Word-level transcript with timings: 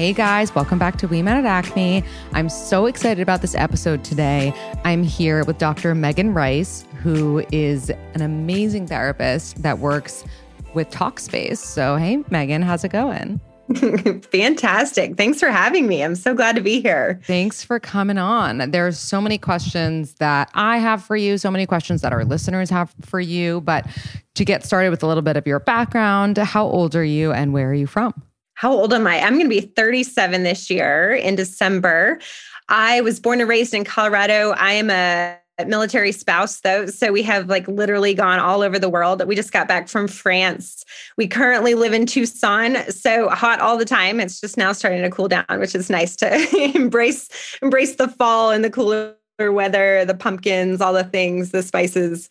Hey 0.00 0.14
guys, 0.14 0.54
welcome 0.54 0.78
back 0.78 0.96
to 1.00 1.08
We 1.08 1.20
Met 1.20 1.36
at 1.36 1.44
Acme. 1.44 2.02
I'm 2.32 2.48
so 2.48 2.86
excited 2.86 3.20
about 3.20 3.42
this 3.42 3.54
episode 3.54 4.02
today. 4.02 4.54
I'm 4.82 5.02
here 5.02 5.44
with 5.44 5.58
Dr. 5.58 5.94
Meaghan 5.94 6.34
Rice, 6.34 6.86
who 7.02 7.44
is 7.52 7.90
an 7.90 8.22
amazing 8.22 8.86
therapist 8.86 9.62
that 9.62 9.78
works 9.78 10.24
with 10.72 10.88
Talkspace. 10.88 11.58
So, 11.58 11.96
hey, 11.96 12.16
Meaghan, 12.30 12.64
how's 12.64 12.82
it 12.82 12.92
going? 12.92 13.42
Fantastic. 14.32 15.18
Thanks 15.18 15.38
for 15.38 15.50
having 15.50 15.86
me. 15.86 16.02
I'm 16.02 16.16
so 16.16 16.32
glad 16.32 16.56
to 16.56 16.62
be 16.62 16.80
here. 16.80 17.20
Thanks 17.24 17.62
for 17.62 17.78
coming 17.78 18.16
on. 18.16 18.70
There's 18.70 18.98
so 18.98 19.20
many 19.20 19.36
questions 19.36 20.14
that 20.14 20.50
I 20.54 20.78
have 20.78 21.04
for 21.04 21.14
you, 21.14 21.36
so 21.36 21.50
many 21.50 21.66
questions 21.66 22.00
that 22.00 22.14
our 22.14 22.24
listeners 22.24 22.70
have 22.70 22.94
for 23.02 23.20
you. 23.20 23.60
But 23.60 23.86
to 24.36 24.46
get 24.46 24.64
started 24.64 24.88
with 24.88 25.02
a 25.02 25.06
little 25.06 25.22
bit 25.22 25.36
of 25.36 25.46
your 25.46 25.60
background, 25.60 26.38
how 26.38 26.64
old 26.64 26.96
are 26.96 27.04
you 27.04 27.32
and 27.32 27.52
where 27.52 27.68
are 27.68 27.74
you 27.74 27.86
from? 27.86 28.14
How 28.60 28.72
old 28.72 28.92
am 28.92 29.06
I? 29.06 29.18
I'm 29.20 29.38
going 29.38 29.46
to 29.46 29.48
be 29.48 29.62
37 29.62 30.42
this 30.42 30.68
year 30.68 31.14
in 31.14 31.34
December. 31.34 32.20
I 32.68 33.00
was 33.00 33.18
born 33.18 33.40
and 33.40 33.48
raised 33.48 33.72
in 33.72 33.84
Colorado. 33.84 34.50
I 34.50 34.72
am 34.72 34.90
a 34.90 35.38
military 35.66 36.12
spouse 36.12 36.60
though 36.60 36.86
so 36.86 37.12
we 37.12 37.22
have 37.22 37.50
like 37.50 37.68
literally 37.68 38.14
gone 38.14 38.38
all 38.38 38.62
over 38.62 38.78
the 38.78 38.88
world 38.88 39.22
we 39.26 39.36
just 39.36 39.52
got 39.52 39.68
back 39.68 39.88
from 39.88 40.08
france 40.08 40.86
we 41.18 41.28
currently 41.28 41.74
live 41.74 41.92
in 41.92 42.06
tucson 42.06 42.78
so 42.90 43.28
hot 43.28 43.60
all 43.60 43.76
the 43.76 43.84
time 43.84 44.20
it's 44.20 44.40
just 44.40 44.56
now 44.56 44.72
starting 44.72 45.02
to 45.02 45.10
cool 45.10 45.28
down 45.28 45.44
which 45.58 45.74
is 45.74 45.90
nice 45.90 46.16
to 46.16 46.72
embrace 46.74 47.28
embrace 47.60 47.96
the 47.96 48.08
fall 48.08 48.50
and 48.50 48.64
the 48.64 48.70
cooler 48.70 49.14
weather, 49.48 50.04
the 50.04 50.14
pumpkins, 50.14 50.80
all 50.80 50.92
the 50.92 51.04
things, 51.04 51.50
the 51.50 51.62
spices. 51.62 52.28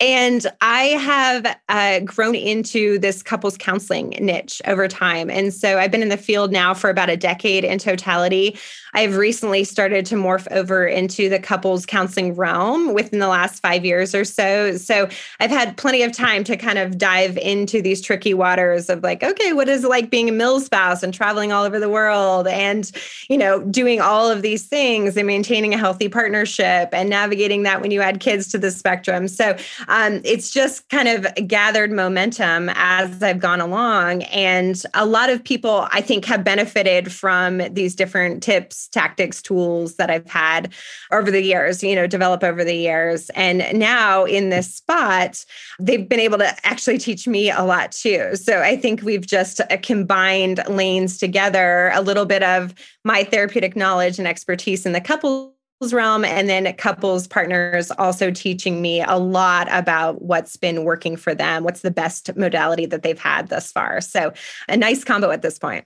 And 0.00 0.46
I 0.60 0.84
have 0.84 1.56
uh, 1.68 2.00
grown 2.00 2.34
into 2.34 2.98
this 2.98 3.22
couples 3.22 3.56
counseling 3.58 4.10
niche 4.20 4.62
over 4.66 4.88
time. 4.88 5.30
And 5.30 5.52
so 5.52 5.78
I've 5.78 5.90
been 5.90 6.02
in 6.02 6.08
the 6.08 6.16
field 6.16 6.52
now 6.52 6.72
for 6.72 6.88
about 6.90 7.10
a 7.10 7.16
decade 7.16 7.64
in 7.64 7.78
totality. 7.78 8.58
I've 8.94 9.16
recently 9.16 9.64
started 9.64 10.06
to 10.06 10.14
morph 10.14 10.46
over 10.50 10.86
into 10.86 11.28
the 11.28 11.38
couples 11.38 11.84
counseling 11.84 12.34
realm 12.34 12.94
within 12.94 13.18
the 13.18 13.28
last 13.28 13.60
five 13.60 13.84
years 13.84 14.14
or 14.14 14.24
so. 14.24 14.76
So 14.76 15.08
I've 15.40 15.50
had 15.50 15.76
plenty 15.76 16.02
of 16.02 16.12
time 16.12 16.44
to 16.44 16.56
kind 16.56 16.78
of 16.78 16.96
dive 16.96 17.36
into 17.36 17.82
these 17.82 18.00
tricky 18.00 18.32
waters 18.32 18.88
of 18.88 19.02
like, 19.02 19.22
okay, 19.22 19.52
what 19.52 19.68
is 19.68 19.84
it 19.84 19.88
like 19.88 20.08
being 20.08 20.30
a 20.30 20.32
mill 20.32 20.60
spouse 20.60 21.02
and 21.02 21.12
traveling 21.12 21.52
all 21.52 21.64
over 21.64 21.78
the 21.78 21.90
world 21.90 22.46
and, 22.46 22.90
you 23.28 23.36
know, 23.36 23.62
doing 23.64 24.00
all 24.00 24.30
of 24.30 24.40
these 24.40 24.66
things 24.66 25.16
and 25.16 25.26
maintaining 25.26 25.74
a 25.74 25.78
healthy 25.78 26.08
partnership 26.08 26.45
and 26.92 27.10
navigating 27.10 27.62
that 27.64 27.80
when 27.80 27.90
you 27.90 28.00
add 28.00 28.20
kids 28.20 28.48
to 28.48 28.58
the 28.58 28.70
spectrum. 28.70 29.28
So 29.28 29.56
um, 29.88 30.20
it's 30.24 30.50
just 30.50 30.88
kind 30.88 31.08
of 31.08 31.26
gathered 31.46 31.92
momentum 31.92 32.70
as 32.74 33.22
I've 33.22 33.40
gone 33.40 33.60
along. 33.60 34.22
And 34.24 34.80
a 34.94 35.06
lot 35.06 35.30
of 35.30 35.42
people, 35.42 35.88
I 35.92 36.00
think, 36.00 36.24
have 36.26 36.44
benefited 36.44 37.12
from 37.12 37.58
these 37.72 37.94
different 37.94 38.42
tips 38.42 38.88
tactics, 38.88 39.42
tools 39.42 39.96
that 39.96 40.10
I've 40.10 40.28
had 40.28 40.72
over 41.12 41.30
the 41.30 41.42
years, 41.42 41.82
you 41.82 41.94
know, 41.94 42.06
develop 42.06 42.42
over 42.42 42.64
the 42.64 42.74
years. 42.74 43.30
And 43.30 43.64
now 43.78 44.24
in 44.24 44.50
this 44.50 44.74
spot, 44.74 45.44
they've 45.78 46.08
been 46.08 46.20
able 46.20 46.38
to 46.38 46.66
actually 46.66 46.98
teach 46.98 47.26
me 47.26 47.50
a 47.50 47.62
lot 47.62 47.92
too. 47.92 48.36
So 48.36 48.60
I 48.60 48.76
think 48.76 49.02
we've 49.02 49.26
just 49.26 49.60
uh, 49.60 49.76
combined 49.82 50.62
lanes 50.68 51.18
together, 51.18 51.90
a 51.94 52.02
little 52.02 52.26
bit 52.26 52.42
of 52.42 52.74
my 53.04 53.24
therapeutic 53.24 53.76
knowledge 53.76 54.18
and 54.18 54.28
expertise 54.28 54.86
in 54.86 54.92
the 54.92 55.00
couple 55.00 55.55
realm 55.80 56.24
and 56.24 56.48
then 56.48 56.72
couples 56.74 57.26
partners 57.26 57.90
also 57.92 58.30
teaching 58.30 58.80
me 58.80 59.02
a 59.02 59.16
lot 59.16 59.68
about 59.70 60.22
what's 60.22 60.56
been 60.56 60.84
working 60.84 61.16
for 61.16 61.34
them 61.34 61.64
what's 61.64 61.82
the 61.82 61.90
best 61.90 62.34
modality 62.36 62.86
that 62.86 63.02
they've 63.02 63.20
had 63.20 63.48
thus 63.48 63.72
far 63.72 64.00
so 64.00 64.32
a 64.68 64.76
nice 64.76 65.04
combo 65.04 65.30
at 65.30 65.42
this 65.42 65.58
point 65.58 65.84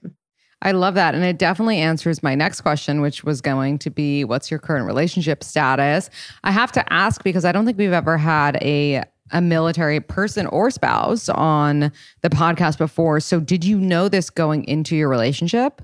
I 0.63 0.73
love 0.73 0.93
that. 0.93 1.15
And 1.15 1.23
it 1.23 1.39
definitely 1.39 1.77
answers 1.77 2.21
my 2.21 2.35
next 2.35 2.61
question, 2.61 3.01
which 3.01 3.23
was 3.23 3.41
going 3.41 3.79
to 3.79 3.89
be 3.89 4.23
what's 4.23 4.51
your 4.51 4.59
current 4.59 4.85
relationship 4.85 5.43
status? 5.43 6.09
I 6.43 6.51
have 6.51 6.71
to 6.73 6.93
ask 6.93 7.23
because 7.23 7.45
I 7.45 7.51
don't 7.51 7.65
think 7.65 7.79
we've 7.79 7.91
ever 7.91 8.15
had 8.17 8.57
a 8.61 9.03
a 9.31 9.41
military 9.41 9.99
person 9.99 10.45
or 10.47 10.69
spouse 10.69 11.29
on 11.29 11.91
the 12.21 12.29
podcast 12.29 12.77
before. 12.77 13.19
So 13.19 13.39
did 13.39 13.63
you 13.63 13.79
know 13.79 14.09
this 14.09 14.29
going 14.29 14.65
into 14.65 14.95
your 14.95 15.09
relationship? 15.09 15.81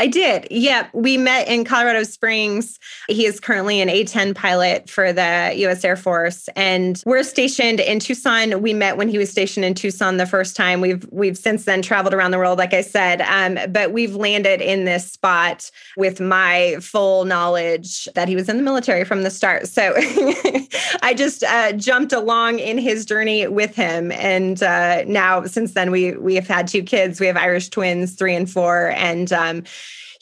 I 0.00 0.08
did. 0.08 0.48
Yeah. 0.50 0.88
We 0.92 1.16
met 1.16 1.46
in 1.46 1.64
Colorado 1.64 2.02
Springs. 2.02 2.80
He 3.06 3.26
is 3.26 3.38
currently 3.38 3.80
an 3.80 3.88
A 3.88 4.02
10 4.02 4.34
pilot 4.34 4.90
for 4.90 5.12
the 5.12 5.52
US 5.54 5.84
Air 5.84 5.94
Force. 5.94 6.48
And 6.56 7.00
we're 7.06 7.22
stationed 7.22 7.78
in 7.78 8.00
Tucson. 8.00 8.60
We 8.60 8.74
met 8.74 8.96
when 8.96 9.08
he 9.08 9.18
was 9.18 9.30
stationed 9.30 9.64
in 9.64 9.74
Tucson 9.74 10.16
the 10.16 10.26
first 10.26 10.56
time. 10.56 10.80
We've 10.80 11.06
we've 11.12 11.38
since 11.38 11.64
then 11.64 11.80
traveled 11.80 12.12
around 12.12 12.32
the 12.32 12.38
world, 12.38 12.58
like 12.58 12.74
I 12.74 12.80
said. 12.80 13.20
Um, 13.20 13.70
but 13.70 13.92
we've 13.92 14.16
landed 14.16 14.60
in 14.60 14.84
this 14.84 15.12
spot 15.12 15.70
with 15.96 16.20
my 16.20 16.76
full 16.80 17.24
knowledge 17.24 18.08
that 18.16 18.26
he 18.26 18.34
was 18.34 18.48
in 18.48 18.56
the 18.56 18.64
military 18.64 19.04
from 19.04 19.22
the 19.22 19.30
start. 19.30 19.68
So 19.68 19.94
I 21.02 21.14
just 21.16 21.44
uh, 21.44 21.70
jumped 21.72 22.12
along 22.12 22.58
in 22.58 22.78
his 22.78 23.04
journey 23.04 23.46
with 23.46 23.76
him. 23.76 24.10
And 24.10 24.60
uh, 24.60 25.04
now, 25.04 25.44
since 25.44 25.74
then, 25.74 25.92
we 25.92 26.16
we 26.16 26.34
have 26.34 26.48
had 26.48 26.66
two 26.66 26.82
kids. 26.82 27.20
We 27.20 27.26
have 27.26 27.36
Irish 27.36 27.68
twins, 27.68 28.14
three 28.14 28.34
and 28.34 28.50
four. 28.50 28.90
And 28.90 29.32
um, 29.32 29.62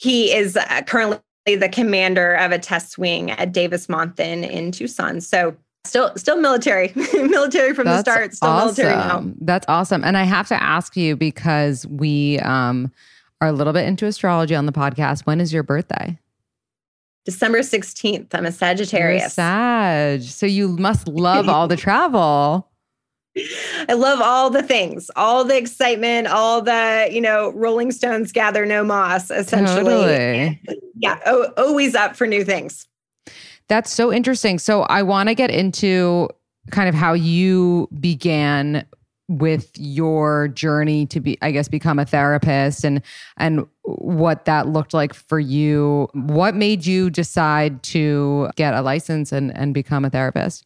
he 0.03 0.33
is 0.33 0.57
uh, 0.57 0.81
currently 0.85 1.21
the 1.47 1.69
commander 1.71 2.35
of 2.35 2.51
a 2.51 2.59
test 2.59 2.97
wing 2.97 3.31
at 3.31 3.53
Davis 3.53 3.87
Monthan 3.87 4.47
in 4.49 4.71
Tucson. 4.71 5.21
So 5.21 5.55
still 5.85 6.11
still 6.17 6.39
military 6.39 6.91
military 7.13 7.73
from 7.73 7.85
That's 7.85 8.03
the 8.03 8.11
start 8.11 8.33
still 8.33 8.49
awesome. 8.49 8.85
military 8.85 8.95
now 8.95 9.33
That's 9.39 9.65
awesome. 9.69 10.03
And 10.03 10.17
I 10.17 10.23
have 10.23 10.47
to 10.49 10.61
ask 10.61 10.97
you 10.97 11.15
because 11.15 11.87
we 11.87 12.39
um 12.39 12.91
are 13.39 13.47
a 13.47 13.53
little 13.53 13.73
bit 13.73 13.85
into 13.85 14.05
astrology 14.05 14.55
on 14.55 14.65
the 14.65 14.71
podcast. 14.73 15.25
When 15.25 15.39
is 15.39 15.53
your 15.53 15.63
birthday? 15.63 16.19
December 17.25 17.59
16th. 17.59 18.27
I'm 18.33 18.45
a 18.45 18.51
Sagittarius. 18.51 19.21
You're 19.21 19.29
Sag. 19.29 20.23
So 20.23 20.45
you 20.45 20.69
must 20.69 21.07
love 21.07 21.47
all 21.47 21.69
the 21.69 21.77
travel. 21.87 22.69
I 23.89 23.93
love 23.93 24.21
all 24.21 24.49
the 24.49 24.61
things, 24.61 25.09
all 25.15 25.43
the 25.43 25.57
excitement, 25.57 26.27
all 26.27 26.61
the, 26.61 27.09
you 27.11 27.19
know, 27.19 27.51
Rolling 27.53 27.91
Stones 27.91 28.31
gather 28.31 28.65
no 28.65 28.83
moss, 28.83 29.31
essentially. 29.31 29.83
Totally. 29.83 30.61
Yeah, 30.95 31.19
o- 31.25 31.51
always 31.57 31.95
up 31.95 32.15
for 32.15 32.27
new 32.27 32.43
things. 32.43 32.87
That's 33.69 33.91
so 33.91 34.13
interesting. 34.13 34.59
So 34.59 34.83
I 34.83 35.01
want 35.01 35.29
to 35.29 35.35
get 35.35 35.49
into 35.49 36.29
kind 36.71 36.87
of 36.87 36.95
how 36.95 37.13
you 37.13 37.89
began 37.99 38.85
with 39.29 39.71
your 39.77 40.49
journey 40.49 41.05
to 41.05 41.21
be 41.21 41.37
i 41.41 41.49
guess 41.49 41.69
become 41.69 41.97
a 41.97 42.05
therapist 42.05 42.83
and 42.83 43.01
and 43.37 43.65
what 43.83 44.43
that 44.43 44.67
looked 44.67 44.93
like 44.93 45.13
for 45.13 45.39
you 45.39 46.09
what 46.13 46.55
made 46.55 46.85
you 46.85 47.09
decide 47.09 47.81
to 47.83 48.49
get 48.57 48.73
a 48.73 48.81
license 48.81 49.31
and 49.31 49.55
and 49.55 49.73
become 49.73 50.03
a 50.03 50.09
therapist 50.09 50.65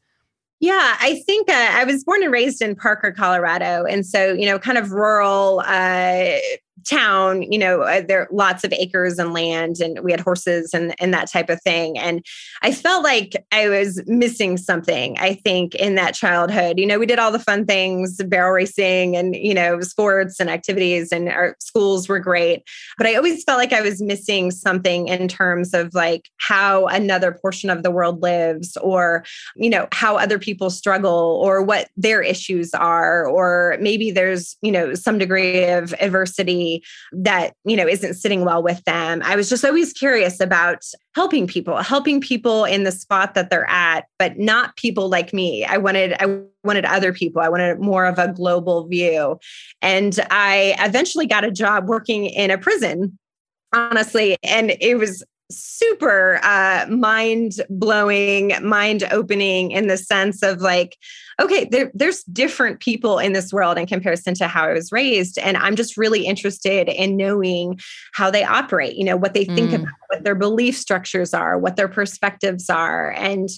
yeah, 0.60 0.98
I 1.00 1.22
think 1.26 1.50
uh, 1.50 1.70
I 1.72 1.84
was 1.84 2.04
born 2.04 2.24
and 2.24 2.32
raised 2.32 2.62
in 2.62 2.76
Parker, 2.76 3.12
Colorado. 3.12 3.86
And 3.86 4.06
so, 4.06 4.34
you 4.34 4.46
know, 4.46 4.58
kind 4.58 4.78
of 4.78 4.92
rural, 4.92 5.62
uh, 5.66 6.38
town, 6.86 7.42
you 7.42 7.58
know, 7.58 7.82
uh, 7.82 8.02
there 8.08 8.22
are 8.22 8.28
lots 8.32 8.64
of 8.64 8.74
acres 8.74 9.18
and 9.20 9.34
land, 9.34 9.78
and 9.80 10.00
we 10.04 10.12
had 10.12 10.20
horses 10.20 10.74
and, 10.74 10.94
and 11.00 11.14
that 11.14 11.32
type 11.32 11.50
of 11.50 11.62
thing. 11.62 11.98
And 11.98 12.26
I 12.62 12.72
felt 12.72 13.04
like 13.04 13.36
I 13.52 13.70
was 13.70 14.02
missing 14.08 14.58
something, 14.58 15.18
I 15.20 15.34
think, 15.34 15.76
in 15.76 15.96
that 15.96 16.14
childhood. 16.14 16.80
You 16.80 16.86
know, 16.86 17.00
we 17.00 17.06
did 17.06 17.20
all 17.20 17.32
the 17.32 17.40
fun 17.40 17.66
things, 17.66 18.18
barrel 18.26 18.54
racing 18.54 19.16
and, 19.16 19.36
you 19.36 19.54
know, 19.54 19.82
sports 19.82 20.40
and 20.40 20.50
activities, 20.50 21.12
and 21.12 21.30
our 21.30 21.56
schools 21.60 22.08
were 22.08 22.20
great. 22.20 22.64
But 22.98 23.08
I 23.08 23.16
always 23.16 23.44
felt 23.44 23.58
like 23.58 23.74
I 23.74 23.82
was 23.82 24.02
missing 24.02 24.52
something 24.52 25.08
in 25.08 25.28
terms 25.28 25.74
of 25.74 25.94
like 25.94 26.30
how 26.38 26.88
another 26.88 27.32
portion 27.32 27.70
of 27.70 27.84
the 27.84 27.92
world 27.92 28.22
lives, 28.22 28.78
or, 28.78 29.24
you 29.56 29.70
know, 29.70 29.88
how 29.92 30.18
other 30.18 30.40
people 30.40 30.70
struggle, 30.70 31.40
or 31.44 31.62
what 31.62 31.90
their 31.98 32.22
issues 32.22 32.74
are, 32.74 33.26
or 33.26 33.78
maybe 33.80 34.12
there's, 34.12 34.58
you 34.62 34.72
know, 34.72 34.94
some 34.94 35.18
degree 35.18 35.66
of 35.66 35.94
adversity 36.00 36.67
that, 37.12 37.54
you 37.66 37.76
know, 37.76 37.88
isn't 37.88 38.16
sitting 38.16 38.46
well 38.46 38.64
with 38.64 38.84
them. 38.86 39.22
I 39.24 39.36
was 39.36 39.50
just 39.50 39.66
always 39.66 39.94
curious 39.94 40.40
about 40.40 40.84
helping 41.16 41.48
people, 41.48 41.78
helping 41.78 42.22
people 42.22 42.66
in 42.66 42.84
the 42.84 42.92
spot 42.92 43.34
that 43.34 43.50
they're 43.50 43.70
at, 43.70 44.06
but 44.20 44.38
not 44.38 44.76
people 44.76 45.10
like 45.10 45.34
me. 45.34 45.66
I 45.66 45.78
wanted, 45.78 46.14
I 46.20 46.42
wanted 46.64 46.86
other 46.86 47.14
people. 47.14 47.42
I 47.42 47.50
wanted 47.50 47.80
more 47.80 48.06
of 48.06 48.20
a 48.20 48.32
global 48.32 48.88
view. 48.88 49.40
And 49.82 50.20
I 50.30 50.76
eventually 50.80 51.26
got 51.26 51.44
a 51.44 51.52
job 51.52 51.88
working 51.88 52.26
in 52.26 52.52
a 52.52 52.58
prison 52.58 53.18
honestly 53.74 54.38
and 54.44 54.76
it 54.80 54.98
was 54.98 55.24
super 55.50 56.40
uh, 56.44 56.86
mind 56.90 57.54
blowing, 57.70 58.54
mind 58.62 59.08
opening 59.12 59.72
in 59.72 59.88
the 59.88 59.98
sense 59.98 60.44
of 60.44 60.60
like, 60.60 60.98
okay, 61.40 61.66
there, 61.66 61.92
there's 61.94 62.24
different 62.24 62.80
people 62.80 63.20
in 63.20 63.34
this 63.34 63.54
world 63.54 63.78
in 63.78 63.86
comparison 63.86 64.34
to 64.36 64.48
how 64.48 64.66
I 64.66 64.74
was 64.74 64.92
raised. 64.92 65.38
And 65.38 65.56
I'm 65.58 65.76
just 65.76 65.96
really 65.96 66.26
interested 66.26 66.90
in 66.90 67.16
knowing 67.16 67.80
how 68.14 68.32
they 68.32 68.44
operate, 68.44 68.96
you 68.96 69.04
know, 69.04 69.18
what 69.18 69.34
they 69.34 69.46
think 69.46 69.72
mm. 69.72 69.76
about, 69.76 69.94
what 70.10 70.24
their 70.24 70.36
belief 70.36 70.76
structures 70.76 71.34
are, 71.34 71.58
what 71.58 71.76
their 71.76 71.88
perspectives 71.88 72.70
are. 72.70 73.12
And 73.12 73.50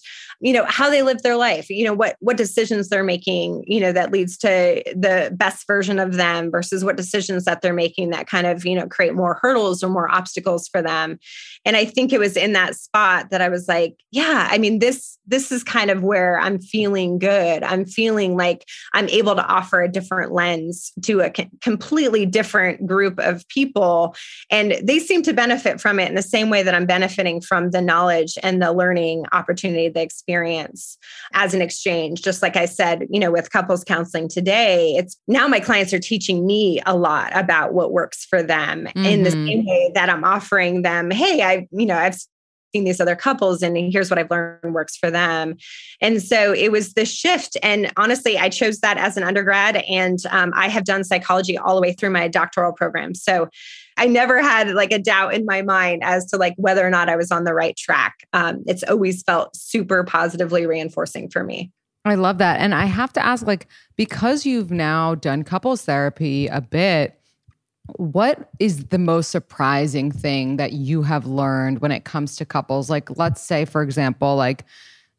you 0.42 0.54
know 0.54 0.66
how 0.66 0.90
they 0.90 1.02
live 1.02 1.22
their 1.22 1.36
life 1.36 1.70
you 1.70 1.84
know 1.84 1.94
what 1.94 2.16
what 2.20 2.38
decisions 2.38 2.90
they're 2.90 3.04
making 3.04 3.64
you 3.68 3.80
know 3.80 3.92
that 3.92 4.12
leads 4.12 4.38
to 4.38 4.82
the 4.96 5.34
best 5.36 5.68
version 5.68 6.00
of 6.00 6.16
them 6.16 6.50
versus 6.50 6.84
what 6.84 6.96
decisions 6.96 7.46
that 7.46 7.62
they're 7.62 7.74
making 7.74 8.10
that 8.10 8.28
kind 8.28 8.48
of 8.48 8.66
you 8.66 8.76
know 8.76 8.88
create 8.88 9.14
more 9.14 9.38
hurdles 9.42 9.84
or 9.84 9.90
more 9.90 10.10
obstacles 10.10 10.68
for 10.68 10.82
them 10.82 11.20
and 11.66 11.76
i 11.76 11.84
think 11.84 12.14
it 12.14 12.20
was 12.20 12.38
in 12.38 12.54
that 12.54 12.76
spot 12.76 13.30
that 13.32 13.42
i 13.42 13.50
was 13.50 13.68
like 13.68 13.98
yeah 14.12 14.48
i 14.50 14.58
mean 14.58 14.80
this 14.80 15.18
this 15.28 15.52
is 15.52 15.64
kind 15.64 15.92
of 15.92 16.04
where 16.04 16.40
i'm 16.40 16.60
feeling 16.60 17.20
good 17.20 17.64
i'm 17.70 17.86
feeling 17.86 18.36
like 18.36 18.66
i'm 18.94 19.08
able 19.10 19.36
to 19.36 19.46
offer 19.46 19.82
a 19.82 19.92
different 19.92 20.32
lens 20.32 20.92
to 21.02 21.22
a 21.22 21.32
completely 21.62 22.26
different 22.26 22.86
group 22.86 23.20
of 23.20 23.48
people 23.48 24.16
and 24.50 24.76
they 24.84 25.00
seem 25.00 25.22
to 25.22 25.34
benefit 25.34 25.80
from 25.80 26.00
it 26.00 26.10
in 26.10 26.16
the 26.16 26.22
same 26.22 26.50
way 26.50 26.64
that 26.64 26.76
i'm 26.76 26.86
benefiting 26.86 27.40
from 27.40 27.72
the 27.72 27.82
knowledge 27.82 28.38
and 28.44 28.62
the 28.62 28.74
learning 28.74 29.24
opportunity 29.32 29.90
experience 30.00 30.10
experience 30.50 30.98
as 31.34 31.54
an 31.54 31.62
exchange. 31.62 32.22
Just 32.22 32.42
like 32.42 32.56
I 32.56 32.66
said, 32.66 33.08
you 33.10 33.20
know, 33.20 33.32
with 33.32 33.52
couples 33.52 33.84
counseling 33.84 34.28
today, 34.28 34.96
it's 34.96 35.18
now 35.28 35.48
my 35.48 35.60
clients 35.60 35.94
are 35.94 36.00
teaching 36.00 36.46
me 36.46 36.82
a 36.86 36.96
lot 36.96 37.36
about 37.36 37.74
what 37.74 37.92
works 37.92 38.26
for 38.26 38.42
them 38.42 38.86
mm-hmm. 38.86 39.06
in 39.06 39.24
the 39.24 39.30
mm-hmm. 39.30 39.48
same 39.48 39.66
way 39.66 39.92
that 39.94 40.10
I'm 40.10 40.24
offering 40.24 40.82
them, 40.82 41.12
hey, 41.12 41.42
I, 41.42 41.68
you 41.72 41.86
know, 41.86 41.98
I've 41.98 42.20
seen 42.74 42.84
these 42.84 43.00
other 43.00 43.16
couples 43.16 43.62
and 43.62 43.78
here's 43.78 44.10
what 44.10 44.20
I've 44.20 44.30
learned 44.30 44.74
works 44.74 44.96
for 44.96 45.10
them. 45.10 45.56
And 46.02 46.22
so 46.22 46.54
it 46.54 46.72
was 46.72 46.94
the 46.94 47.06
shift. 47.06 47.58
And 47.64 47.92
honestly, 47.98 48.38
I 48.38 48.50
chose 48.50 48.80
that 48.80 48.98
as 48.98 49.18
an 49.18 49.24
undergrad 49.24 49.78
and 49.90 50.20
um, 50.30 50.52
I 50.56 50.70
have 50.70 50.84
done 50.84 51.04
psychology 51.04 51.58
all 51.58 51.76
the 51.76 51.82
way 51.82 51.94
through 51.94 52.12
my 52.12 52.28
doctoral 52.28 52.74
program. 52.74 53.16
So 53.16 53.50
I 53.98 54.06
never 54.06 54.42
had 54.42 54.70
like 54.72 54.94
a 54.94 55.00
doubt 55.00 55.34
in 55.34 55.46
my 55.46 55.62
mind 55.62 56.04
as 56.04 56.26
to 56.28 56.38
like 56.38 56.54
whether 56.58 56.86
or 56.86 56.90
not 56.90 57.10
I 57.10 57.16
was 57.16 57.32
on 57.32 57.44
the 57.44 57.54
right 57.54 57.76
track. 57.76 58.26
Um, 58.34 58.64
it's 58.66 58.84
always 58.84 59.24
felt 59.24 59.56
super 59.56 60.04
positively 60.04 60.66
reinforcing 60.66 61.30
for 61.30 61.44
me. 61.44 61.72
I 62.06 62.16
love 62.16 62.38
that. 62.38 62.62
And 62.62 62.74
I 62.74 62.86
have 62.86 63.12
to 63.14 63.26
ask, 63.26 63.46
like, 63.46 63.68
because 63.98 64.46
you've 64.46 64.72
now 64.72 65.16
done 65.16 65.44
couples 65.44 65.84
therapy 65.84 66.48
a 66.48 66.62
bit, 66.62 67.19
what 67.98 68.50
is 68.60 68.86
the 68.86 68.98
most 68.98 69.32
surprising 69.32 70.12
thing 70.12 70.58
that 70.58 70.74
you 70.74 71.04
have 71.04 71.26
learned 71.26 71.80
when 71.80 71.92
it 71.92 72.06
comes 72.06 72.36
to 72.38 72.46
couples? 72.46 72.90
Like, 72.90 73.18
let's 73.18 73.42
say, 73.42 73.66
for 73.66 73.82
example, 73.82 74.36
like 74.36 74.66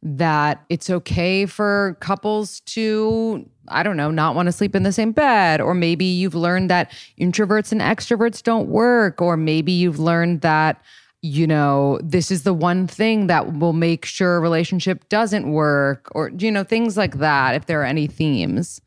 that 0.03 0.63
it's 0.69 0.89
okay 0.89 1.45
for 1.45 1.95
couples 1.99 2.61
to, 2.61 3.47
I 3.67 3.83
don't 3.83 3.97
know, 3.97 4.09
not 4.09 4.35
want 4.35 4.47
to 4.47 4.51
sleep 4.51 4.75
in 4.75 4.83
the 4.83 4.91
same 4.91 5.11
bed. 5.11 5.61
Or 5.61 5.73
maybe 5.73 6.05
you've 6.05 6.35
learned 6.35 6.69
that 6.69 6.91
introverts 7.19 7.71
and 7.71 7.81
extroverts 7.81 8.41
don't 8.41 8.67
work. 8.67 9.21
Or 9.21 9.37
maybe 9.37 9.71
you've 9.71 9.99
learned 9.99 10.41
that, 10.41 10.81
you 11.21 11.45
know, 11.45 11.99
this 12.03 12.31
is 12.31 12.43
the 12.43 12.53
one 12.53 12.87
thing 12.87 13.27
that 13.27 13.53
will 13.59 13.73
make 13.73 14.05
sure 14.05 14.37
a 14.37 14.39
relationship 14.39 15.07
doesn't 15.09 15.51
work. 15.51 16.09
Or, 16.15 16.29
you 16.29 16.51
know, 16.51 16.63
things 16.63 16.97
like 16.97 17.19
that, 17.19 17.53
if 17.53 17.67
there 17.67 17.81
are 17.81 17.85
any 17.85 18.07
themes. 18.07 18.81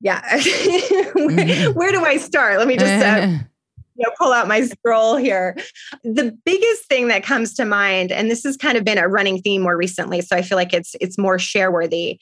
Yeah. 0.00 0.20
where, 0.32 0.40
mm-hmm. 0.40 1.78
where, 1.78 1.92
do 1.92 2.04
I 2.04 2.16
start? 2.16 2.58
Let 2.58 2.66
me 2.66 2.76
just 2.76 3.04
uh, 3.04 3.26
you 3.96 4.06
know, 4.06 4.14
pull 4.18 4.32
out 4.32 4.48
my 4.48 4.62
scroll 4.62 5.16
here. 5.16 5.56
The 6.02 6.36
biggest 6.44 6.86
thing 6.86 7.08
that 7.08 7.22
comes 7.22 7.54
to 7.54 7.64
mind, 7.64 8.10
and 8.10 8.30
this 8.30 8.42
has 8.44 8.56
kind 8.56 8.78
of 8.78 8.84
been 8.84 8.98
a 8.98 9.08
running 9.08 9.42
theme 9.42 9.62
more 9.62 9.76
recently, 9.76 10.22
so 10.22 10.36
I 10.36 10.42
feel 10.42 10.56
like 10.56 10.72
it's 10.72 10.96
it's 11.00 11.18
more 11.18 11.38
share 11.38 11.70
worthy, 11.70 12.18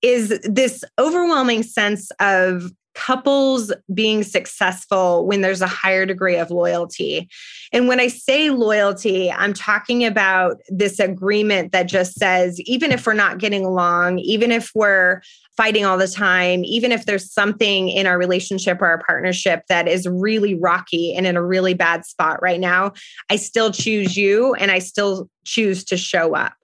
is 0.00 0.40
this 0.44 0.84
overwhelming 0.98 1.62
sense 1.62 2.10
of 2.20 2.72
couples 2.98 3.72
being 3.94 4.24
successful 4.24 5.24
when 5.24 5.40
there's 5.40 5.62
a 5.62 5.68
higher 5.68 6.04
degree 6.04 6.36
of 6.36 6.50
loyalty. 6.50 7.28
And 7.72 7.86
when 7.86 8.00
I 8.00 8.08
say 8.08 8.50
loyalty, 8.50 9.30
I'm 9.30 9.54
talking 9.54 10.04
about 10.04 10.56
this 10.68 10.98
agreement 10.98 11.70
that 11.70 11.84
just 11.84 12.14
says, 12.18 12.60
even 12.62 12.90
if 12.90 13.06
we're 13.06 13.12
not 13.12 13.38
getting 13.38 13.64
along, 13.64 14.18
even 14.18 14.50
if 14.50 14.72
we're 14.74 15.22
fighting 15.56 15.84
all 15.84 15.96
the 15.96 16.08
time, 16.08 16.64
even 16.64 16.90
if 16.90 17.06
there's 17.06 17.32
something 17.32 17.88
in 17.88 18.06
our 18.08 18.18
relationship 18.18 18.82
or 18.82 18.86
our 18.86 19.02
partnership 19.06 19.62
that 19.68 19.86
is 19.86 20.08
really 20.08 20.56
rocky 20.56 21.14
and 21.14 21.24
in 21.24 21.36
a 21.36 21.44
really 21.44 21.74
bad 21.74 22.04
spot 22.04 22.42
right 22.42 22.60
now, 22.60 22.92
I 23.30 23.36
still 23.36 23.70
choose 23.70 24.16
you 24.16 24.54
and 24.54 24.72
I 24.72 24.80
still 24.80 25.30
choose 25.44 25.84
to 25.84 25.96
show 25.96 26.34
up. 26.34 26.57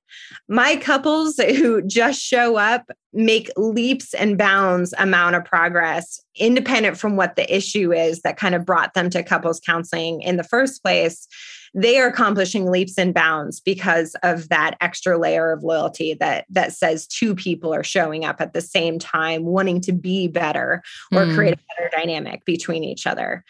My 0.49 0.77
couples 0.77 1.37
who 1.37 1.83
just 1.83 2.21
show 2.21 2.57
up 2.57 2.91
make 3.13 3.51
leaps 3.57 4.13
and 4.15 4.37
bounds 4.37 4.93
amount 4.99 5.37
of 5.37 5.45
progress 5.45 6.21
independent 6.37 6.99
from 6.99 7.17
what 7.17 7.37
the 7.37 7.57
issue 7.57 7.93
is 7.93 8.23
that 8.23 8.37
kind 8.37 8.55
of 8.55 8.67
brought 8.67 8.95
them 8.95 9.09
to 9.11 9.23
couples 9.23 9.61
counseling 9.61 10.21
in 10.23 10.37
the 10.37 10.43
first 10.43 10.83
place. 10.83 11.29
They 11.75 11.99
are 11.99 12.09
accomplishing 12.09 12.71
leaps 12.71 12.99
and 12.99 13.15
bounds 13.15 13.61
because 13.61 14.17
of 14.23 14.49
that 14.49 14.77
extra 14.81 15.19
layer 15.19 15.53
of 15.53 15.63
loyalty 15.63 16.15
that 16.15 16.45
that 16.51 16.73
says 16.73 17.07
two 17.07 17.35
people 17.35 17.73
are 17.75 17.85
showing 17.85 18.25
up 18.25 18.41
at 18.41 18.53
the 18.53 18.61
same 18.61 18.99
time 18.99 19.45
wanting 19.45 19.81
to 19.83 19.93
be 19.93 20.29
better 20.29 20.83
or 21.13 21.25
mm. 21.25 21.35
create 21.35 21.55
a 21.55 21.75
better 21.77 21.91
dynamic 21.97 22.45
between 22.45 22.85
each 22.85 23.07
other. 23.07 23.45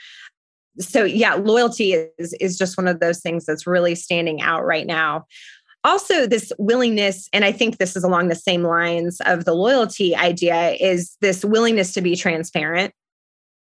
So 0.78 1.04
yeah 1.04 1.34
loyalty 1.34 1.92
is 1.92 2.34
is 2.40 2.58
just 2.58 2.76
one 2.76 2.88
of 2.88 3.00
those 3.00 3.20
things 3.20 3.44
that's 3.44 3.66
really 3.66 3.94
standing 3.94 4.40
out 4.40 4.64
right 4.64 4.86
now 4.86 5.26
also 5.84 6.26
this 6.26 6.52
willingness 6.58 7.28
and 7.32 7.44
i 7.44 7.52
think 7.52 7.78
this 7.78 7.96
is 7.96 8.04
along 8.04 8.28
the 8.28 8.34
same 8.34 8.62
lines 8.62 9.20
of 9.26 9.44
the 9.44 9.54
loyalty 9.54 10.16
idea 10.16 10.72
is 10.80 11.16
this 11.20 11.44
willingness 11.44 11.92
to 11.92 12.00
be 12.00 12.16
transparent 12.16 12.92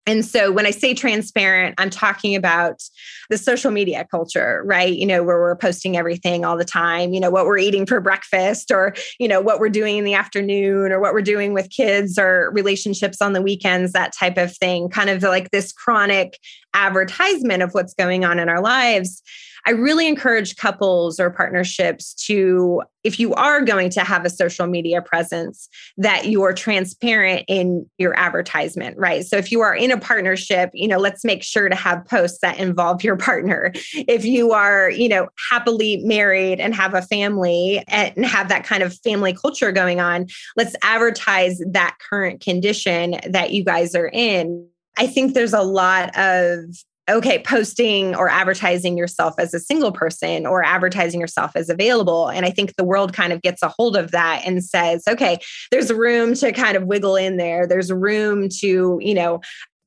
and 0.06 0.26
so 0.26 0.52
when 0.52 0.66
I 0.66 0.72
say 0.72 0.94
transparent, 0.94 1.76
I'm 1.78 1.90
talking 1.90 2.36
about 2.36 2.84
the 3.30 3.38
social 3.38 3.72
media 3.72 4.06
culture, 4.12 4.62
right? 4.66 4.94
You 4.94 5.06
know, 5.06 5.24
where 5.24 5.40
we're 5.40 5.56
posting 5.56 5.96
everything 5.96 6.44
all 6.44 6.58
the 6.58 6.66
time, 6.66 7.14
you 7.14 7.22
know, 7.22 7.30
what 7.30 7.46
we're 7.46 7.58
eating 7.58 7.86
for 7.86 8.02
breakfast 8.02 8.70
or, 8.70 8.94
you 9.18 9.30
know, 9.30 9.40
what 9.40 9.60
we're 9.60 9.70
doing 9.70 9.98
in 9.98 10.04
the 10.04 10.14
afternoon 10.14 10.92
or 10.92 11.00
what 11.00 11.14
we're 11.14 11.22
doing 11.22 11.54
with 11.54 11.70
kids 11.70 12.20
or 12.20 12.52
relationships 12.54 13.22
on 13.22 13.32
the 13.32 13.42
weekends, 13.42 13.94
that 13.94 14.14
type 14.14 14.38
of 14.38 14.56
thing, 14.58 14.90
kind 14.90 15.10
of 15.10 15.24
like 15.24 15.52
this 15.52 15.72
chronic 15.72 16.38
advertisement 16.74 17.64
of 17.64 17.74
what's 17.74 17.94
going 17.94 18.26
on 18.26 18.40
in 18.40 18.50
our 18.50 18.62
lives. 18.62 19.22
I 19.66 19.72
really 19.72 20.08
encourage 20.08 20.58
couples 20.58 21.20
or 21.20 21.30
partnerships 21.30 22.14
to, 22.26 22.82
if 23.04 23.20
you 23.20 23.34
are 23.34 23.62
going 23.62 23.90
to 23.92 24.02
have 24.02 24.26
a 24.26 24.30
social 24.30 24.68
media 24.68 25.02
presence, 25.02 25.70
that 25.98 26.28
you're 26.28 26.54
transparent 26.54 27.46
in 27.48 27.90
your 27.98 28.18
advertisement, 28.20 28.98
right? 28.98 29.26
So 29.26 29.38
if 29.38 29.52
you 29.52 29.62
are 29.62 29.74
in 29.76 29.92
a 29.92 29.98
partnership, 29.98 30.70
you 30.74 30.88
know, 30.88 30.98
let's 30.98 31.24
make 31.24 31.44
sure 31.44 31.70
to 31.70 31.76
have 31.76 32.06
posts 32.06 32.40
that 32.42 32.60
involve 32.60 33.04
your 33.04 33.16
partner. 33.16 33.72
If 33.94 34.26
you 34.26 34.52
are, 34.52 34.90
you 34.90 35.08
know, 35.08 35.30
happily 35.50 35.98
married 36.04 36.60
and 36.60 36.76
have 36.76 36.94
a 36.94 37.02
family 37.02 37.84
and 37.88 38.26
have 38.26 38.50
that 38.50 38.66
kind 38.66 38.84
of 38.84 38.98
family 39.00 39.34
culture 39.34 39.72
going 39.72 40.00
on, 40.00 40.28
let's 40.58 40.76
advertise 40.82 41.62
that 41.72 41.98
current 42.10 42.42
condition 42.42 43.16
that 43.30 43.52
you 43.52 43.64
guys 43.64 43.96
are 43.96 44.10
in. 44.12 44.68
I 44.98 45.08
think 45.08 45.34
there's 45.34 45.54
a 45.54 45.64
lot 45.64 46.16
of 46.18 46.66
okay, 47.10 47.40
posting 47.40 48.16
or 48.16 48.30
advertising 48.30 48.98
yourself 48.98 49.36
as 49.38 49.54
a 49.54 49.60
single 49.60 49.92
person 49.92 50.46
or 50.46 50.64
advertising 50.64 51.20
yourself 51.20 51.52
as 51.56 51.70
available. 51.70 52.30
And 52.30 52.46
I 52.46 52.50
think 52.50 52.76
the 52.76 52.84
world 52.84 53.14
kind 53.14 53.34
of 53.34 53.42
gets 53.42 53.62
a 53.62 53.68
hold 53.68 53.98
of 53.98 54.12
that 54.12 54.44
and 54.46 54.64
says, 54.64 55.04
okay, 55.08 55.40
there's 55.70 55.92
room 55.92 56.34
to 56.36 56.54
kind 56.54 56.78
of 56.78 56.84
wiggle 56.84 57.18
in 57.18 57.38
there. 57.38 57.68
There's 57.68 57.92
room 57.92 58.48
to, 58.60 59.00
you 59.02 59.14
know, 59.14 59.42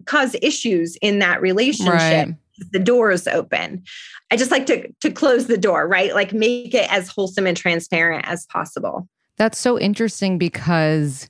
cause 0.05 0.37
issues 0.43 0.97
in 1.01 1.19
that 1.21 1.41
relationship. 1.41 1.93
Right. 1.93 2.35
The 2.73 2.79
door 2.79 3.11
is 3.11 3.27
open. 3.27 3.83
I 4.31 4.37
just 4.37 4.51
like 4.51 4.67
to 4.67 4.91
to 5.01 5.11
close 5.11 5.47
the 5.47 5.59
door, 5.59 5.87
right? 5.87 6.15
Like 6.15 6.33
make 6.33 6.75
it 6.75 6.91
as 6.93 7.09
wholesome 7.09 7.47
and 7.47 7.57
transparent 7.57 8.27
as 8.27 8.47
possible. 8.47 9.09
That's 9.37 9.59
so 9.59 9.79
interesting 9.79 10.39
because, 10.39 11.29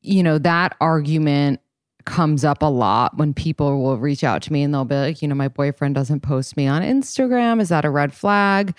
you 0.00 0.22
know, 0.22 0.38
that 0.38 0.76
argument 0.80 1.60
comes 2.04 2.44
up 2.44 2.62
a 2.62 2.66
lot 2.66 3.16
when 3.16 3.34
people 3.34 3.82
will 3.82 3.98
reach 3.98 4.24
out 4.24 4.42
to 4.42 4.52
me 4.52 4.62
and 4.62 4.72
they'll 4.72 4.84
be 4.84 4.94
like, 4.94 5.22
you 5.22 5.28
know, 5.28 5.34
my 5.34 5.48
boyfriend 5.48 5.94
doesn't 5.94 6.20
post 6.20 6.56
me 6.56 6.66
on 6.66 6.82
Instagram. 6.82 7.60
Is 7.60 7.70
that 7.70 7.84
a 7.84 7.90
red 7.90 8.12
flag? 8.12 8.74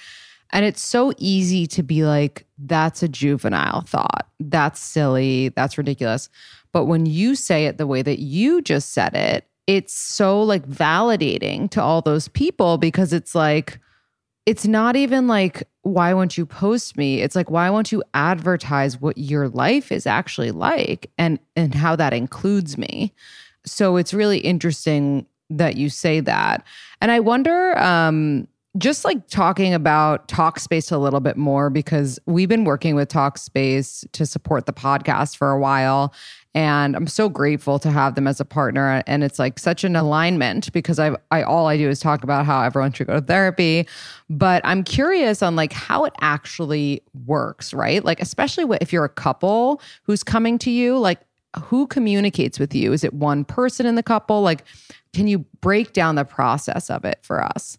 And 0.52 0.64
it's 0.64 0.82
so 0.82 1.12
easy 1.18 1.68
to 1.68 1.84
be 1.84 2.04
like, 2.06 2.46
that's 2.58 3.04
a 3.04 3.08
juvenile 3.08 3.82
thought. 3.82 4.28
That's 4.40 4.80
silly. 4.80 5.50
That's 5.50 5.78
ridiculous. 5.78 6.30
But 6.72 6.86
when 6.86 7.06
you 7.06 7.36
say 7.36 7.66
it 7.66 7.78
the 7.78 7.88
way 7.88 8.02
that 8.02 8.20
you 8.20 8.62
just 8.62 8.94
said 8.94 9.16
it, 9.16 9.48
it's 9.68 9.94
so 9.94 10.42
like 10.44 10.68
validating 10.68 11.70
to 11.72 11.82
all 11.82 12.02
those 12.02 12.28
people 12.28 12.78
because 12.78 13.12
it's 13.12 13.34
like, 13.34 13.80
it's 14.46 14.66
not 14.66 14.96
even 14.96 15.28
like, 15.28 15.64
why 15.82 16.14
won't 16.14 16.38
you 16.38 16.46
post 16.46 16.98
me? 16.98 17.22
It's 17.22 17.36
like, 17.36 17.50
why 17.50 17.70
won't 17.70 17.92
you 17.92 18.04
advertise 18.14 19.00
what 19.02 19.18
your 19.18 19.50
life 19.50 19.92
is 19.92 20.06
actually 20.06 20.52
like 20.52 21.10
and 21.18 21.40
and 21.56 21.74
how 21.74 21.96
that 21.96 22.14
includes 22.14 22.78
me? 22.78 23.14
So 23.66 23.98
it's 23.98 24.14
really 24.14 24.40
interesting 24.40 25.26
that 25.50 25.76
you 25.76 25.90
say 25.90 26.20
that. 26.22 26.64
And 27.02 27.12
I 27.12 27.20
wonder, 27.20 27.78
um, 27.80 28.48
just 28.78 29.06
like 29.06 29.28
talking 29.28 29.74
about 29.74 30.28
Talkspace 30.28 30.92
a 30.92 30.98
little 30.98 31.22
bit 31.22 31.38
more 31.38 31.70
because 31.70 32.20
we've 32.26 32.50
been 32.50 32.66
working 32.66 32.96
with 32.96 33.10
Talkspace 33.10 34.06
to 34.12 34.26
support 34.26 34.66
the 34.66 34.74
podcast 34.74 35.38
for 35.38 35.52
a 35.52 35.60
while. 35.60 36.14
And 36.56 36.96
I'm 36.96 37.06
so 37.06 37.28
grateful 37.28 37.80
to 37.80 37.92
have 37.92 38.16
them 38.16 38.28
as 38.28 38.40
a 38.40 38.46
partner. 38.46 39.04
And 39.06 39.26
it's 39.26 39.38
like 39.38 39.60
such 39.60 39.84
an 39.84 39.98
alignment 39.98 40.72
because 40.72 41.00
I, 41.00 41.16
I 41.30 41.44
all 41.44 41.68
I 41.68 41.76
do 41.76 41.90
is 41.90 42.00
talk 42.00 42.24
about 42.24 42.46
how 42.46 42.62
everyone 42.62 42.94
should 42.94 43.08
go 43.08 43.20
to 43.20 43.22
therapy. 43.22 43.86
But 44.30 44.62
I'm 44.66 44.84
curious 44.84 45.44
on 45.44 45.58
like 45.58 45.74
how 45.74 46.06
it 46.06 46.14
actually 46.22 47.04
works, 47.26 47.74
right? 47.74 48.04
Like, 48.06 48.22
especially 48.22 48.78
if 48.80 48.94
you're 48.94 49.04
a 49.04 49.10
couple 49.10 49.82
who's 50.04 50.24
coming 50.24 50.58
to 50.60 50.72
you, 50.72 50.98
like 50.98 51.20
who 51.62 51.88
communicates 51.88 52.58
with 52.58 52.74
you? 52.74 52.94
Is 52.94 53.04
it 53.04 53.14
one 53.14 53.44
person 53.44 53.86
in 53.86 53.96
the 53.96 54.04
couple? 54.04 54.42
Like, 54.42 54.64
can 55.14 55.28
you 55.28 55.40
break 55.60 55.92
down 55.92 56.16
the 56.16 56.26
process 56.26 56.90
of 56.90 57.04
it 57.04 57.20
for 57.22 57.44
us? 57.44 57.78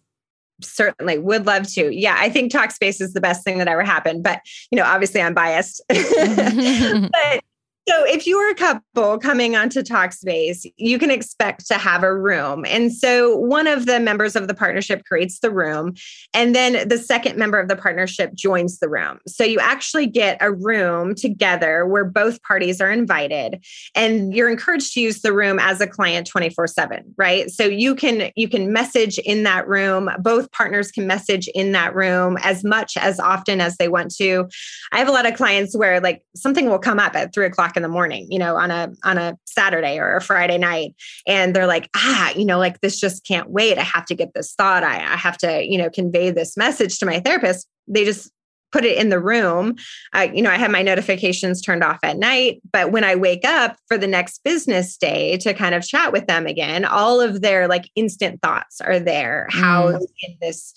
certainly 0.63 1.19
would 1.19 1.45
love 1.45 1.67
to 1.67 1.95
yeah 1.95 2.17
i 2.19 2.31
think 2.31 2.51
talkspace 2.51 2.99
is 3.03 3.13
the 3.13 3.21
best 3.21 3.45
thing 3.45 3.59
that 3.59 3.69
ever 3.69 3.83
happened 3.83 4.23
but 4.23 4.41
you 4.71 4.77
know 4.79 4.85
obviously 4.85 5.21
i'm 5.21 5.35
biased 5.35 5.83
mm-hmm. 5.93 7.09
but 7.13 7.45
so 7.89 8.05
if 8.05 8.27
you're 8.27 8.51
a 8.51 8.55
couple 8.55 9.19
coming 9.19 9.55
onto 9.55 9.81
Talkspace, 9.81 10.67
you 10.77 10.99
can 10.99 11.11
expect 11.11 11.67
to 11.69 11.75
have 11.75 12.03
a 12.03 12.17
room. 12.17 12.65
And 12.67 12.93
so 12.93 13.37
one 13.37 13.69
of 13.69 13.87
the 13.87 14.01
members 14.01 14.35
of 14.35 14.49
the 14.49 14.55
partnership 14.55 15.05
creates 15.05 15.39
the 15.39 15.51
room, 15.51 15.95
and 16.35 16.55
then 16.55 16.89
the 16.89 16.99
second 16.99 17.39
member 17.39 17.61
of 17.61 17.69
the 17.69 17.77
partnership 17.77 18.35
joins 18.35 18.81
the 18.81 18.89
room. 18.89 19.21
So 19.29 19.45
you 19.45 19.61
actually 19.61 20.07
get 20.07 20.37
a 20.41 20.53
room 20.53 21.15
together 21.15 21.87
where 21.87 22.05
both 22.05 22.43
parties 22.43 22.81
are 22.81 22.91
invited, 22.91 23.65
and 23.95 24.35
you're 24.35 24.51
encouraged 24.51 24.95
to 24.95 25.01
use 25.01 25.21
the 25.21 25.33
room 25.33 25.61
as 25.61 25.81
a 25.81 25.87
client 25.87 26.29
24/7, 26.29 27.15
right? 27.17 27.51
So 27.51 27.65
you 27.65 27.95
can 27.95 28.33
you 28.35 28.49
can 28.49 28.73
message 28.73 29.19
in 29.19 29.45
that 29.45 29.69
room. 29.69 30.11
Both 30.19 30.51
partners 30.51 30.91
can 30.91 31.07
message 31.07 31.49
in 31.55 31.71
that 31.73 31.95
room 31.95 32.37
as 32.43 32.65
much 32.65 32.97
as 32.97 33.21
often 33.21 33.61
as 33.61 33.77
they 33.77 33.89
want 33.89 34.13
to. 34.17 34.49
I 34.93 34.99
have 34.99 35.09
a 35.09 35.13
lot 35.13 35.27
of 35.27 35.35
clients 35.35 35.77
where 35.77 36.01
like 36.01 36.23
something 36.35 36.69
will 36.69 36.81
come 36.81 36.99
up 36.99 37.15
at 37.15 37.33
three 37.33 37.47
o'clock 37.47 37.76
in 37.77 37.83
the 37.83 37.89
morning, 37.89 38.27
you 38.31 38.39
know, 38.39 38.57
on 38.57 38.71
a 38.71 38.93
on 39.05 39.19
a 39.19 39.37
Saturday 39.45 39.99
or 39.99 40.17
a 40.17 40.21
Friday 40.21 40.59
night, 40.59 40.95
and 41.27 41.55
they're 41.55 41.67
like, 41.67 41.89
ah, 41.95 42.33
you 42.35 42.45
know, 42.45 42.59
like 42.59 42.81
this 42.81 42.99
just 42.99 43.27
can't 43.27 43.51
wait. 43.51 43.79
I 43.79 43.83
have 43.83 44.07
to 44.07 44.15
get 44.15 44.35
this 44.35 44.55
thought. 44.55 44.85
I, 44.85 44.97
I 44.97 45.17
have 45.17 45.39
to, 45.39 45.65
you 45.65 45.79
know, 45.79 45.91
convey 45.91 46.31
this 46.31 46.57
message 46.57 46.99
to 46.99 47.07
my 47.07 47.21
therapist. 47.21 47.69
They 47.89 48.05
just 48.05 48.31
put 48.73 48.85
it 48.85 48.99
in 48.99 49.09
the 49.09 49.21
room. 49.21 49.77
Uh, 50.13 50.29
you 50.33 50.43
know, 50.43 50.51
I 50.51 50.57
have 50.57 50.71
my 50.71 50.83
notifications 50.83 51.63
turned 51.63 51.85
off 51.85 51.99
at 52.03 52.19
night, 52.19 52.61
but 52.73 52.93
when 52.93 53.05
I 53.05 53.15
wake 53.15 53.45
up 53.45 53.77
for 53.89 53.97
the 53.97 54.07
next 54.07 54.43
business 54.45 54.97
day 54.97 55.37
to 55.39 55.55
kind 55.55 55.75
of 55.75 55.87
chat 55.87 56.13
with 56.13 56.27
them 56.27 56.47
again, 56.47 56.85
all 56.85 57.21
of 57.21 57.41
their 57.41 57.69
like 57.69 57.89
instant 57.95 58.43
thoughts 58.43 58.81
are 58.81 58.99
there. 58.99 59.47
How 59.51 59.93
mm. 59.93 60.01
in 60.23 60.37
this 60.41 60.75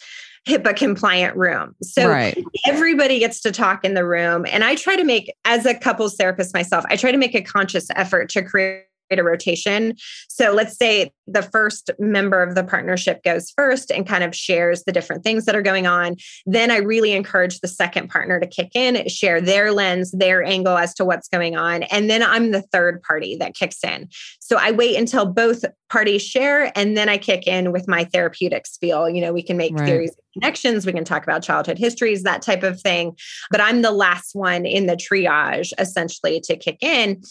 HIPAA 0.48 0.76
compliant 0.76 1.36
room. 1.36 1.76
So 1.82 2.10
right. 2.10 2.38
everybody 2.66 3.20
gets 3.20 3.42
to 3.42 3.52
talk 3.52 3.84
in 3.84 3.94
the 3.94 4.06
room. 4.06 4.46
And 4.50 4.64
I 4.64 4.76
try 4.76 4.96
to 4.96 5.04
make, 5.04 5.34
as 5.46 5.66
a 5.66 5.76
couples 5.76 6.16
therapist 6.16 6.54
myself, 6.54 6.86
I 6.90 6.96
try 6.96 7.12
to 7.12 7.18
make 7.18 7.36
a 7.36 7.42
conscious 7.42 7.88
effort 7.96 8.30
to 8.30 8.42
create 8.42 8.86
a 9.18 9.24
rotation. 9.24 9.96
So 10.28 10.52
let's 10.52 10.78
say 10.78 11.12
the 11.26 11.42
first 11.42 11.90
member 12.00 12.44
of 12.44 12.56
the 12.56 12.64
partnership 12.64 13.24
goes 13.24 13.52
first 13.52 13.92
and 13.92 14.08
kind 14.08 14.24
of 14.24 14.36
shares 14.36 14.84
the 14.84 14.92
different 14.92 15.24
things 15.24 15.46
that 15.46 15.56
are 15.56 15.62
going 15.62 15.88
on. 15.88 16.16
Then 16.46 16.70
I 16.72 16.78
really 16.78 17.14
encourage 17.14 17.60
the 17.60 17.68
second 17.68 18.10
partner 18.10 18.40
to 18.40 18.48
kick 18.48 18.72
in, 18.76 19.08
share 19.08 19.42
their 19.42 19.72
lens, 19.72 20.12
their 20.12 20.44
angle 20.44 20.78
as 20.78 20.94
to 20.96 21.06
what's 21.06 21.28
going 21.28 21.56
on. 21.56 21.84
And 21.84 22.10
then 22.10 22.22
I'm 22.22 22.52
the 22.52 22.62
third 22.62 23.02
party 23.02 23.36
that 23.38 23.56
kicks 23.56 23.84
in. 23.84 24.10
So 24.40 24.58
I 24.58 24.72
wait 24.72 24.98
until 24.98 25.26
both 25.26 25.64
parties 25.90 26.22
share 26.22 26.72
and 26.78 26.96
then 26.96 27.10
I 27.10 27.18
kick 27.18 27.48
in 27.48 27.72
with 27.72 27.88
my 27.88 28.04
therapeutic 28.04 28.68
spiel. 28.68 29.10
You 29.10 29.22
know, 29.22 29.34
we 29.34 29.44
can 29.44 29.58
make 29.58 29.74
right. 29.74 29.86
theories 29.86 30.16
connections, 30.34 30.86
we 30.86 30.94
can 30.94 31.04
talk 31.04 31.24
about 31.24 31.44
childhood 31.44 31.78
histories, 31.78 32.24
that 32.24 32.42
type 32.42 32.64
of 32.64 32.80
thing. 32.80 33.16
But 33.52 33.62
I'm 33.62 33.82
the 33.82 33.92
last 33.92 34.36
one 34.36 34.66
in 34.66 34.86
the 34.86 34.96
triage 34.96 35.74
essentially 35.78 36.40
to 36.42 36.56
kick 36.56 36.78
in 36.82 37.22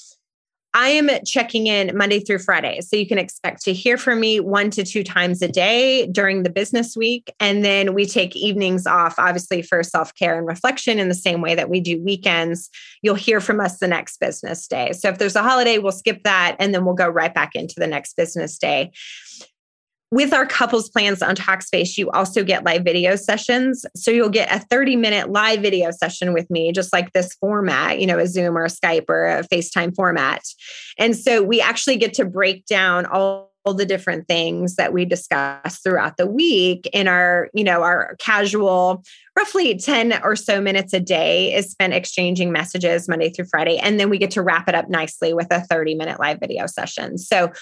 I 0.75 0.89
am 0.89 1.09
checking 1.25 1.67
in 1.67 1.97
Monday 1.97 2.21
through 2.21 2.41
Friday. 2.41 2.81
So 2.83 2.97
you 2.97 3.07
can 3.07 3.19
expect 3.19 3.63
to 3.65 3.73
hear 3.73 3.97
from 3.97 4.21
me 4.21 4.39
one 4.39 4.71
to 4.71 4.85
two 4.85 5.03
times 5.03 5.41
a 5.41 5.49
day 5.49 6.07
during 6.07 6.43
the 6.43 6.51
business 6.51 6.97
week. 6.97 7.33
And 7.41 7.65
then 7.65 7.95
we 7.95 8.05
take 8.05 8.37
evenings 8.37 8.87
off, 8.87 9.15
obviously, 9.19 9.63
for 9.63 9.83
self 9.83 10.15
care 10.15 10.37
and 10.37 10.47
reflection 10.47 10.99
in 10.99 11.09
the 11.09 11.15
same 11.15 11.41
way 11.41 11.55
that 11.55 11.71
we 11.71 11.81
do 11.81 12.03
weekends. 12.03 12.69
You'll 13.03 13.15
hear 13.15 13.41
from 13.41 13.61
us 13.61 13.79
the 13.79 13.89
next 13.89 14.21
business 14.21 14.67
day. 14.67 14.93
So 14.93 15.09
if 15.09 15.19
there's 15.19 15.37
a 15.37 15.43
holiday, 15.43 15.79
we'll 15.79 15.93
skip 15.93 16.23
that 16.25 16.57
and 16.59 16.75
then 16.75 16.85
we'll 16.85 16.95
go 16.95 17.09
right 17.09 17.33
back 17.33 17.55
into 17.55 17.75
the 17.79 17.87
next 17.87 18.17
business 18.17 18.59
day 18.59 18.93
with 20.11 20.33
our 20.33 20.47
couples 20.47 20.88
plans 20.88 21.23
on 21.23 21.37
Talkspace, 21.37 21.99
you 21.99 22.11
also 22.11 22.43
get 22.43 22.65
live 22.65 22.83
video 22.83 23.15
sessions. 23.17 23.85
So 23.95 24.11
you'll 24.11 24.31
get 24.31 24.50
a 24.50 24.61
30 24.61 24.97
minute 24.97 25.31
live 25.31 25.61
video 25.61 25.91
session 25.91 26.33
with 26.33 26.49
me, 26.50 26.73
just 26.73 26.93
like 26.93 27.12
this 27.12 27.35
format, 27.35 28.00
you 28.00 28.07
know, 28.07 28.19
a 28.19 28.27
Zoom 28.27 28.57
or 28.57 28.65
a 28.65 28.69
Skype 28.69 29.05
or 29.09 29.27
a 29.27 29.43
FaceTime 29.45 29.95
format. 29.95 30.43
And 30.99 31.15
so 31.17 31.43
we 31.43 31.61
actually 31.61 31.97
get 31.97 32.15
to 32.15 32.25
break 32.25 32.65
down 32.67 33.05
all 33.07 33.49
the 33.67 33.85
different 33.85 34.27
things 34.27 34.77
that 34.77 34.95
we 34.95 35.05
discuss 35.05 35.81
throughout 35.81 36.17
the 36.17 36.27
week 36.27 36.88
in 36.95 37.07
our, 37.07 37.50
you 37.53 37.65
know, 37.65 37.83
our 37.83 38.17
casual 38.19 39.03
roughly 39.38 39.76
10 39.76 40.21
or 40.25 40.35
so 40.35 40.61
minutes 40.61 40.92
a 40.92 40.99
day 40.99 41.54
is 41.54 41.71
spent 41.71 41.95
exchanging 41.95 42.50
messages 42.50 43.09
Monday 43.09 43.30
through 43.30 43.45
Friday. 43.45 43.78
And 43.78 44.00
then 44.00 44.11
we 44.11 44.18
get 44.18 44.33
to 44.33 44.42
wrap 44.42 44.68
it 44.68 44.75
up 44.75 44.90
nicely 44.90 45.33
with 45.33 45.47
a 45.52 45.61
30 45.61 45.95
minute 45.95 46.18
live 46.18 46.40
video 46.40 46.66
session. 46.66 47.16
So 47.18 47.52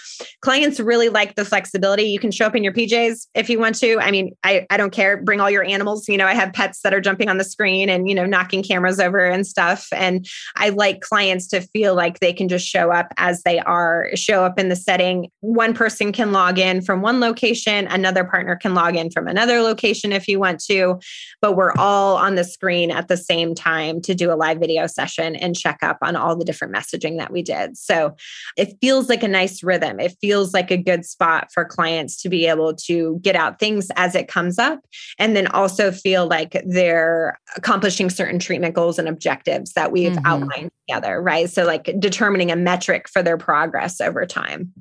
clients 0.40 0.80
really 0.80 1.11
like 1.11 1.35
the 1.35 1.45
flexibility. 1.45 2.04
You 2.04 2.18
can 2.18 2.30
show 2.30 2.47
up 2.47 2.56
in 2.56 2.64
your 2.64 2.73
PJs 2.73 3.26
if 3.35 3.50
you 3.50 3.59
want 3.59 3.75
to. 3.80 4.00
I 4.00 4.11
mean, 4.11 4.35
I, 4.42 4.66
I 4.71 4.78
don't 4.78 4.90
care. 4.90 5.18
Bring 5.18 5.38
all 5.38 5.50
your 5.50 5.64
animals. 5.64 6.09
You 6.09 6.16
know, 6.16 6.26
I 6.26 6.33
have 6.33 6.54
pets 6.54 6.80
that 6.80 6.95
are 6.95 7.00
jumping 7.00 7.28
on 7.28 7.37
the 7.37 7.45
screen 7.45 7.90
and, 7.90 8.09
you 8.09 8.14
know, 8.14 8.25
knocking 8.25 8.62
cameras 8.62 8.99
over 8.99 9.23
and 9.26 9.47
stuff. 9.47 9.87
And 9.92 10.26
I 10.56 10.71
like 10.71 11.02
clients 11.02 11.47
to 11.49 11.61
feel 11.61 11.95
like 11.95 12.21
they 12.21 12.33
can 12.33 12.49
just 12.49 12.66
show 12.66 12.90
up 12.90 13.12
as 13.18 13.42
they 13.42 13.59
are, 13.61 14.09
show 14.14 14.45
up 14.45 14.59
in 14.59 14.71
the 14.71 14.76
setting. 14.76 15.30
One 15.40 15.75
person 15.75 16.11
can 16.11 16.33
log 16.33 16.59
in 16.59 16.80
from 16.80 17.02
one 17.02 17.21
location, 17.21 17.87
another 17.88 18.25
partner 18.25 18.56
can 18.56 18.73
log 18.73 18.97
in 18.97 19.11
from 19.11 19.28
another 19.28 19.61
location 19.61 20.11
if 20.12 20.26
you 20.26 20.38
want 20.38 20.61
to. 20.71 20.99
But 21.42 21.54
we're 21.54 21.66
we're 21.67 21.83
all 21.83 22.17
on 22.17 22.37
the 22.37 22.45
screen 22.45 22.93
at 22.93 23.09
the 23.09 23.17
same 23.17 23.53
time 23.53 24.01
to 24.01 24.15
do 24.15 24.31
a 24.31 24.35
live 24.35 24.59
video 24.59 24.87
session 24.87 25.35
and 25.35 25.57
check 25.57 25.79
up 25.83 25.99
on 26.01 26.15
all 26.15 26.37
the 26.37 26.45
different 26.45 26.73
messaging 26.73 27.19
that 27.19 27.33
we 27.33 27.43
did. 27.43 27.77
So 27.77 28.15
it 28.57 28.77
feels 28.81 29.09
like 29.09 29.25
a 29.25 29.29
nice 29.29 29.65
rhythm. 29.65 29.99
It 29.99 30.17
feels 30.21 30.55
like 30.55 30.71
a 30.71 30.77
good 30.77 31.05
spot 31.05 31.49
for 31.53 31.65
clients 31.65 32.23
to 32.23 32.29
be 32.29 32.47
able 32.47 32.77
to 32.87 33.19
get 33.21 33.35
out 33.35 33.59
things 33.59 33.91
as 33.97 34.15
it 34.15 34.29
comes 34.29 34.61
up 34.61 34.79
and 35.19 35.35
then 35.35 35.49
also 35.49 35.91
feel 35.91 36.29
like 36.29 36.63
they're 36.67 37.37
accomplishing 37.57 38.11
certain 38.11 38.39
treatment 38.39 38.77
goals 38.77 38.97
and 38.97 39.09
objectives 39.09 39.73
that 39.73 39.91
we've 39.91 40.13
mm-hmm. 40.13 40.27
outlined 40.27 40.71
together, 40.89 41.21
right? 41.21 41.51
So, 41.51 41.65
like 41.65 41.93
determining 41.99 42.53
a 42.53 42.57
metric 42.57 43.09
for 43.09 43.25
their 43.25 43.37
progress 43.37 44.01
over 44.01 44.25
time. 44.25 44.73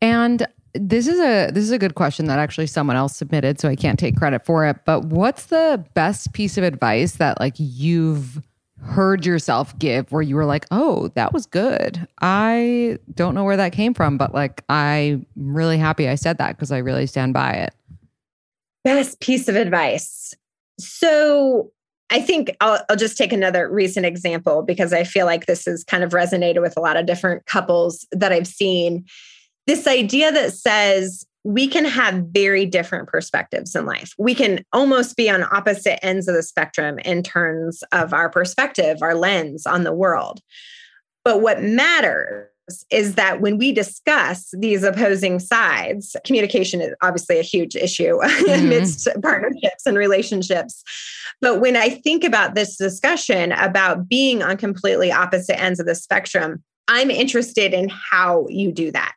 And 0.00 0.44
this 0.74 1.06
is 1.06 1.20
a 1.20 1.50
this 1.52 1.62
is 1.62 1.70
a 1.70 1.78
good 1.78 1.94
question 1.94 2.26
that 2.26 2.38
actually 2.38 2.66
someone 2.66 2.96
else 2.96 3.16
submitted, 3.16 3.60
so 3.60 3.68
I 3.68 3.76
can't 3.76 3.98
take 3.98 4.16
credit 4.16 4.44
for 4.44 4.66
it. 4.66 4.76
But 4.84 5.04
what's 5.04 5.46
the 5.46 5.84
best 5.94 6.32
piece 6.32 6.58
of 6.58 6.64
advice 6.64 7.12
that 7.16 7.38
like 7.40 7.54
you've 7.56 8.42
heard 8.80 9.24
yourself 9.24 9.78
give 9.78 10.10
where 10.10 10.22
you 10.22 10.34
were 10.34 10.44
like, 10.44 10.66
"Oh, 10.72 11.08
that 11.14 11.32
was 11.32 11.46
good." 11.46 12.06
I 12.20 12.98
don't 13.14 13.34
know 13.34 13.44
where 13.44 13.56
that 13.56 13.72
came 13.72 13.94
from, 13.94 14.18
but 14.18 14.34
like 14.34 14.64
I'm 14.68 15.26
really 15.36 15.78
happy 15.78 16.08
I 16.08 16.16
said 16.16 16.38
that 16.38 16.56
because 16.56 16.72
I 16.72 16.78
really 16.78 17.06
stand 17.06 17.34
by 17.34 17.52
it. 17.52 17.74
Best 18.82 19.20
piece 19.20 19.48
of 19.48 19.56
advice. 19.56 20.34
So 20.78 21.70
I 22.10 22.20
think 22.20 22.54
I'll, 22.60 22.84
I'll, 22.90 22.96
just 22.96 23.16
take 23.16 23.32
another 23.32 23.70
recent 23.70 24.04
example 24.04 24.62
because 24.62 24.92
I 24.92 25.04
feel 25.04 25.24
like 25.24 25.46
this 25.46 25.64
has 25.64 25.84
kind 25.84 26.04
of 26.04 26.10
resonated 26.10 26.60
with 26.60 26.76
a 26.76 26.80
lot 26.80 26.96
of 26.96 27.06
different 27.06 27.46
couples 27.46 28.06
that 28.12 28.30
I've 28.30 28.46
seen 28.46 29.06
this 29.66 29.86
idea 29.86 30.30
that 30.32 30.52
says 30.52 31.26
we 31.44 31.68
can 31.68 31.84
have 31.84 32.24
very 32.28 32.64
different 32.64 33.06
perspectives 33.06 33.74
in 33.74 33.84
life. 33.84 34.14
We 34.18 34.34
can 34.34 34.64
almost 34.72 35.16
be 35.16 35.28
on 35.28 35.44
opposite 35.44 36.04
ends 36.04 36.26
of 36.26 36.34
the 36.34 36.42
spectrum 36.42 36.98
in 37.00 37.22
terms 37.22 37.84
of 37.92 38.14
our 38.14 38.30
perspective, 38.30 38.98
our 39.02 39.14
lens 39.14 39.66
on 39.66 39.84
the 39.84 39.92
world. 39.92 40.40
But 41.22 41.42
what 41.42 41.62
matters 41.62 42.48
is 42.90 43.14
that 43.16 43.42
when 43.42 43.58
we 43.58 43.72
discuss 43.72 44.50
these 44.56 44.82
opposing 44.82 45.38
sides, 45.38 46.16
communication 46.24 46.80
is 46.80 46.94
obviously 47.02 47.38
a 47.38 47.42
huge 47.42 47.76
issue 47.76 48.18
mm-hmm. 48.22 48.64
amidst 48.64 49.06
partnerships 49.22 49.84
and 49.84 49.98
relationships. 49.98 50.82
But 51.42 51.60
when 51.60 51.76
I 51.76 51.90
think 51.90 52.24
about 52.24 52.54
this 52.54 52.76
discussion 52.76 53.52
about 53.52 54.08
being 54.08 54.42
on 54.42 54.56
completely 54.56 55.12
opposite 55.12 55.60
ends 55.60 55.78
of 55.78 55.84
the 55.84 55.94
spectrum, 55.94 56.62
I'm 56.88 57.10
interested 57.10 57.74
in 57.74 57.90
how 57.90 58.46
you 58.48 58.72
do 58.72 58.90
that. 58.92 59.14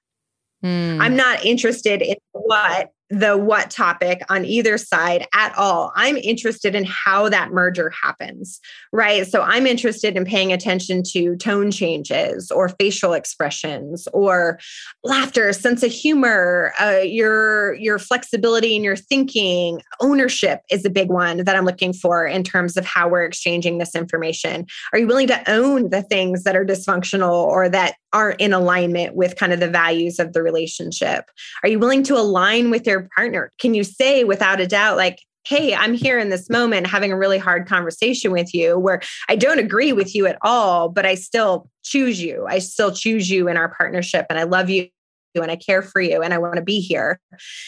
Mm. 0.64 1.02
I'm 1.02 1.16
not 1.16 1.46
interested 1.46 2.02
in 2.02 2.16
what 2.32 2.92
the 3.10 3.38
what 3.38 3.72
topic 3.72 4.22
on 4.30 4.44
either 4.44 4.78
side 4.78 5.28
at 5.34 5.58
all. 5.58 5.94
I'm 5.96 6.18
interested 6.18 6.76
in 6.76 6.84
how 6.84 7.30
that 7.30 7.52
merger 7.52 7.90
happens, 7.90 8.60
right? 8.92 9.26
So 9.26 9.42
I'm 9.42 9.66
interested 9.66 10.18
in 10.18 10.26
paying 10.26 10.52
attention 10.52 11.04
to 11.12 11.38
tone 11.38 11.72
changes 11.72 12.52
or 12.52 12.70
facial 12.70 13.14
expressions 13.14 14.08
or 14.14 14.60
laughter, 15.04 15.54
sense 15.54 15.84
of 15.84 15.92
humor, 15.92 16.74
uh, 16.82 17.00
your 17.04 17.76
your 17.76 17.98
flexibility 17.98 18.76
in 18.76 18.84
your 18.84 18.98
thinking. 18.98 19.82
Ownership 20.02 20.62
is 20.70 20.84
a 20.84 20.90
big 20.90 21.10
one 21.10 21.46
that 21.46 21.56
I'm 21.56 21.66
looking 21.66 21.94
for 21.94 22.26
in 22.26 22.44
terms 22.44 22.76
of 22.76 22.86
how 22.86 23.08
we're 23.08 23.24
exchanging 23.24 23.78
this 23.78 23.96
information. 23.96 24.66
Are 24.92 25.00
you 25.00 25.08
willing 25.08 25.28
to 25.28 25.50
own 25.50 25.90
the 25.92 26.02
things 26.02 26.44
that 26.44 26.56
are 26.56 26.66
dysfunctional 26.66 27.32
or 27.32 27.70
that 27.70 27.96
aren't 28.14 28.42
in 28.42 28.54
alignment 28.54 29.16
with 29.16 29.36
kind 29.36 29.54
of 29.54 29.60
the 29.60 29.70
values 29.70 30.20
of 30.20 30.34
the 30.34 30.42
relationship? 30.42 31.26
Are 31.64 31.70
you 31.70 31.80
willing 31.80 32.04
to 32.04 32.16
align 32.16 32.70
with 32.70 32.88
your 32.88 32.97
partner? 33.16 33.52
Can 33.60 33.74
you 33.74 33.84
say 33.84 34.24
without 34.24 34.60
a 34.60 34.68
doubt, 34.68 34.98
like, 34.98 35.20
hey, 35.48 35.74
I'm 35.74 35.94
here 35.94 36.20
in 36.20 36.30
this 36.30 36.50
moment 36.50 36.88
having 36.88 37.12
a 37.12 37.18
really 37.18 37.38
hard 37.38 37.68
conversation 37.68 38.32
with 38.32 38.54
you 38.54 38.78
where 38.78 39.02
I 39.30 39.38
don't 39.38 39.60
agree 39.60 39.94
with 39.94 40.14
you 40.14 40.28
at 40.28 40.38
all, 40.42 40.90
but 40.90 41.06
I 41.06 41.16
still 41.16 41.70
choose 41.84 42.22
you. 42.22 42.46
I 42.50 42.60
still 42.60 42.92
choose 42.92 43.30
you 43.30 43.48
in 43.48 43.56
our 43.56 43.70
partnership 43.70 44.26
and 44.30 44.38
I 44.38 44.44
love 44.44 44.70
you 44.70 44.90
and 45.36 45.52
I 45.52 45.56
care 45.56 45.82
for 45.82 46.02
you 46.02 46.22
and 46.22 46.34
I 46.34 46.38
want 46.38 46.56
to 46.56 46.62
be 46.62 46.80
here. 46.80 47.20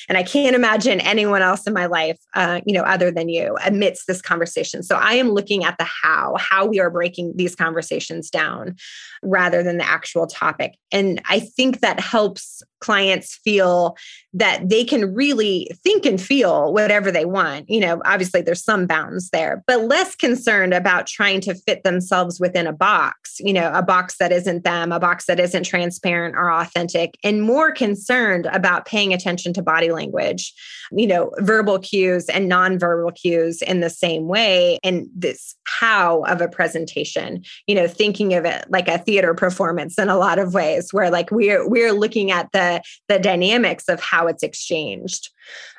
And 0.07 0.17
I 0.17 0.23
can't 0.23 0.55
imagine 0.55 0.99
anyone 1.01 1.41
else 1.41 1.67
in 1.67 1.73
my 1.73 1.85
life, 1.85 2.17
uh, 2.33 2.61
you 2.65 2.73
know, 2.73 2.83
other 2.83 3.11
than 3.11 3.29
you 3.29 3.57
amidst 3.65 4.07
this 4.07 4.21
conversation. 4.21 4.83
So 4.83 4.95
I 4.95 5.13
am 5.13 5.29
looking 5.29 5.63
at 5.63 5.77
the 5.77 5.87
how, 6.03 6.35
how 6.39 6.65
we 6.65 6.79
are 6.79 6.89
breaking 6.89 7.33
these 7.35 7.55
conversations 7.55 8.29
down 8.29 8.75
rather 9.21 9.63
than 9.63 9.77
the 9.77 9.87
actual 9.87 10.27
topic. 10.27 10.75
And 10.91 11.21
I 11.25 11.39
think 11.39 11.81
that 11.81 11.99
helps 11.99 12.63
clients 12.79 13.39
feel 13.43 13.97
that 14.33 14.69
they 14.69 14.83
can 14.83 15.13
really 15.13 15.69
think 15.83 16.05
and 16.05 16.21
feel 16.21 16.71
whatever 16.71 17.11
they 17.11 17.25
want. 17.25 17.69
You 17.69 17.79
know, 17.79 18.01
obviously 18.05 18.41
there's 18.41 18.63
some 18.63 18.85
bounds 18.85 19.29
there, 19.31 19.63
but 19.65 19.85
less 19.85 20.15
concerned 20.15 20.73
about 20.73 21.07
trying 21.07 21.41
to 21.41 21.55
fit 21.55 21.83
themselves 21.83 22.39
within 22.39 22.67
a 22.67 22.73
box, 22.73 23.39
you 23.39 23.53
know, 23.53 23.71
a 23.73 23.81
box 23.81 24.17
that 24.19 24.31
isn't 24.31 24.63
them, 24.63 24.91
a 24.91 24.99
box 24.99 25.25
that 25.25 25.39
isn't 25.39 25.63
transparent 25.63 26.35
or 26.35 26.51
authentic, 26.51 27.15
and 27.23 27.41
more 27.41 27.71
concerned 27.71 28.45
about 28.47 28.85
paying 28.85 29.13
attention 29.13 29.51
to 29.53 29.63
body 29.63 29.91
language, 29.91 30.53
you 30.91 31.07
know, 31.07 31.31
verbal 31.39 31.79
cues 31.79 32.29
and 32.29 32.51
nonverbal 32.51 33.15
cues 33.15 33.61
in 33.63 33.79
the 33.79 33.89
same 33.89 34.27
way. 34.27 34.77
And 34.83 35.07
this 35.15 35.55
how 35.65 36.23
of 36.23 36.41
a 36.41 36.47
presentation, 36.47 37.43
you 37.65 37.75
know, 37.75 37.87
thinking 37.87 38.33
of 38.33 38.45
it 38.45 38.65
like 38.69 38.87
a 38.87 38.99
theater 38.99 39.33
performance 39.33 39.97
in 39.97 40.09
a 40.09 40.17
lot 40.17 40.37
of 40.37 40.53
ways, 40.53 40.93
where 40.93 41.09
like 41.09 41.31
we're 41.31 41.67
we're 41.67 41.93
looking 41.93 42.31
at 42.31 42.51
the 42.51 42.68
the 43.07 43.19
dynamics 43.19 43.87
of 43.87 44.01
how 44.01 44.27
it's 44.27 44.43
exchanged 44.43 45.29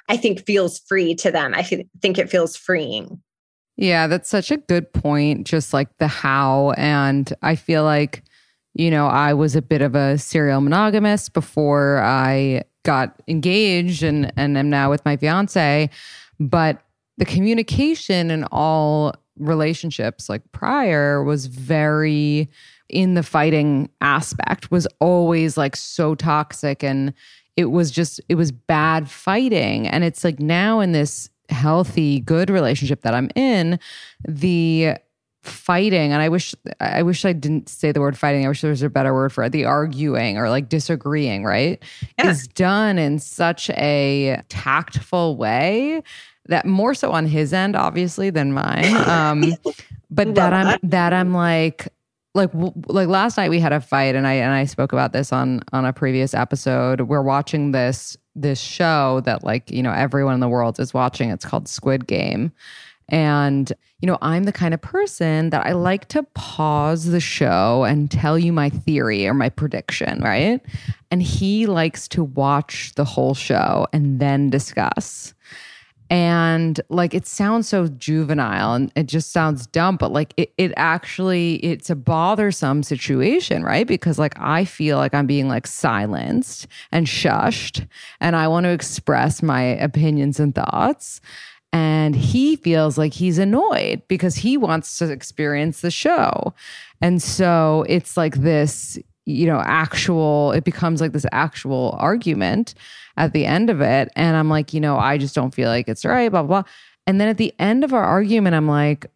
i 0.08 0.16
think 0.16 0.44
feels 0.44 0.80
free 0.80 1.14
to 1.14 1.30
them. 1.30 1.54
I 1.54 1.62
think 1.62 2.18
it 2.18 2.30
feels 2.30 2.56
freeing. 2.56 3.20
Yeah 3.76 4.06
that's 4.06 4.28
such 4.28 4.50
a 4.50 4.56
good 4.56 4.92
point 4.92 5.46
just 5.46 5.72
like 5.72 5.88
the 5.98 6.08
how. 6.08 6.72
And 6.76 7.32
i 7.42 7.54
feel 7.56 7.84
like 7.84 8.24
you 8.74 8.90
know 8.90 9.06
i 9.06 9.34
was 9.34 9.56
a 9.56 9.62
bit 9.62 9.82
of 9.82 9.94
a 9.94 10.18
serial 10.18 10.60
monogamist 10.60 11.32
before 11.32 12.00
i 12.02 12.62
got 12.84 13.20
engaged 13.28 14.02
and 14.02 14.32
and 14.36 14.56
am 14.56 14.70
now 14.70 14.90
with 14.90 15.04
my 15.04 15.16
fiance. 15.16 15.90
But 16.38 16.82
the 17.18 17.24
communication 17.24 18.30
in 18.30 18.44
all 18.50 19.14
relationships 19.38 20.28
like 20.28 20.42
prior 20.52 21.22
was 21.22 21.46
very 21.46 22.48
in 22.90 23.14
the 23.14 23.22
fighting 23.22 23.88
aspect 24.00 24.70
was 24.70 24.86
always 25.00 25.56
like 25.56 25.76
so 25.76 26.14
toxic 26.14 26.82
and 26.82 27.14
it 27.56 27.66
was 27.66 27.90
just 27.90 28.20
it 28.28 28.36
was 28.36 28.52
bad 28.52 29.10
fighting. 29.10 29.86
And 29.86 30.04
it's 30.04 30.24
like 30.24 30.40
now 30.40 30.80
in 30.80 30.92
this 30.92 31.28
healthy 31.48 32.20
good 32.20 32.50
relationship 32.50 33.02
that 33.02 33.14
I'm 33.14 33.28
in 33.34 33.78
the 34.26 34.94
fighting 35.42 36.12
and 36.12 36.20
I 36.20 36.28
wish 36.28 36.54
I 36.80 37.02
wish 37.02 37.24
I 37.24 37.32
didn't 37.32 37.68
say 37.68 37.92
the 37.92 38.00
word 38.00 38.16
fighting. 38.16 38.44
I 38.44 38.48
wish 38.48 38.60
there 38.60 38.70
was 38.70 38.82
a 38.82 38.90
better 38.90 39.14
word 39.14 39.32
for 39.32 39.44
it 39.44 39.52
the 39.52 39.64
arguing 39.64 40.36
or 40.36 40.50
like 40.50 40.68
disagreeing 40.68 41.44
right 41.44 41.82
yeah. 42.18 42.30
is 42.30 42.46
done 42.48 42.98
in 42.98 43.18
such 43.18 43.70
a 43.70 44.42
tactful 44.48 45.36
way 45.36 46.02
that 46.46 46.66
more 46.66 46.94
so 46.94 47.10
on 47.10 47.26
his 47.26 47.52
end 47.52 47.74
obviously 47.74 48.30
than 48.30 48.52
mine. 48.52 48.96
Um 49.08 49.54
but 50.10 50.34
that 50.34 50.52
I'm 50.52 50.78
that 50.82 51.12
I'm 51.12 51.32
like 51.32 51.88
like 52.34 52.50
like 52.86 53.08
last 53.08 53.36
night 53.36 53.50
we 53.50 53.58
had 53.58 53.72
a 53.72 53.80
fight 53.80 54.14
and 54.14 54.26
I 54.26 54.34
and 54.34 54.52
I 54.52 54.64
spoke 54.64 54.92
about 54.92 55.12
this 55.12 55.32
on 55.32 55.60
on 55.72 55.84
a 55.84 55.92
previous 55.92 56.34
episode. 56.34 57.02
We're 57.02 57.22
watching 57.22 57.72
this 57.72 58.16
this 58.34 58.60
show 58.60 59.20
that 59.24 59.42
like, 59.44 59.70
you 59.70 59.82
know, 59.82 59.92
everyone 59.92 60.34
in 60.34 60.40
the 60.40 60.48
world 60.48 60.78
is 60.78 60.94
watching. 60.94 61.30
It's 61.30 61.44
called 61.44 61.68
Squid 61.68 62.06
Game. 62.06 62.52
And 63.08 63.72
you 64.00 64.06
know, 64.06 64.16
I'm 64.22 64.44
the 64.44 64.52
kind 64.52 64.72
of 64.72 64.80
person 64.80 65.50
that 65.50 65.66
I 65.66 65.72
like 65.72 66.08
to 66.08 66.22
pause 66.34 67.06
the 67.06 67.20
show 67.20 67.84
and 67.84 68.10
tell 68.10 68.38
you 68.38 68.52
my 68.52 68.70
theory 68.70 69.26
or 69.26 69.34
my 69.34 69.48
prediction, 69.48 70.20
right? 70.22 70.60
And 71.10 71.22
he 71.22 71.66
likes 71.66 72.08
to 72.08 72.24
watch 72.24 72.92
the 72.94 73.04
whole 73.04 73.34
show 73.34 73.86
and 73.92 74.20
then 74.20 74.48
discuss. 74.48 75.34
And 76.10 76.80
like 76.88 77.14
it 77.14 77.24
sounds 77.24 77.68
so 77.68 77.86
juvenile 77.86 78.74
and 78.74 78.90
it 78.96 79.06
just 79.06 79.32
sounds 79.32 79.68
dumb, 79.68 79.96
but 79.96 80.10
like 80.10 80.34
it, 80.36 80.52
it 80.58 80.72
actually 80.76 81.56
it's 81.64 81.88
a 81.88 81.94
bothersome 81.94 82.82
situation, 82.82 83.62
right? 83.62 83.86
Because 83.86 84.18
like 84.18 84.34
I 84.36 84.64
feel 84.64 84.96
like 84.96 85.14
I'm 85.14 85.28
being 85.28 85.46
like 85.46 85.68
silenced 85.68 86.66
and 86.90 87.06
shushed 87.06 87.86
and 88.20 88.34
I 88.34 88.48
want 88.48 88.64
to 88.64 88.70
express 88.70 89.40
my 89.40 89.62
opinions 89.62 90.40
and 90.40 90.52
thoughts. 90.52 91.20
And 91.72 92.16
he 92.16 92.56
feels 92.56 92.98
like 92.98 93.14
he's 93.14 93.38
annoyed 93.38 94.02
because 94.08 94.34
he 94.34 94.56
wants 94.56 94.98
to 94.98 95.12
experience 95.12 95.80
the 95.80 95.92
show. 95.92 96.52
And 97.00 97.22
so 97.22 97.84
it's 97.88 98.16
like 98.16 98.34
this, 98.34 98.98
you 99.26 99.46
know, 99.46 99.62
actual, 99.64 100.52
it 100.52 100.64
becomes 100.64 101.00
like 101.00 101.12
this 101.12 101.26
actual 101.32 101.96
argument 101.98 102.74
at 103.16 103.32
the 103.32 103.46
end 103.46 103.70
of 103.70 103.80
it. 103.80 104.10
And 104.16 104.36
I'm 104.36 104.48
like, 104.48 104.72
you 104.72 104.80
know, 104.80 104.96
I 104.96 105.18
just 105.18 105.34
don't 105.34 105.54
feel 105.54 105.68
like 105.68 105.88
it's 105.88 106.04
right, 106.04 106.30
blah, 106.30 106.42
blah, 106.42 106.62
blah. 106.62 106.70
And 107.06 107.20
then 107.20 107.28
at 107.28 107.36
the 107.36 107.54
end 107.58 107.84
of 107.84 107.92
our 107.92 108.04
argument, 108.04 108.54
I'm 108.54 108.68
like, 108.68 109.06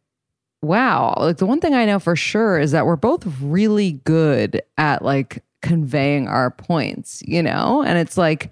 wow, 0.63 1.15
like 1.19 1.37
the 1.37 1.47
one 1.47 1.61
thing 1.61 1.75
I 1.75 1.85
know 1.85 1.99
for 1.99 2.17
sure 2.17 2.59
is 2.59 2.73
that 2.73 2.87
we're 2.87 2.97
both 2.97 3.27
really 3.41 3.93
good 4.05 4.63
at 4.79 5.03
like 5.03 5.43
conveying 5.63 6.27
our 6.29 6.51
points, 6.51 7.23
you 7.27 7.43
know? 7.43 7.83
And 7.83 7.99
it's 7.99 8.17
like, 8.17 8.51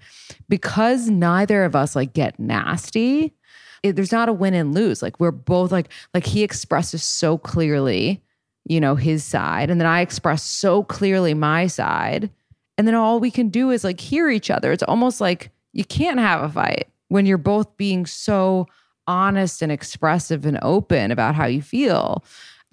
because 0.49 1.09
neither 1.09 1.63
of 1.63 1.75
us 1.75 1.95
like 1.95 2.13
get 2.13 2.39
nasty, 2.39 3.33
it, 3.81 3.95
there's 3.95 4.11
not 4.11 4.29
a 4.29 4.33
win 4.33 4.53
and 4.53 4.73
lose. 4.73 5.01
Like 5.01 5.19
we're 5.19 5.31
both 5.31 5.71
like, 5.71 5.89
like 6.13 6.25
he 6.25 6.43
expresses 6.43 7.03
so 7.03 7.37
clearly, 7.37 8.23
you 8.65 8.79
know, 8.79 8.95
his 8.95 9.23
side. 9.23 9.69
And 9.69 9.79
then 9.79 9.87
I 9.87 10.01
express 10.01 10.43
so 10.43 10.83
clearly 10.83 11.33
my 11.33 11.67
side 11.67 12.29
and 12.77 12.87
then 12.87 12.95
all 12.95 13.19
we 13.19 13.31
can 13.31 13.49
do 13.49 13.69
is 13.69 13.83
like 13.83 13.99
hear 13.99 14.29
each 14.29 14.49
other. 14.49 14.71
It's 14.71 14.83
almost 14.83 15.21
like 15.21 15.51
you 15.73 15.85
can't 15.85 16.19
have 16.19 16.41
a 16.41 16.49
fight 16.49 16.87
when 17.09 17.25
you're 17.25 17.37
both 17.37 17.77
being 17.77 18.05
so 18.05 18.67
honest 19.05 19.61
and 19.61 19.71
expressive 19.71 20.45
and 20.45 20.59
open 20.61 21.11
about 21.11 21.35
how 21.35 21.45
you 21.45 21.61
feel. 21.61 22.23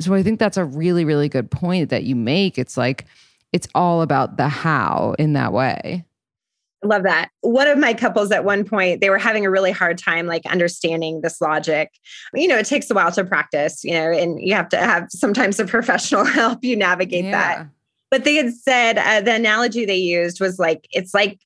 So 0.00 0.14
I 0.14 0.22
think 0.22 0.38
that's 0.38 0.56
a 0.56 0.64
really, 0.64 1.04
really 1.04 1.28
good 1.28 1.50
point 1.50 1.90
that 1.90 2.04
you 2.04 2.16
make. 2.16 2.58
It's 2.58 2.76
like, 2.76 3.04
it's 3.52 3.68
all 3.74 4.00
about 4.00 4.36
the 4.36 4.48
how 4.48 5.14
in 5.18 5.34
that 5.34 5.52
way. 5.52 6.04
Love 6.82 7.02
that. 7.02 7.28
One 7.42 7.66
of 7.66 7.78
my 7.78 7.92
couples 7.92 8.30
at 8.30 8.44
one 8.44 8.64
point, 8.64 9.00
they 9.00 9.10
were 9.10 9.18
having 9.18 9.44
a 9.44 9.50
really 9.50 9.70
hard 9.70 9.98
time 9.98 10.26
like 10.26 10.46
understanding 10.46 11.20
this 11.20 11.40
logic. 11.40 11.90
You 12.32 12.48
know, 12.48 12.56
it 12.56 12.66
takes 12.66 12.90
a 12.90 12.94
while 12.94 13.12
to 13.12 13.24
practice, 13.24 13.84
you 13.84 13.92
know, 13.92 14.10
and 14.10 14.40
you 14.40 14.54
have 14.54 14.70
to 14.70 14.78
have 14.78 15.08
sometimes 15.10 15.60
a 15.60 15.64
professional 15.66 16.24
help 16.24 16.64
you 16.64 16.76
navigate 16.76 17.24
yeah. 17.24 17.30
that 17.30 17.66
but 18.10 18.24
they 18.24 18.34
had 18.34 18.52
said 18.52 18.98
uh, 18.98 19.20
the 19.20 19.34
analogy 19.34 19.84
they 19.84 19.96
used 19.96 20.40
was 20.40 20.58
like 20.58 20.86
it's 20.90 21.14
like 21.14 21.40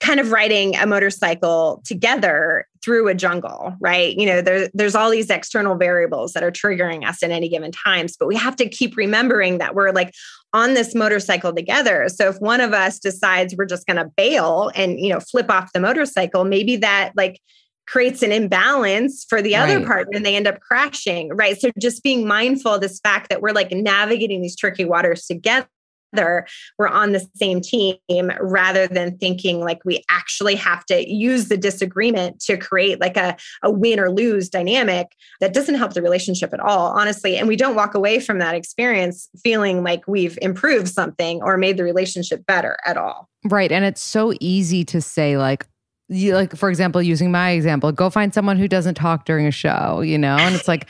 kind 0.00 0.20
of 0.20 0.30
riding 0.30 0.76
a 0.76 0.86
motorcycle 0.86 1.82
together 1.84 2.66
through 2.82 3.08
a 3.08 3.14
jungle, 3.14 3.74
right? 3.80 4.16
You 4.16 4.26
know, 4.26 4.40
there, 4.40 4.68
there's 4.72 4.94
all 4.94 5.10
these 5.10 5.28
external 5.28 5.74
variables 5.74 6.32
that 6.32 6.44
are 6.44 6.52
triggering 6.52 7.06
us 7.06 7.22
at 7.22 7.30
any 7.30 7.48
given 7.48 7.72
times, 7.72 8.16
but 8.18 8.28
we 8.28 8.36
have 8.36 8.54
to 8.56 8.68
keep 8.68 8.96
remembering 8.96 9.58
that 9.58 9.74
we're 9.74 9.90
like 9.90 10.14
on 10.52 10.74
this 10.74 10.94
motorcycle 10.94 11.52
together. 11.52 12.08
So 12.08 12.28
if 12.28 12.38
one 12.38 12.60
of 12.60 12.72
us 12.72 12.98
decides 13.00 13.56
we're 13.56 13.66
just 13.66 13.86
going 13.86 13.96
to 13.96 14.10
bail 14.16 14.70
and, 14.74 15.00
you 15.00 15.08
know, 15.08 15.20
flip 15.20 15.50
off 15.50 15.72
the 15.72 15.80
motorcycle, 15.80 16.44
maybe 16.44 16.76
that 16.76 17.12
like 17.16 17.40
creates 17.86 18.22
an 18.22 18.30
imbalance 18.30 19.26
for 19.28 19.42
the 19.42 19.56
other 19.56 19.84
partner 19.84 20.16
and 20.16 20.24
they 20.24 20.36
end 20.36 20.46
up 20.46 20.60
crashing, 20.60 21.30
right? 21.34 21.58
So 21.58 21.70
just 21.80 22.02
being 22.02 22.26
mindful 22.26 22.74
of 22.74 22.82
this 22.82 23.00
fact 23.00 23.30
that 23.30 23.40
we're 23.40 23.52
like 23.52 23.72
navigating 23.72 24.42
these 24.42 24.56
tricky 24.56 24.84
waters 24.84 25.26
together 25.26 25.66
we're 26.12 26.88
on 26.88 27.12
the 27.12 27.26
same 27.34 27.60
team 27.60 27.96
rather 28.40 28.86
than 28.86 29.16
thinking 29.18 29.60
like 29.60 29.84
we 29.84 30.02
actually 30.10 30.54
have 30.54 30.84
to 30.86 31.08
use 31.08 31.48
the 31.48 31.56
disagreement 31.56 32.40
to 32.40 32.56
create 32.56 33.00
like 33.00 33.16
a, 33.16 33.36
a 33.62 33.70
win 33.70 34.00
or 34.00 34.10
lose 34.10 34.48
dynamic 34.48 35.12
that 35.40 35.52
doesn't 35.52 35.76
help 35.76 35.92
the 35.92 36.02
relationship 36.02 36.52
at 36.52 36.60
all 36.60 36.92
honestly. 36.98 37.36
And 37.36 37.48
we 37.48 37.56
don't 37.56 37.74
walk 37.74 37.94
away 37.94 38.20
from 38.20 38.38
that 38.38 38.54
experience 38.54 39.28
feeling 39.42 39.82
like 39.82 40.06
we've 40.06 40.38
improved 40.42 40.88
something 40.88 41.42
or 41.42 41.56
made 41.56 41.76
the 41.76 41.84
relationship 41.84 42.44
better 42.46 42.76
at 42.86 42.96
all. 42.96 43.28
Right. 43.44 43.70
And 43.70 43.84
it's 43.84 44.02
so 44.02 44.32
easy 44.40 44.84
to 44.86 45.00
say 45.00 45.36
like 45.36 45.66
you 46.08 46.34
like 46.34 46.56
for 46.56 46.70
example 46.70 47.02
using 47.02 47.30
my 47.30 47.50
example 47.50 47.92
go 47.92 48.08
find 48.08 48.32
someone 48.32 48.56
who 48.56 48.66
doesn't 48.66 48.94
talk 48.94 49.26
during 49.26 49.46
a 49.46 49.50
show 49.50 50.00
you 50.00 50.16
know? 50.16 50.36
And 50.36 50.54
it's 50.54 50.66
like 50.66 50.88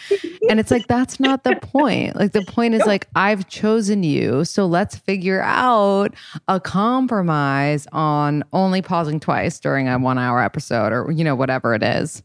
and 0.48 0.60
it's 0.60 0.70
like 0.70 0.86
that's 0.86 1.18
not 1.18 1.44
the 1.44 1.56
point. 1.56 2.16
Like 2.16 2.32
the 2.32 2.44
point 2.44 2.74
is 2.74 2.86
like 2.86 3.08
i've 3.16 3.48
chosen 3.48 4.02
you 4.02 4.44
so 4.44 4.66
let's 4.66 4.96
figure 4.96 5.42
out 5.42 6.14
a 6.46 6.60
compromise 6.60 7.86
on 7.92 8.44
only 8.52 8.82
pausing 8.82 9.18
twice 9.20 9.58
during 9.58 9.88
a 9.88 9.98
one 9.98 10.18
hour 10.18 10.40
episode 10.40 10.92
or 10.92 11.10
you 11.10 11.24
know 11.24 11.34
whatever 11.34 11.74
it 11.74 11.82
is. 11.82 12.22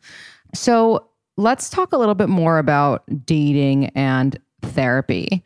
So 0.54 1.08
let's 1.38 1.70
talk 1.70 1.94
a 1.94 1.98
little 1.98 2.16
bit 2.16 2.30
more 2.30 2.60
about 2.60 3.04
dating 3.26 3.88
and 3.96 4.40
therapy. 4.62 5.44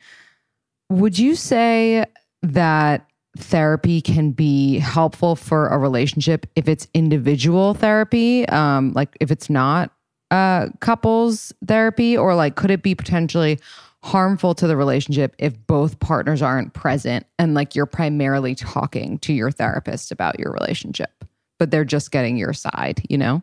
Would 0.90 1.18
you 1.18 1.36
say 1.36 2.06
that 2.44 3.08
therapy 3.38 4.02
can 4.02 4.32
be 4.32 4.80
helpful 4.80 5.36
for 5.36 5.68
a 5.68 5.78
relationship 5.78 6.46
if 6.56 6.68
it's 6.68 6.88
individual 6.94 7.74
therapy, 7.74 8.48
um, 8.50 8.94
like 8.94 9.16
if 9.20 9.32
it's 9.32 9.50
not 9.50 9.92
uh, 10.32 10.68
couples 10.80 11.54
therapy, 11.66 12.18
or 12.18 12.36
like 12.36 12.56
could 12.56 12.72
it 12.72 12.84
be 12.84 12.96
potentially 12.96 13.60
harmful 14.04 14.54
to 14.56 14.68
the 14.68 14.78
relationship 14.78 15.36
if 15.38 15.54
both 15.68 16.00
partners 16.00 16.42
aren't 16.42 16.74
present 16.74 17.26
and 17.40 17.54
like 17.54 17.76
you're 17.76 17.86
primarily 17.86 18.56
talking 18.56 19.18
to 19.20 19.34
your 19.34 19.52
therapist 19.52 20.12
about 20.12 20.40
your 20.40 20.52
relationship, 20.52 21.24
but 21.60 21.72
they're 21.72 21.86
just 21.86 22.12
getting 22.12 22.38
your 22.38 22.54
side, 22.54 23.02
you 23.10 23.18
know? 23.18 23.42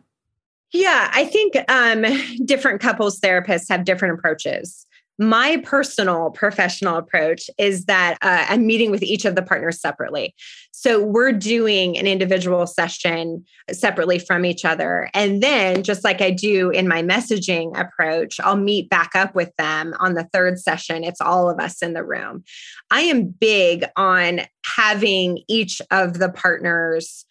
Yeah, 0.71 1.09
I 1.13 1.25
think 1.25 1.55
um, 1.69 2.05
different 2.45 2.81
couples 2.81 3.19
therapists 3.19 3.69
have 3.69 3.85
different 3.85 4.17
approaches. 4.17 4.84
My 5.17 5.61
personal 5.63 6.31
professional 6.31 6.97
approach 6.97 7.49
is 7.57 7.85
that 7.85 8.17
uh, 8.21 8.45
I'm 8.49 8.67
meeting 8.67 8.91
with 8.91 9.01
each 9.01 9.23
of 9.23 9.35
the 9.35 9.41
partners 9.41 9.79
separately. 9.79 10.35
So 10.71 11.01
we're 11.01 11.31
doing 11.31 11.97
an 11.97 12.05
individual 12.05 12.67
session 12.67 13.45
separately 13.71 14.19
from 14.19 14.43
each 14.43 14.65
other. 14.65 15.09
And 15.13 15.41
then, 15.41 15.83
just 15.83 16.03
like 16.03 16.21
I 16.21 16.31
do 16.31 16.69
in 16.69 16.87
my 16.87 17.01
messaging 17.01 17.79
approach, 17.79 18.39
I'll 18.41 18.57
meet 18.57 18.89
back 18.89 19.11
up 19.15 19.35
with 19.35 19.51
them 19.57 19.93
on 19.99 20.15
the 20.15 20.27
third 20.33 20.59
session. 20.59 21.03
It's 21.03 21.21
all 21.21 21.49
of 21.49 21.59
us 21.59 21.81
in 21.81 21.93
the 21.93 22.03
room. 22.03 22.43
I 22.91 23.01
am 23.01 23.27
big 23.27 23.85
on 23.95 24.41
having 24.65 25.39
each 25.47 25.81
of 25.91 26.19
the 26.19 26.29
partners 26.29 27.25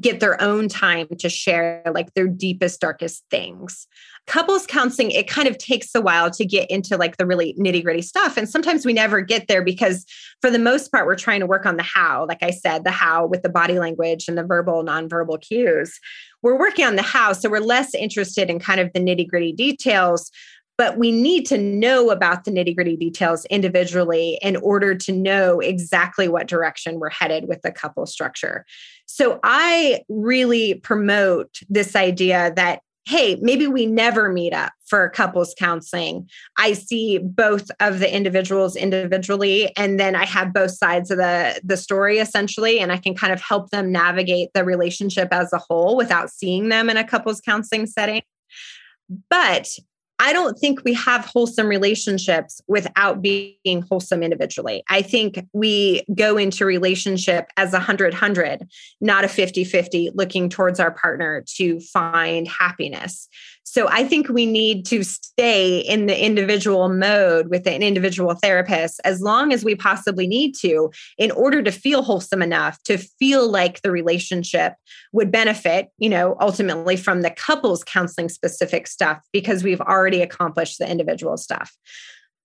get 0.00 0.20
their 0.20 0.40
own 0.42 0.68
time 0.68 1.08
to 1.18 1.28
share 1.30 1.82
like 1.92 2.12
their 2.14 2.26
deepest 2.26 2.80
darkest 2.80 3.24
things 3.30 3.86
couples 4.28 4.66
counseling 4.66 5.10
it 5.10 5.26
kind 5.26 5.48
of 5.48 5.58
takes 5.58 5.94
a 5.94 6.00
while 6.00 6.30
to 6.30 6.44
get 6.44 6.70
into 6.70 6.96
like 6.96 7.16
the 7.16 7.26
really 7.26 7.54
nitty 7.58 7.82
gritty 7.82 8.02
stuff 8.02 8.36
and 8.36 8.48
sometimes 8.48 8.84
we 8.86 8.92
never 8.92 9.20
get 9.20 9.48
there 9.48 9.64
because 9.64 10.04
for 10.40 10.50
the 10.50 10.58
most 10.58 10.92
part 10.92 11.06
we're 11.06 11.16
trying 11.16 11.40
to 11.40 11.46
work 11.46 11.66
on 11.66 11.76
the 11.76 11.82
how 11.82 12.26
like 12.28 12.42
i 12.42 12.50
said 12.50 12.84
the 12.84 12.90
how 12.90 13.26
with 13.26 13.42
the 13.42 13.48
body 13.48 13.78
language 13.78 14.28
and 14.28 14.38
the 14.38 14.44
verbal 14.44 14.84
nonverbal 14.84 15.40
cues 15.40 15.98
we're 16.42 16.58
working 16.58 16.84
on 16.84 16.94
the 16.94 17.02
how 17.02 17.32
so 17.32 17.48
we're 17.48 17.58
less 17.58 17.94
interested 17.94 18.50
in 18.50 18.60
kind 18.60 18.80
of 18.80 18.92
the 18.92 19.00
nitty 19.00 19.26
gritty 19.26 19.52
details 19.52 20.30
but 20.76 20.96
we 20.96 21.10
need 21.10 21.44
to 21.46 21.58
know 21.58 22.10
about 22.10 22.44
the 22.44 22.52
nitty 22.52 22.74
gritty 22.74 22.96
details 22.96 23.44
individually 23.46 24.38
in 24.42 24.54
order 24.56 24.94
to 24.94 25.12
know 25.12 25.58
exactly 25.58 26.28
what 26.28 26.46
direction 26.46 27.00
we're 27.00 27.10
headed 27.10 27.48
with 27.48 27.60
the 27.62 27.72
couple 27.72 28.06
structure. 28.06 28.64
So 29.06 29.40
I 29.42 30.02
really 30.08 30.74
promote 30.74 31.58
this 31.68 31.96
idea 31.96 32.52
that 32.54 32.82
hey, 33.08 33.38
maybe 33.40 33.66
we 33.66 33.86
never 33.86 34.30
meet 34.30 34.52
up 34.52 34.70
for 34.84 35.08
couples 35.08 35.54
counseling. 35.58 36.28
I 36.58 36.74
see 36.74 37.16
both 37.16 37.70
of 37.80 38.00
the 38.00 38.14
individuals 38.14 38.76
individually, 38.76 39.74
and 39.78 39.98
then 39.98 40.14
I 40.14 40.26
have 40.26 40.52
both 40.52 40.72
sides 40.72 41.10
of 41.10 41.16
the, 41.16 41.58
the 41.64 41.78
story 41.78 42.18
essentially, 42.18 42.80
and 42.80 42.92
I 42.92 42.98
can 42.98 43.14
kind 43.14 43.32
of 43.32 43.40
help 43.40 43.70
them 43.70 43.90
navigate 43.90 44.50
the 44.52 44.62
relationship 44.62 45.28
as 45.32 45.54
a 45.54 45.58
whole 45.58 45.96
without 45.96 46.30
seeing 46.30 46.68
them 46.68 46.90
in 46.90 46.98
a 46.98 47.04
couples 47.04 47.40
counseling 47.40 47.86
setting. 47.86 48.20
But 49.30 49.70
I 50.20 50.32
don't 50.32 50.58
think 50.58 50.84
we 50.84 50.94
have 50.94 51.24
wholesome 51.24 51.68
relationships 51.68 52.60
without 52.66 53.22
being 53.22 53.82
wholesome 53.88 54.22
individually. 54.22 54.82
I 54.88 55.00
think 55.02 55.46
we 55.52 56.02
go 56.14 56.36
into 56.36 56.64
relationship 56.64 57.46
as 57.56 57.72
a 57.72 57.78
hundred 57.78 58.14
hundred, 58.14 58.68
not 59.00 59.24
a 59.24 59.28
50 59.28 59.64
50, 59.64 60.10
looking 60.14 60.48
towards 60.48 60.80
our 60.80 60.90
partner 60.90 61.44
to 61.56 61.80
find 61.80 62.48
happiness. 62.48 63.28
So 63.70 63.86
I 63.90 64.04
think 64.04 64.30
we 64.30 64.46
need 64.46 64.86
to 64.86 65.04
stay 65.04 65.80
in 65.80 66.06
the 66.06 66.24
individual 66.24 66.88
mode 66.88 67.48
with 67.48 67.66
an 67.66 67.82
individual 67.82 68.34
therapist 68.34 68.98
as 69.04 69.20
long 69.20 69.52
as 69.52 69.62
we 69.62 69.74
possibly 69.74 70.26
need 70.26 70.54
to 70.60 70.90
in 71.18 71.30
order 71.32 71.62
to 71.62 71.70
feel 71.70 72.00
wholesome 72.00 72.40
enough 72.40 72.82
to 72.84 72.96
feel 72.96 73.50
like 73.50 73.82
the 73.82 73.90
relationship 73.90 74.72
would 75.12 75.30
benefit, 75.30 75.88
you 75.98 76.08
know, 76.08 76.34
ultimately 76.40 76.96
from 76.96 77.20
the 77.20 77.30
couples 77.30 77.84
counseling 77.84 78.30
specific 78.30 78.86
stuff 78.86 79.20
because 79.34 79.62
we've 79.62 79.82
already 79.82 80.22
accomplished 80.22 80.78
the 80.78 80.90
individual 80.90 81.36
stuff. 81.36 81.76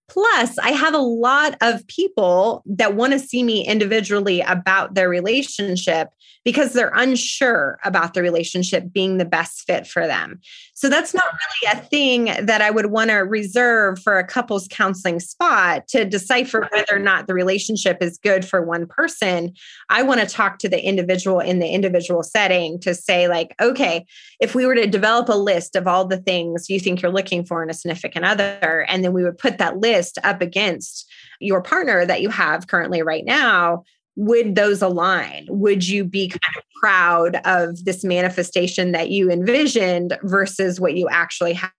Plus, 0.09 0.59
I 0.59 0.71
have 0.71 0.93
a 0.93 0.97
lot 0.97 1.55
of 1.61 1.87
people 1.87 2.63
that 2.65 2.95
want 2.95 3.13
to 3.13 3.19
see 3.19 3.43
me 3.43 3.65
individually 3.65 4.41
about 4.41 4.95
their 4.95 5.07
relationship 5.07 6.09
because 6.43 6.73
they're 6.73 6.91
unsure 6.93 7.79
about 7.83 8.13
the 8.13 8.21
relationship 8.21 8.91
being 8.91 9.17
the 9.17 9.25
best 9.25 9.63
fit 9.65 9.87
for 9.87 10.05
them. 10.05 10.39
So 10.73 10.89
that's 10.89 11.13
not 11.13 11.25
really 11.25 11.79
a 11.79 11.81
thing 11.85 12.45
that 12.45 12.61
I 12.61 12.69
would 12.69 12.87
want 12.87 13.09
to 13.09 13.17
reserve 13.17 13.99
for 13.99 14.17
a 14.17 14.27
couples 14.27 14.67
counseling 14.69 15.19
spot 15.19 15.87
to 15.89 16.03
decipher 16.05 16.67
whether 16.71 16.95
or 16.95 16.99
not 16.99 17.27
the 17.27 17.33
relationship 17.33 17.97
is 18.01 18.17
good 18.17 18.43
for 18.43 18.61
one 18.61 18.87
person. 18.87 19.53
I 19.89 20.03
want 20.03 20.19
to 20.19 20.25
talk 20.25 20.59
to 20.59 20.69
the 20.69 20.83
individual 20.83 21.39
in 21.39 21.59
the 21.59 21.69
individual 21.69 22.23
setting 22.23 22.79
to 22.81 22.93
say, 22.93 23.27
like, 23.27 23.55
okay, 23.61 24.05
if 24.39 24.55
we 24.55 24.65
were 24.65 24.75
to 24.75 24.87
develop 24.87 25.29
a 25.29 25.33
list 25.33 25.75
of 25.75 25.87
all 25.87 26.05
the 26.05 26.17
things 26.17 26.69
you 26.69 26.79
think 26.79 27.01
you're 27.01 27.11
looking 27.11 27.45
for 27.45 27.63
in 27.63 27.69
a 27.69 27.73
significant 27.73 28.25
other, 28.25 28.85
and 28.89 29.03
then 29.03 29.13
we 29.13 29.23
would 29.23 29.37
put 29.37 29.57
that 29.59 29.77
list 29.77 30.17
up 30.23 30.41
against 30.41 31.09
your 31.39 31.61
partner 31.61 32.05
that 32.05 32.21
you 32.21 32.29
have 32.29 32.67
currently 32.67 33.01
right 33.01 33.25
now 33.25 33.83
would 34.15 34.55
those 34.55 34.81
align? 34.81 35.47
Would 35.49 35.87
you 35.87 36.03
be 36.03 36.29
kind 36.29 36.57
of 36.57 36.63
proud 36.79 37.41
of 37.45 37.85
this 37.85 38.03
manifestation 38.03 38.91
that 38.91 39.09
you 39.09 39.31
envisioned 39.31 40.17
versus 40.23 40.79
what 40.79 40.95
you 40.95 41.07
actually 41.09 41.53
have? 41.53 41.71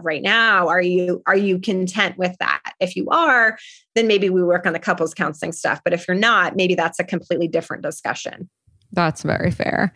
right 0.00 0.22
now 0.22 0.66
are 0.66 0.82
you 0.82 1.22
are 1.26 1.36
you 1.36 1.60
content 1.60 2.18
with 2.18 2.36
that 2.40 2.72
if 2.80 2.96
you 2.96 3.08
are 3.08 3.56
then 3.94 4.08
maybe 4.08 4.28
we 4.28 4.42
work 4.42 4.66
on 4.66 4.72
the 4.72 4.80
couples 4.80 5.14
counseling 5.14 5.52
stuff 5.52 5.80
but 5.84 5.92
if 5.92 6.08
you're 6.08 6.16
not 6.16 6.56
maybe 6.56 6.74
that's 6.74 6.98
a 6.98 7.04
completely 7.04 7.46
different 7.46 7.84
discussion 7.84 8.50
that's 8.90 9.22
very 9.22 9.52
fair 9.52 9.94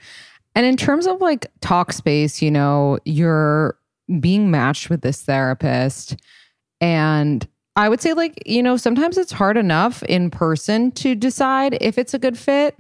and 0.54 0.64
in 0.64 0.76
terms 0.76 1.08
of 1.08 1.20
like 1.20 1.50
Talkspace 1.60 2.40
you 2.40 2.52
know 2.52 3.00
you're 3.04 3.76
being 4.20 4.48
matched 4.48 4.90
with 4.90 5.00
this 5.00 5.22
therapist 5.22 6.14
and 6.80 7.48
I 7.80 7.88
would 7.88 8.02
say, 8.02 8.12
like, 8.12 8.42
you 8.44 8.62
know, 8.62 8.76
sometimes 8.76 9.16
it's 9.16 9.32
hard 9.32 9.56
enough 9.56 10.02
in 10.02 10.30
person 10.30 10.90
to 10.92 11.14
decide 11.14 11.78
if 11.80 11.96
it's 11.96 12.12
a 12.12 12.18
good 12.18 12.36
fit. 12.36 12.76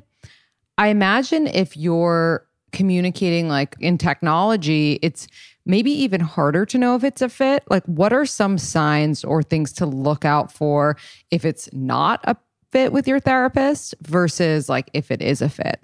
I 0.76 0.88
imagine 0.88 1.46
if 1.46 1.74
you're 1.74 2.46
communicating 2.72 3.48
like 3.48 3.76
in 3.80 3.96
technology, 3.96 4.98
it's 5.00 5.26
maybe 5.64 5.90
even 5.90 6.20
harder 6.20 6.66
to 6.66 6.76
know 6.76 6.96
if 6.96 7.02
it's 7.02 7.22
a 7.22 7.30
fit. 7.30 7.64
Like, 7.70 7.82
what 7.86 8.12
are 8.12 8.26
some 8.26 8.58
signs 8.58 9.24
or 9.24 9.42
things 9.42 9.72
to 9.72 9.86
look 9.86 10.26
out 10.26 10.52
for 10.52 10.98
if 11.30 11.46
it's 11.46 11.72
not 11.72 12.20
a 12.24 12.36
fit 12.70 12.92
with 12.92 13.08
your 13.08 13.20
therapist 13.20 13.94
versus 14.02 14.68
like 14.68 14.90
if 14.92 15.10
it 15.10 15.22
is 15.22 15.40
a 15.40 15.48
fit? 15.48 15.82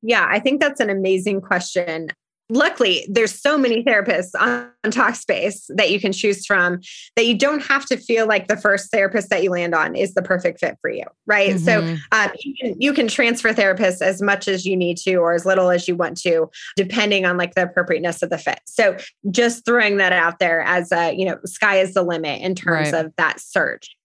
Yeah, 0.00 0.26
I 0.26 0.38
think 0.38 0.62
that's 0.62 0.80
an 0.80 0.88
amazing 0.88 1.42
question 1.42 2.08
luckily 2.50 3.06
there's 3.08 3.40
so 3.40 3.56
many 3.56 3.82
therapists 3.82 4.30
on, 4.38 4.68
on 4.84 4.90
talkspace 4.90 5.64
that 5.68 5.90
you 5.90 6.00
can 6.00 6.12
choose 6.12 6.44
from 6.44 6.80
that 7.16 7.26
you 7.26 7.36
don't 7.36 7.62
have 7.62 7.86
to 7.86 7.96
feel 7.96 8.26
like 8.26 8.48
the 8.48 8.56
first 8.56 8.90
therapist 8.90 9.30
that 9.30 9.42
you 9.42 9.50
land 9.50 9.74
on 9.74 9.94
is 9.94 10.14
the 10.14 10.22
perfect 10.22 10.60
fit 10.60 10.76
for 10.80 10.90
you 10.90 11.04
right 11.26 11.54
mm-hmm. 11.54 11.64
so 11.64 11.96
um, 12.12 12.30
you, 12.40 12.54
can, 12.60 12.80
you 12.80 12.92
can 12.92 13.08
transfer 13.08 13.52
therapists 13.52 14.02
as 14.02 14.20
much 14.20 14.48
as 14.48 14.66
you 14.66 14.76
need 14.76 14.96
to 14.96 15.14
or 15.16 15.32
as 15.32 15.46
little 15.46 15.70
as 15.70 15.86
you 15.88 15.94
want 15.94 16.16
to 16.16 16.50
depending 16.76 17.24
on 17.24 17.36
like 17.36 17.54
the 17.54 17.62
appropriateness 17.62 18.22
of 18.22 18.30
the 18.30 18.38
fit 18.38 18.60
so 18.66 18.96
just 19.30 19.64
throwing 19.64 19.96
that 19.96 20.12
out 20.12 20.38
there 20.38 20.60
as 20.62 20.92
a 20.92 21.12
you 21.12 21.24
know 21.24 21.38
sky 21.44 21.78
is 21.78 21.94
the 21.94 22.02
limit 22.02 22.40
in 22.42 22.54
terms 22.54 22.92
right. 22.92 23.06
of 23.06 23.12
that 23.16 23.40
search 23.40 23.96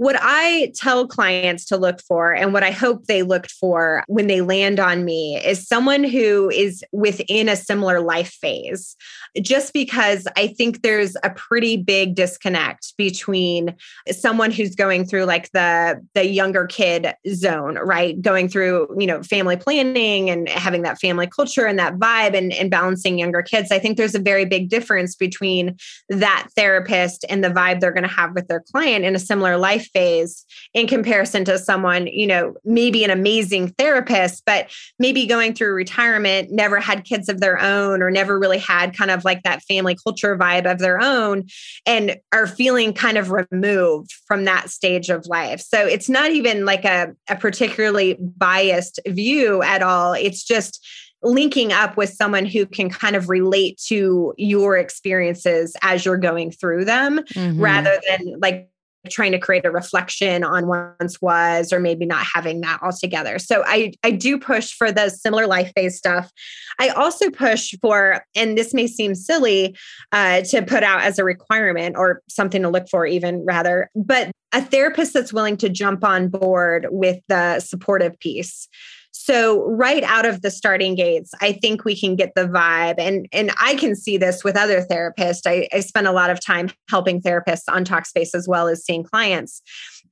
what 0.00 0.16
I 0.18 0.72
tell 0.74 1.06
clients 1.06 1.66
to 1.66 1.76
look 1.76 2.00
for 2.00 2.32
and 2.32 2.54
what 2.54 2.62
I 2.62 2.70
hope 2.70 3.04
they 3.04 3.22
looked 3.22 3.50
for 3.50 4.02
when 4.06 4.28
they 4.28 4.40
land 4.40 4.80
on 4.80 5.04
me 5.04 5.36
is 5.36 5.68
someone 5.68 6.04
who 6.04 6.48
is 6.48 6.82
within 6.90 7.50
a 7.50 7.54
similar 7.54 8.00
life 8.00 8.32
phase. 8.40 8.96
Just 9.42 9.74
because 9.74 10.26
I 10.38 10.46
think 10.46 10.80
there's 10.80 11.18
a 11.22 11.28
pretty 11.28 11.76
big 11.76 12.14
disconnect 12.14 12.96
between 12.96 13.76
someone 14.10 14.50
who's 14.50 14.74
going 14.74 15.04
through 15.04 15.24
like 15.24 15.52
the 15.52 16.00
the 16.14 16.26
younger 16.26 16.66
kid 16.66 17.14
zone, 17.34 17.74
right? 17.74 18.20
Going 18.22 18.48
through, 18.48 18.96
you 18.98 19.06
know, 19.06 19.22
family 19.22 19.58
planning 19.58 20.30
and 20.30 20.48
having 20.48 20.80
that 20.80 20.98
family 20.98 21.26
culture 21.26 21.66
and 21.66 21.78
that 21.78 21.98
vibe 21.98 22.34
and, 22.34 22.54
and 22.54 22.70
balancing 22.70 23.18
younger 23.18 23.42
kids. 23.42 23.70
I 23.70 23.78
think 23.78 23.98
there's 23.98 24.14
a 24.14 24.18
very 24.18 24.46
big 24.46 24.70
difference 24.70 25.14
between 25.14 25.76
that 26.08 26.48
therapist 26.56 27.26
and 27.28 27.44
the 27.44 27.50
vibe 27.50 27.80
they're 27.80 27.92
going 27.92 28.08
to 28.08 28.08
have 28.08 28.34
with 28.34 28.48
their 28.48 28.60
client 28.72 29.04
in 29.04 29.14
a 29.14 29.18
similar 29.18 29.58
life 29.58 29.89
phase 29.92 30.44
in 30.74 30.86
comparison 30.86 31.44
to 31.44 31.58
someone, 31.58 32.06
you 32.06 32.26
know, 32.26 32.54
maybe 32.64 33.04
an 33.04 33.10
amazing 33.10 33.68
therapist, 33.78 34.44
but 34.44 34.70
maybe 34.98 35.26
going 35.26 35.54
through 35.54 35.74
retirement, 35.74 36.50
never 36.50 36.80
had 36.80 37.04
kids 37.04 37.28
of 37.28 37.40
their 37.40 37.60
own, 37.60 38.02
or 38.02 38.10
never 38.10 38.38
really 38.38 38.58
had 38.58 38.96
kind 38.96 39.10
of 39.10 39.24
like 39.24 39.42
that 39.42 39.62
family 39.62 39.96
culture 40.02 40.36
vibe 40.36 40.70
of 40.70 40.78
their 40.78 41.00
own, 41.00 41.44
and 41.86 42.16
are 42.32 42.46
feeling 42.46 42.92
kind 42.92 43.18
of 43.18 43.30
removed 43.30 44.12
from 44.26 44.44
that 44.44 44.70
stage 44.70 45.10
of 45.10 45.26
life. 45.26 45.60
So 45.60 45.86
it's 45.86 46.08
not 46.08 46.30
even 46.30 46.64
like 46.64 46.84
a, 46.84 47.12
a 47.28 47.36
particularly 47.36 48.18
biased 48.20 49.00
view 49.06 49.62
at 49.62 49.82
all. 49.82 50.14
It's 50.14 50.44
just, 50.44 50.86
linking 51.22 51.70
up 51.70 51.98
with 51.98 52.08
someone 52.08 52.46
who 52.46 52.64
can 52.64 52.88
kind 52.88 53.14
of 53.14 53.28
relate 53.28 53.76
to 53.76 54.32
your 54.38 54.78
experiences 54.78 55.76
as 55.82 56.02
you're 56.02 56.16
going 56.16 56.50
through 56.50 56.82
them 56.82 57.18
mm-hmm. 57.34 57.60
rather 57.60 58.00
than 58.08 58.40
like 58.40 58.69
trying 59.08 59.32
to 59.32 59.38
create 59.38 59.64
a 59.64 59.70
reflection 59.70 60.44
on 60.44 60.66
once 60.66 61.20
was 61.22 61.72
or 61.72 61.80
maybe 61.80 62.04
not 62.04 62.26
having 62.34 62.60
that 62.60 62.78
all 62.82 62.92
together. 62.92 63.38
So 63.38 63.62
i 63.66 63.92
i 64.02 64.10
do 64.10 64.38
push 64.38 64.72
for 64.72 64.92
the 64.92 65.08
similar 65.08 65.46
life 65.46 65.72
phase 65.74 65.96
stuff. 65.96 66.30
I 66.78 66.88
also 66.90 67.30
push 67.30 67.74
for 67.80 68.24
and 68.34 68.58
this 68.58 68.74
may 68.74 68.86
seem 68.86 69.14
silly 69.14 69.76
uh, 70.12 70.42
to 70.42 70.62
put 70.62 70.82
out 70.82 71.02
as 71.02 71.18
a 71.18 71.24
requirement 71.24 71.96
or 71.96 72.22
something 72.28 72.62
to 72.62 72.68
look 72.68 72.88
for 72.88 73.06
even 73.06 73.44
rather 73.44 73.90
but 73.94 74.30
a 74.52 74.60
therapist 74.60 75.14
that's 75.14 75.32
willing 75.32 75.56
to 75.58 75.68
jump 75.68 76.02
on 76.02 76.28
board 76.28 76.86
with 76.90 77.18
the 77.28 77.60
supportive 77.60 78.18
piece 78.18 78.68
so 79.12 79.64
right 79.64 80.02
out 80.04 80.26
of 80.26 80.42
the 80.42 80.50
starting 80.50 80.94
gates, 80.94 81.32
I 81.40 81.52
think 81.52 81.84
we 81.84 81.98
can 81.98 82.16
get 82.16 82.32
the 82.34 82.46
vibe. 82.46 82.96
And, 82.98 83.26
and 83.32 83.52
I 83.60 83.74
can 83.74 83.94
see 83.94 84.16
this 84.16 84.44
with 84.44 84.56
other 84.56 84.82
therapists. 84.82 85.42
I, 85.46 85.68
I 85.72 85.80
spend 85.80 86.06
a 86.06 86.12
lot 86.12 86.30
of 86.30 86.40
time 86.40 86.70
helping 86.88 87.20
therapists 87.20 87.64
on 87.68 87.84
Talkspace 87.84 88.34
as 88.34 88.48
well 88.48 88.68
as 88.68 88.84
seeing 88.84 89.04
clients. 89.04 89.62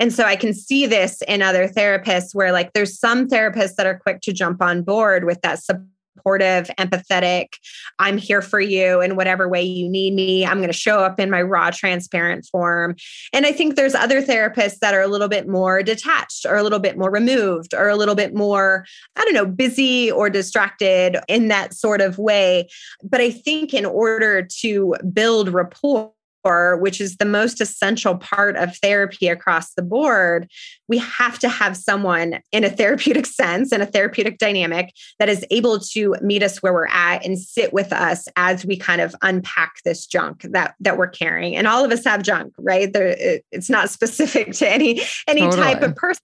And 0.01 0.13
so 0.13 0.25
I 0.25 0.37
can 0.37 0.55
see 0.55 0.87
this 0.87 1.23
in 1.23 1.43
other 1.43 1.69
therapists 1.69 2.35
where 2.35 2.53
like 2.53 2.73
there's 2.73 2.99
some 2.99 3.29
therapists 3.29 3.75
that 3.77 3.87
are 3.87 3.99
quick 3.99 4.21
to 4.23 4.33
jump 4.33 4.63
on 4.63 4.83
board 4.83 5.25
with 5.25 5.41
that 5.43 5.63
support 5.63 5.87
supportive, 6.19 6.69
empathetic. 6.79 7.55
I'm 7.99 8.19
here 8.19 8.43
for 8.43 8.61
you 8.61 9.01
in 9.01 9.17
whatever 9.17 9.49
way 9.49 9.63
you 9.63 9.89
need 9.89 10.15
me. 10.15 10.45
I'm 10.45 10.59
going 10.59 10.69
to 10.69 10.73
show 10.73 10.99
up 10.99 11.21
in 11.21 11.31
my 11.31 11.43
raw, 11.43 11.71
transparent 11.71 12.47
form. 12.51 12.97
And 13.33 13.47
I 13.47 13.53
think 13.53 13.77
there's 13.77 13.95
other 13.95 14.21
therapists 14.21 14.79
that 14.81 14.95
are 14.95 15.01
a 15.01 15.09
little 15.09 15.29
bit 15.29 15.49
more 15.49 15.83
detached 15.83 16.45
or 16.45 16.57
a 16.57 16.63
little 16.63 16.81
bit 16.81 16.99
more 16.99 17.11
removed 17.11 17.73
or 17.75 17.89
a 17.89 17.97
little 17.97 18.15
bit 18.15 18.35
more, 18.35 18.85
I 19.17 19.25
don't 19.25 19.35
know, 19.35 19.47
busy 19.47 20.11
or 20.11 20.29
distracted 20.29 21.17
in 21.29 21.49
that 21.49 21.75
sort 21.75 22.01
of 22.01 22.19
way. 22.19 22.69
But 23.03 23.21
I 23.21 23.31
think 23.31 23.73
in 23.73 23.87
order 23.87 24.47
to 24.61 24.95
build 25.13 25.51
rapport, 25.51 26.13
which 26.45 27.01
is 27.01 27.17
the 27.17 27.25
most 27.25 27.61
essential 27.61 28.17
part 28.17 28.57
of 28.57 28.77
therapy 28.77 29.29
across 29.29 29.75
the 29.75 29.83
board, 29.83 30.51
we 30.89 30.99
have 30.99 31.39
to 31.39 31.49
have 31.49 31.77
someone 31.77 32.41
in 32.53 32.65
a 32.65 32.71
therapeutic 32.71 33.27
sense 33.41 33.73
and 33.73 33.83
a 33.83 33.87
therapeutic 33.87 34.39
dynamic 34.39 34.93
that 35.19 35.29
is 35.29 35.45
able 35.51 35.79
to 35.79 36.15
meet 36.23 36.43
us 36.43 36.63
where 36.63 36.73
we're 36.73 36.87
at 36.89 37.25
and 37.25 37.39
sit 37.39 37.73
with 37.73 37.93
us 37.93 38.27
as 38.37 38.65
we 38.65 38.77
kind 38.77 39.01
of 39.01 39.15
unpack 39.23 39.75
this 39.85 40.07
junk 40.07 40.43
that 40.43 40.75
that 40.81 40.97
we're 40.97 41.09
carrying. 41.09 41.57
And 41.57 41.67
all 41.67 41.85
of 41.85 41.93
us 41.93 42.05
have 42.05 42.23
junk, 42.23 42.55
right? 42.59 42.93
There, 42.93 43.15
it's 43.53 43.71
not 43.71 43.91
specific 43.99 44.53
to 44.55 44.69
any 44.69 45.03
any 45.27 45.43
totally. 45.43 45.63
type 45.63 45.83
of 45.83 45.95
person 45.95 46.23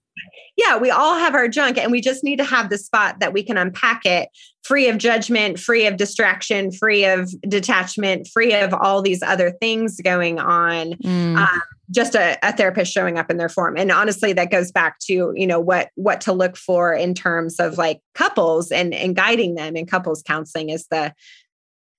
yeah, 0.57 0.77
we 0.77 0.89
all 0.89 1.15
have 1.15 1.35
our 1.35 1.47
junk 1.47 1.77
and 1.77 1.91
we 1.91 2.01
just 2.01 2.23
need 2.23 2.37
to 2.37 2.45
have 2.45 2.69
the 2.69 2.77
spot 2.77 3.19
that 3.19 3.33
we 3.33 3.43
can 3.43 3.57
unpack 3.57 4.05
it 4.05 4.29
free 4.63 4.87
of 4.87 4.97
judgment, 4.97 5.59
free 5.59 5.85
of 5.85 5.97
distraction, 5.97 6.71
free 6.71 7.05
of 7.05 7.29
detachment, 7.41 8.27
free 8.33 8.53
of 8.53 8.73
all 8.73 9.01
these 9.01 9.21
other 9.21 9.51
things 9.51 9.99
going 10.01 10.39
on. 10.39 10.93
Mm. 10.93 11.37
Um, 11.37 11.61
just 11.91 12.15
a, 12.15 12.37
a, 12.41 12.51
therapist 12.51 12.91
showing 12.91 13.19
up 13.19 13.29
in 13.29 13.37
their 13.37 13.49
form. 13.49 13.77
And 13.77 13.91
honestly, 13.91 14.33
that 14.33 14.49
goes 14.49 14.71
back 14.71 14.97
to, 15.01 15.33
you 15.35 15.45
know, 15.45 15.59
what 15.59 15.89
what 15.95 16.19
to 16.21 16.33
look 16.33 16.57
for 16.57 16.93
in 16.93 17.13
terms 17.13 17.59
of 17.59 17.77
like 17.77 17.99
couples 18.15 18.71
and 18.71 18.93
and 18.93 19.15
guiding 19.15 19.53
them 19.53 19.75
in 19.75 19.85
couples 19.85 20.23
counseling 20.23 20.69
is 20.69 20.87
the 20.89 21.13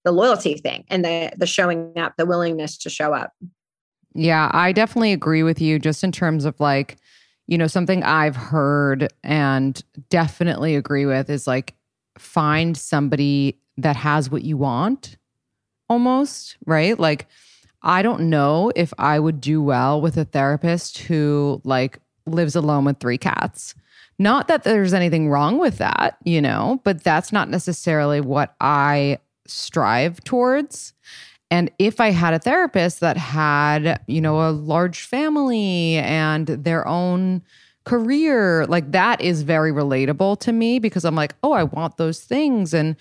the 0.05 0.11
loyalty 0.11 0.55
thing 0.55 0.85
and 0.89 1.05
the 1.05 1.31
the 1.37 1.47
showing 1.47 1.97
up, 1.97 2.15
the 2.19 2.27
willingness 2.27 2.79
to 2.79 2.91
show 2.91 3.13
up. 3.13 3.33
Yeah, 4.13 4.51
I 4.53 4.73
definitely 4.73 5.13
agree 5.13 5.45
with 5.45 5.61
you 5.61 5.79
just 5.79 6.03
in 6.03 6.11
terms 6.11 6.45
of 6.45 6.59
like 6.59 6.97
you 7.47 7.59
know, 7.59 7.67
something 7.67 8.03
I've 8.03 8.37
heard 8.37 9.13
and 9.23 9.81
definitely 10.11 10.77
agree 10.77 11.07
with 11.07 11.31
is 11.31 11.47
like 11.47 11.75
find 12.19 12.77
somebody 12.77 13.59
that 13.79 13.97
has 13.97 14.31
what 14.31 14.43
you 14.43 14.57
want 14.57 15.17
almost, 15.89 16.57
right? 16.67 16.99
Like, 16.99 17.27
I 17.83 18.03
don't 18.03 18.29
know 18.29 18.73
if 18.75 18.93
I 18.99 19.21
would 19.21 19.41
do 19.41 19.63
well 19.63 20.01
with 20.01 20.17
a 20.17 20.25
therapist 20.25 20.99
who 20.99 21.61
like 21.65 22.01
lives 22.27 22.57
alone 22.57 22.85
with 22.85 22.99
three 22.99 23.19
cats. 23.19 23.75
Not 24.19 24.49
that 24.49 24.65
there's 24.65 24.95
anything 24.95 25.29
wrong 25.29 25.59
with 25.59 25.79
that, 25.79 26.17
you 26.25 26.41
know, 26.41 26.81
but 26.85 27.05
that's 27.05 27.33
not 27.33 27.51
necessarily 27.51 28.21
what 28.21 28.55
I 28.61 29.19
strive 29.47 30.25
towards. 30.25 30.95
And 31.51 31.71
if 31.79 32.01
I 32.01 32.11
had 32.11 32.35
a 32.35 32.39
therapist 32.39 33.01
that 33.01 33.17
had, 33.17 34.01
you 34.07 34.21
know, 34.21 34.49
a 34.49 34.51
large 34.51 35.03
family 35.03 35.97
and 35.97 36.47
their 36.47 36.87
own 36.89 37.43
career, 37.85 38.67
like 38.67 38.91
that 38.93 39.21
is 39.21 39.43
very 39.43 39.73
relatable 39.73 40.41
to 40.41 40.53
me 40.53 40.79
because 40.79 41.05
I'm 41.05 41.15
like, 41.15 41.35
oh, 41.43 41.53
I 41.53 41.63
want 41.63 41.99
those 41.99 42.21
things. 42.21 42.75
And 42.75 42.97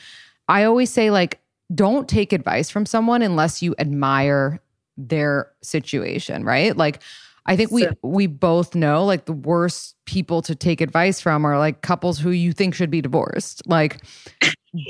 I 0.48 0.64
always 0.64 0.92
say, 0.92 1.10
like, 1.10 1.40
don't 1.74 2.08
take 2.08 2.34
advice 2.34 2.70
from 2.70 2.86
someone 2.86 3.24
unless 3.24 3.64
you 3.64 3.74
admire 3.80 4.62
their 4.96 5.52
situation, 5.64 6.44
right? 6.44 6.78
Like, 6.78 7.02
I 7.46 7.56
think 7.56 7.72
we 7.72 7.88
we 8.02 8.28
both 8.28 8.74
know 8.74 9.06
like 9.06 9.26
the 9.26 9.34
worst 9.34 9.96
people 10.06 10.42
to 10.44 10.56
take 10.56 10.82
advice 10.82 11.22
from 11.22 11.46
are 11.46 11.60
like 11.60 11.82
couples 11.82 12.20
who 12.20 12.32
you 12.32 12.54
think 12.54 12.74
should 12.74 12.90
be 12.90 13.02
divorced. 13.02 13.62
Like 13.68 14.04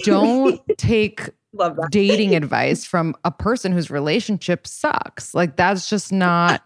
don't 0.03 0.61
take 0.77 1.29
Love 1.53 1.77
dating 1.89 2.35
advice 2.35 2.85
from 2.85 3.15
a 3.23 3.31
person 3.31 3.71
whose 3.71 3.89
relationship 3.89 4.67
sucks. 4.67 5.33
Like 5.33 5.55
that's 5.57 5.89
just 5.89 6.11
not 6.11 6.63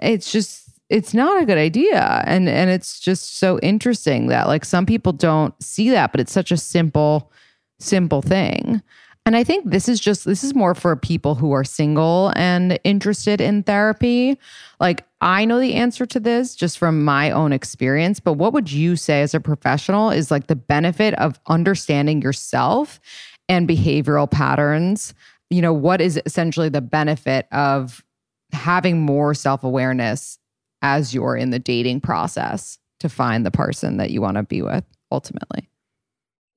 it's 0.00 0.30
just 0.30 0.68
it's 0.88 1.12
not 1.12 1.42
a 1.42 1.46
good 1.46 1.58
idea. 1.58 2.22
And 2.26 2.48
and 2.48 2.70
it's 2.70 3.00
just 3.00 3.38
so 3.38 3.58
interesting 3.60 4.28
that 4.28 4.46
like 4.46 4.64
some 4.64 4.86
people 4.86 5.12
don't 5.12 5.60
see 5.62 5.90
that, 5.90 6.12
but 6.12 6.20
it's 6.20 6.32
such 6.32 6.52
a 6.52 6.56
simple 6.56 7.32
simple 7.80 8.22
thing. 8.22 8.82
And 9.28 9.36
I 9.36 9.44
think 9.44 9.70
this 9.70 9.90
is 9.90 10.00
just 10.00 10.24
this 10.24 10.42
is 10.42 10.54
more 10.54 10.74
for 10.74 10.96
people 10.96 11.34
who 11.34 11.52
are 11.52 11.62
single 11.62 12.32
and 12.34 12.80
interested 12.82 13.42
in 13.42 13.62
therapy. 13.62 14.38
Like 14.80 15.04
I 15.20 15.44
know 15.44 15.60
the 15.60 15.74
answer 15.74 16.06
to 16.06 16.18
this 16.18 16.56
just 16.56 16.78
from 16.78 17.04
my 17.04 17.30
own 17.30 17.52
experience, 17.52 18.20
but 18.20 18.32
what 18.32 18.54
would 18.54 18.72
you 18.72 18.96
say 18.96 19.20
as 19.20 19.34
a 19.34 19.40
professional 19.40 20.10
is 20.10 20.30
like 20.30 20.46
the 20.46 20.56
benefit 20.56 21.12
of 21.16 21.38
understanding 21.46 22.22
yourself 22.22 23.00
and 23.50 23.68
behavioral 23.68 24.30
patterns. 24.30 25.12
You 25.50 25.60
know, 25.60 25.74
what 25.74 26.00
is 26.00 26.18
essentially 26.24 26.70
the 26.70 26.80
benefit 26.80 27.48
of 27.52 28.02
having 28.52 29.02
more 29.02 29.34
self 29.34 29.62
awareness 29.62 30.38
as 30.80 31.12
you're 31.12 31.36
in 31.36 31.50
the 31.50 31.58
dating 31.58 32.00
process 32.00 32.78
to 33.00 33.10
find 33.10 33.44
the 33.44 33.50
person 33.50 33.98
that 33.98 34.08
you 34.10 34.22
want 34.22 34.38
to 34.38 34.42
be 34.42 34.62
with 34.62 34.84
ultimately? 35.12 35.68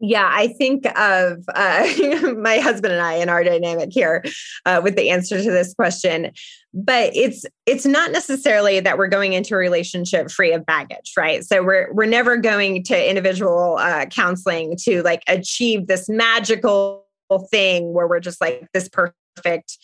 Yeah, 0.04 0.28
I 0.34 0.48
think 0.48 0.86
of 0.98 1.44
uh, 1.54 1.88
my 2.38 2.58
husband 2.58 2.92
and 2.92 3.02
I 3.02 3.14
in 3.14 3.30
our 3.30 3.44
dynamic 3.44 3.90
here 3.92 4.24
uh, 4.66 4.82
with 4.84 4.96
the 4.96 5.12
answer 5.12 5.38
to 5.42 5.52
this 5.52 5.76
question. 5.76 6.32
But 6.74 7.16
it's 7.16 7.46
it's 7.68 7.86
not 7.86 8.12
necessarily 8.12 8.80
that 8.80 8.98
we're 8.98 9.10
going 9.10 9.34
into 9.34 9.54
a 9.54 9.58
relationship 9.58 10.32
free 10.32 10.54
of 10.54 10.66
baggage, 10.66 11.14
right? 11.16 11.44
So 11.44 11.64
we're 11.64 11.94
we're 11.94 12.08
never 12.08 12.36
going 12.38 12.84
to 12.86 13.10
individual 13.10 13.78
uh, 13.78 14.08
counseling 14.08 14.76
to 14.84 15.04
like 15.04 15.22
achieve 15.28 15.86
this 15.86 16.10
magical 16.10 17.06
thing 17.52 17.94
where 17.94 18.08
we're 18.08 18.20
just 18.20 18.42
like 18.42 18.68
this 18.74 18.90
perfect 18.90 19.78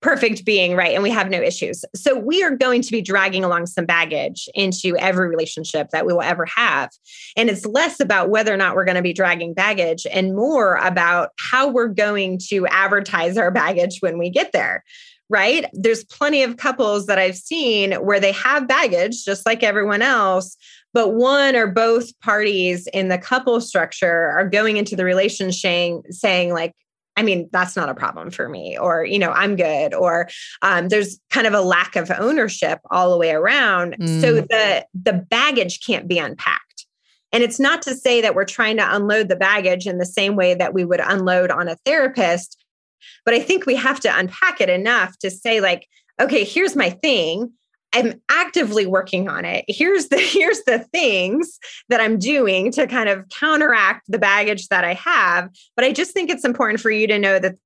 perfect 0.00 0.44
being, 0.44 0.74
right? 0.74 0.94
And 0.94 1.02
we 1.02 1.10
have 1.10 1.28
no 1.28 1.40
issues. 1.40 1.84
So 1.94 2.18
we 2.18 2.42
are 2.42 2.56
going 2.56 2.82
to 2.82 2.90
be 2.90 3.02
dragging 3.02 3.44
along 3.44 3.66
some 3.66 3.84
baggage 3.84 4.48
into 4.54 4.96
every 4.96 5.28
relationship 5.28 5.90
that 5.90 6.06
we 6.06 6.12
will 6.12 6.22
ever 6.22 6.46
have. 6.46 6.90
And 7.36 7.50
it's 7.50 7.66
less 7.66 8.00
about 8.00 8.30
whether 8.30 8.52
or 8.52 8.56
not 8.56 8.76
we're 8.76 8.86
going 8.86 8.96
to 8.96 9.02
be 9.02 9.12
dragging 9.12 9.52
baggage 9.52 10.06
and 10.10 10.34
more 10.34 10.76
about 10.76 11.30
how 11.38 11.68
we're 11.68 11.88
going 11.88 12.38
to 12.48 12.66
advertise 12.68 13.36
our 13.36 13.50
baggage 13.50 13.98
when 14.00 14.18
we 14.18 14.30
get 14.30 14.52
there. 14.52 14.84
Right. 15.28 15.66
There's 15.72 16.02
plenty 16.02 16.42
of 16.42 16.56
couples 16.56 17.06
that 17.06 17.18
I've 17.18 17.36
seen 17.36 17.92
where 17.92 18.18
they 18.18 18.32
have 18.32 18.66
baggage 18.66 19.24
just 19.24 19.46
like 19.46 19.62
everyone 19.62 20.02
else, 20.02 20.56
but 20.92 21.14
one 21.14 21.54
or 21.54 21.68
both 21.68 22.18
parties 22.18 22.88
in 22.88 23.08
the 23.08 23.18
couple 23.18 23.60
structure 23.60 24.30
are 24.30 24.48
going 24.48 24.76
into 24.76 24.96
the 24.96 25.04
relationship 25.04 26.02
saying, 26.10 26.52
like, 26.52 26.74
I 27.16 27.22
mean, 27.22 27.48
that's 27.52 27.76
not 27.76 27.88
a 27.88 27.94
problem 27.94 28.30
for 28.30 28.48
me, 28.48 28.78
or, 28.78 29.04
you 29.04 29.18
know, 29.18 29.30
I'm 29.30 29.56
good, 29.56 29.92
or 29.94 30.28
um, 30.62 30.88
there's 30.88 31.20
kind 31.30 31.46
of 31.46 31.54
a 31.54 31.60
lack 31.60 31.96
of 31.96 32.10
ownership 32.10 32.78
all 32.90 33.10
the 33.10 33.18
way 33.18 33.32
around. 33.32 33.96
Mm. 33.98 34.20
So 34.20 34.34
the 34.40 34.86
the 34.94 35.12
baggage 35.12 35.84
can't 35.84 36.08
be 36.08 36.18
unpacked. 36.18 36.86
And 37.32 37.42
it's 37.42 37.60
not 37.60 37.82
to 37.82 37.94
say 37.94 38.20
that 38.22 38.34
we're 38.34 38.44
trying 38.44 38.76
to 38.78 38.96
unload 38.96 39.28
the 39.28 39.36
baggage 39.36 39.86
in 39.86 39.98
the 39.98 40.06
same 40.06 40.34
way 40.34 40.54
that 40.54 40.74
we 40.74 40.84
would 40.84 41.00
unload 41.00 41.50
on 41.50 41.68
a 41.68 41.76
therapist, 41.84 42.56
but 43.24 43.34
I 43.34 43.40
think 43.40 43.66
we 43.66 43.76
have 43.76 44.00
to 44.00 44.18
unpack 44.18 44.60
it 44.60 44.68
enough 44.68 45.18
to 45.18 45.30
say, 45.30 45.60
like, 45.60 45.86
okay, 46.20 46.44
here's 46.44 46.74
my 46.74 46.90
thing. 46.90 47.52
I'm 47.92 48.20
actively 48.30 48.86
working 48.86 49.28
on 49.28 49.44
it. 49.44 49.64
Here's 49.68 50.08
the 50.08 50.18
here's 50.18 50.62
the 50.64 50.80
things 50.92 51.58
that 51.88 52.00
I'm 52.00 52.18
doing 52.18 52.70
to 52.72 52.86
kind 52.86 53.08
of 53.08 53.28
counteract 53.28 54.10
the 54.10 54.18
baggage 54.18 54.68
that 54.68 54.84
I 54.84 54.94
have, 54.94 55.50
but 55.76 55.84
I 55.84 55.92
just 55.92 56.12
think 56.12 56.30
it's 56.30 56.44
important 56.44 56.80
for 56.80 56.90
you 56.90 57.06
to 57.08 57.18
know 57.18 57.38
that 57.38 57.56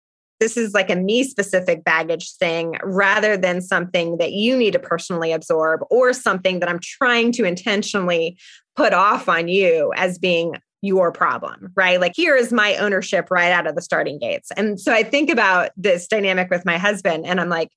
this 0.41 0.57
is 0.57 0.75
like 0.75 0.91
a 0.91 0.97
me 0.97 1.25
specific 1.25 1.85
baggage 1.85 2.35
thing 2.37 2.77
rather 2.83 3.37
than 3.37 3.61
something 3.61 4.19
that 4.19 4.33
you 4.33 4.57
need 4.57 4.73
to 4.73 4.79
personally 4.79 5.33
absorb 5.33 5.81
or 5.91 6.13
something 6.13 6.61
that 6.61 6.69
I'm 6.69 6.81
trying 6.81 7.33
to 7.33 7.45
intentionally 7.45 8.37
put 8.77 8.93
off 8.93 9.29
on 9.29 9.49
you 9.49 9.93
as 9.97 10.19
being 10.19 10.55
your 10.85 11.12
problem, 11.12 11.73
right? 11.75 12.01
Like, 12.01 12.12
here 12.14 12.37
is 12.37 12.53
my 12.53 12.77
ownership 12.77 13.29
right 13.31 13.53
out 13.53 13.66
of 13.66 13.75
the 13.75 13.83
starting 13.83 14.18
gates. 14.18 14.51
And 14.57 14.81
so 14.81 14.92
I 14.92 15.03
think 15.03 15.31
about 15.31 15.70
this 15.77 16.07
dynamic 16.07 16.51
with 16.51 16.64
my 16.64 16.79
husband, 16.79 17.27
and 17.27 17.40
I'm 17.40 17.49
like, 17.49 17.70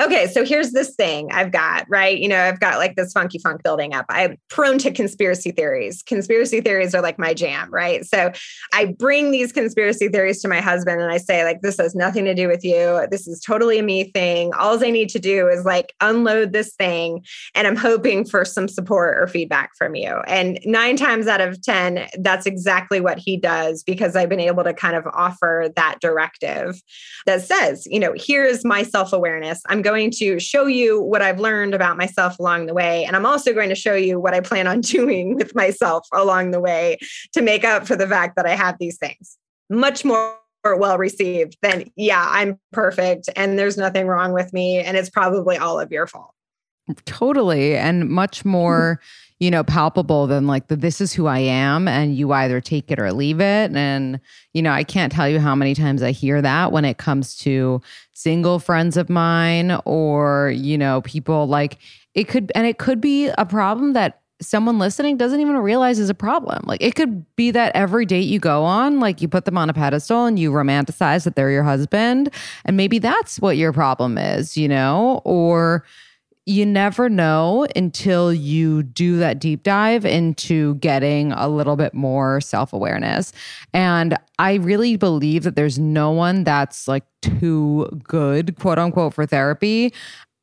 okay, 0.00 0.26
so 0.26 0.44
here's 0.44 0.72
this 0.72 0.94
thing 0.94 1.30
I've 1.32 1.52
got, 1.52 1.86
right? 1.88 2.18
You 2.18 2.28
know, 2.28 2.40
I've 2.40 2.60
got 2.60 2.78
like 2.78 2.96
this 2.96 3.12
funky 3.12 3.38
funk 3.38 3.62
building 3.62 3.94
up. 3.94 4.06
I'm 4.08 4.36
prone 4.48 4.78
to 4.78 4.90
conspiracy 4.90 5.50
theories. 5.50 6.02
Conspiracy 6.02 6.60
theories 6.60 6.94
are 6.94 7.02
like 7.02 7.18
my 7.18 7.34
jam, 7.34 7.70
right? 7.70 8.04
So 8.04 8.32
I 8.72 8.86
bring 8.86 9.30
these 9.30 9.52
conspiracy 9.52 10.08
theories 10.08 10.40
to 10.42 10.48
my 10.48 10.60
husband 10.60 11.00
and 11.00 11.10
I 11.10 11.18
say, 11.18 11.44
like, 11.44 11.60
this 11.60 11.76
has 11.78 11.94
nothing 11.94 12.24
to 12.24 12.34
do 12.34 12.48
with 12.48 12.64
you. 12.64 13.06
This 13.10 13.26
is 13.26 13.40
totally 13.40 13.78
a 13.78 13.82
me 13.82 14.04
thing. 14.12 14.52
All 14.54 14.82
I 14.82 14.90
need 14.90 15.10
to 15.10 15.18
do 15.18 15.48
is 15.48 15.64
like 15.64 15.92
unload 16.00 16.52
this 16.52 16.74
thing. 16.74 17.24
And 17.54 17.66
I'm 17.66 17.76
hoping 17.76 18.24
for 18.24 18.44
some 18.44 18.68
support 18.68 19.18
or 19.18 19.26
feedback 19.26 19.70
from 19.76 19.94
you. 19.94 20.22
And 20.26 20.58
nine 20.64 20.96
times 20.96 21.26
out 21.26 21.40
of 21.40 21.60
10, 21.62 22.08
that's 22.20 22.46
exactly 22.52 23.00
what 23.00 23.18
he 23.18 23.36
does 23.36 23.82
because 23.82 24.14
I've 24.14 24.28
been 24.28 24.40
able 24.40 24.62
to 24.64 24.74
kind 24.74 24.94
of 24.94 25.06
offer 25.06 25.70
that 25.74 25.98
directive 26.00 26.80
that 27.24 27.40
says, 27.42 27.86
you 27.90 27.98
know, 27.98 28.12
here's 28.14 28.64
my 28.64 28.82
self 28.82 29.12
awareness. 29.12 29.62
I'm 29.68 29.80
going 29.80 30.10
to 30.18 30.38
show 30.38 30.66
you 30.66 31.00
what 31.00 31.22
I've 31.22 31.40
learned 31.40 31.74
about 31.74 31.96
myself 31.96 32.38
along 32.38 32.66
the 32.66 32.74
way. 32.74 33.04
And 33.04 33.16
I'm 33.16 33.24
also 33.24 33.54
going 33.54 33.70
to 33.70 33.74
show 33.74 33.94
you 33.94 34.20
what 34.20 34.34
I 34.34 34.40
plan 34.40 34.66
on 34.66 34.80
doing 34.96 35.36
with 35.36 35.54
myself 35.54 36.06
along 36.12 36.50
the 36.50 36.60
way 36.60 36.98
to 37.32 37.40
make 37.40 37.64
up 37.64 37.86
for 37.86 37.96
the 37.96 38.06
fact 38.06 38.36
that 38.36 38.46
I 38.46 38.54
have 38.54 38.76
these 38.78 38.98
things. 38.98 39.38
Much 39.70 40.04
more 40.04 40.36
well 40.64 40.98
received 40.98 41.56
than, 41.62 41.90
yeah, 41.96 42.26
I'm 42.28 42.60
perfect 42.72 43.28
and 43.34 43.58
there's 43.58 43.78
nothing 43.78 44.06
wrong 44.06 44.32
with 44.32 44.52
me. 44.52 44.78
And 44.78 44.96
it's 44.96 45.10
probably 45.10 45.56
all 45.56 45.80
of 45.80 45.90
your 45.90 46.06
fault. 46.06 46.34
Totally. 47.04 47.76
And 47.76 48.08
much 48.08 48.44
more 48.44 49.00
you 49.42 49.50
know, 49.50 49.64
palpable 49.64 50.28
than 50.28 50.46
like 50.46 50.68
the 50.68 50.76
this 50.76 51.00
is 51.00 51.12
who 51.12 51.26
I 51.26 51.40
am 51.40 51.88
and 51.88 52.16
you 52.16 52.30
either 52.30 52.60
take 52.60 52.92
it 52.92 53.00
or 53.00 53.12
leave 53.12 53.40
it. 53.40 53.74
And, 53.74 54.20
you 54.52 54.62
know, 54.62 54.70
I 54.70 54.84
can't 54.84 55.12
tell 55.12 55.28
you 55.28 55.40
how 55.40 55.56
many 55.56 55.74
times 55.74 56.00
I 56.00 56.12
hear 56.12 56.40
that 56.40 56.70
when 56.70 56.84
it 56.84 56.98
comes 56.98 57.34
to 57.38 57.82
single 58.12 58.60
friends 58.60 58.96
of 58.96 59.10
mine 59.10 59.80
or, 59.84 60.52
you 60.54 60.78
know, 60.78 61.00
people 61.00 61.48
like 61.48 61.78
it 62.14 62.28
could, 62.28 62.52
and 62.54 62.68
it 62.68 62.78
could 62.78 63.00
be 63.00 63.30
a 63.36 63.44
problem 63.44 63.94
that 63.94 64.20
someone 64.40 64.78
listening 64.78 65.16
doesn't 65.16 65.40
even 65.40 65.56
realize 65.56 65.98
is 65.98 66.08
a 66.08 66.14
problem. 66.14 66.62
Like 66.64 66.80
it 66.80 66.94
could 66.94 67.26
be 67.34 67.50
that 67.50 67.74
every 67.74 68.06
date 68.06 68.28
you 68.28 68.38
go 68.38 68.62
on, 68.62 69.00
like 69.00 69.20
you 69.20 69.26
put 69.26 69.44
them 69.44 69.58
on 69.58 69.68
a 69.68 69.74
pedestal 69.74 70.24
and 70.24 70.38
you 70.38 70.52
romanticize 70.52 71.24
that 71.24 71.34
they're 71.34 71.50
your 71.50 71.64
husband. 71.64 72.32
And 72.64 72.76
maybe 72.76 73.00
that's 73.00 73.40
what 73.40 73.56
your 73.56 73.72
problem 73.72 74.18
is, 74.18 74.56
you 74.56 74.68
know, 74.68 75.20
or, 75.24 75.84
you 76.44 76.66
never 76.66 77.08
know 77.08 77.66
until 77.76 78.32
you 78.32 78.82
do 78.82 79.16
that 79.18 79.38
deep 79.38 79.62
dive 79.62 80.04
into 80.04 80.74
getting 80.76 81.32
a 81.32 81.48
little 81.48 81.76
bit 81.76 81.94
more 81.94 82.40
self 82.40 82.72
awareness. 82.72 83.32
And 83.72 84.16
I 84.38 84.54
really 84.54 84.96
believe 84.96 85.44
that 85.44 85.54
there's 85.54 85.78
no 85.78 86.10
one 86.10 86.42
that's 86.42 86.88
like 86.88 87.04
too 87.20 87.88
good, 88.04 88.58
quote 88.58 88.78
unquote, 88.78 89.14
for 89.14 89.24
therapy. 89.24 89.92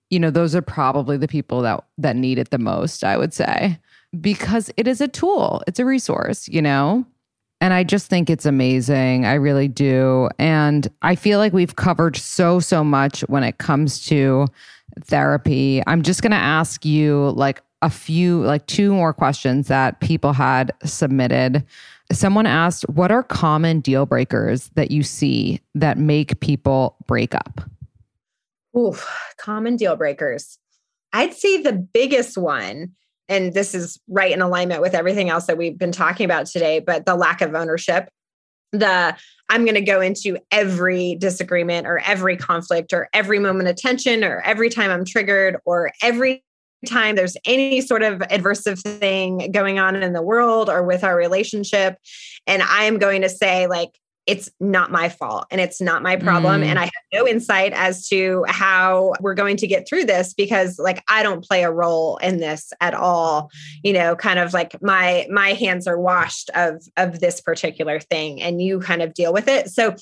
You 0.09 0.19
know, 0.19 0.31
those 0.31 0.55
are 0.55 0.61
probably 0.61 1.17
the 1.17 1.27
people 1.27 1.61
that 1.61 1.83
that 1.97 2.15
need 2.15 2.39
it 2.39 2.49
the 2.49 2.57
most, 2.57 3.03
I 3.03 3.17
would 3.17 3.33
say, 3.33 3.77
because 4.21 4.71
it 4.77 4.87
is 4.87 5.01
a 5.01 5.07
tool, 5.07 5.61
it's 5.67 5.79
a 5.79 5.85
resource, 5.85 6.47
you 6.47 6.61
know? 6.61 7.05
And 7.61 7.73
I 7.73 7.83
just 7.83 8.07
think 8.07 8.29
it's 8.29 8.45
amazing. 8.45 9.25
I 9.25 9.33
really 9.33 9.67
do. 9.67 10.29
And 10.39 10.87
I 11.01 11.15
feel 11.15 11.39
like 11.39 11.51
we've 11.51 11.75
covered 11.75 12.15
so, 12.15 12.61
so 12.61 12.85
much 12.85 13.19
when 13.21 13.43
it 13.43 13.57
comes 13.57 14.05
to 14.05 14.47
therapy. 15.05 15.81
I'm 15.87 16.01
just 16.01 16.21
going 16.21 16.31
to 16.31 16.37
ask 16.37 16.85
you 16.85 17.31
like 17.31 17.61
a 17.81 17.89
few, 17.89 18.41
like 18.43 18.65
two 18.67 18.93
more 18.93 19.13
questions 19.13 19.67
that 19.67 19.99
people 20.01 20.33
had 20.33 20.71
submitted. 20.83 21.65
Someone 22.11 22.45
asked, 22.45 22.87
What 22.89 23.11
are 23.11 23.23
common 23.23 23.79
deal 23.79 24.05
breakers 24.05 24.69
that 24.75 24.91
you 24.91 25.03
see 25.03 25.61
that 25.75 25.97
make 25.97 26.39
people 26.39 26.97
break 27.07 27.33
up? 27.35 27.61
Oof, 28.77 29.07
common 29.37 29.75
deal 29.75 29.95
breakers. 29.95 30.57
I'd 31.13 31.33
say 31.33 31.61
the 31.61 31.73
biggest 31.73 32.37
one, 32.37 32.91
and 33.27 33.53
this 33.53 33.73
is 33.73 33.99
right 34.07 34.31
in 34.31 34.41
alignment 34.41 34.81
with 34.81 34.93
everything 34.93 35.29
else 35.29 35.45
that 35.47 35.57
we've 35.57 35.77
been 35.77 35.91
talking 35.91 36.25
about 36.25 36.45
today, 36.45 36.79
but 36.79 37.05
the 37.05 37.15
lack 37.15 37.41
of 37.41 37.55
ownership 37.55 38.09
the 38.71 39.15
I'm 39.49 39.65
going 39.65 39.75
to 39.75 39.81
go 39.81 39.99
into 39.99 40.37
every 40.51 41.15
disagreement 41.15 41.87
or 41.87 41.99
every 41.99 42.37
conflict 42.37 42.93
or 42.93 43.09
every 43.13 43.39
moment 43.39 43.67
of 43.67 43.75
tension 43.75 44.23
or 44.23 44.41
every 44.41 44.69
time 44.69 44.91
I'm 44.91 45.05
triggered 45.05 45.57
or 45.65 45.91
every 46.03 46.43
time 46.87 47.15
there's 47.15 47.35
any 47.45 47.81
sort 47.81 48.03
of 48.03 48.19
adversive 48.19 48.79
thing 48.79 49.51
going 49.51 49.79
on 49.79 49.95
in 49.95 50.13
the 50.13 50.21
world 50.21 50.69
or 50.69 50.83
with 50.83 51.03
our 51.03 51.15
relationship. 51.15 51.97
And 52.47 52.61
I 52.61 52.83
am 52.83 52.99
going 52.99 53.21
to 53.23 53.29
say, 53.29 53.67
like, 53.67 53.89
it's 54.25 54.49
not 54.59 54.91
my 54.91 55.09
fault 55.09 55.45
and 55.49 55.59
it's 55.59 55.81
not 55.81 56.03
my 56.03 56.15
problem. 56.15 56.61
Mm. 56.61 56.65
And 56.65 56.79
I 56.79 56.83
have 56.83 56.91
no 57.13 57.27
insight 57.27 57.73
as 57.73 58.07
to 58.09 58.45
how 58.47 59.13
we're 59.21 59.33
going 59.33 59.57
to 59.57 59.67
get 59.67 59.87
through 59.87 60.05
this 60.05 60.33
because 60.33 60.77
like 60.77 61.03
I 61.07 61.23
don't 61.23 61.43
play 61.43 61.63
a 61.63 61.71
role 61.71 62.17
in 62.17 62.37
this 62.37 62.71
at 62.79 62.93
all. 62.93 63.49
You 63.83 63.93
know, 63.93 64.15
kind 64.15 64.37
of 64.37 64.53
like 64.53 64.79
my 64.81 65.27
my 65.31 65.53
hands 65.53 65.87
are 65.87 65.99
washed 65.99 66.51
of 66.55 66.83
of 66.95 67.19
this 67.19 67.41
particular 67.41 67.99
thing 67.99 68.41
and 68.41 68.61
you 68.61 68.79
kind 68.79 69.01
of 69.01 69.13
deal 69.13 69.33
with 69.33 69.47
it. 69.47 69.69
So 69.69 69.95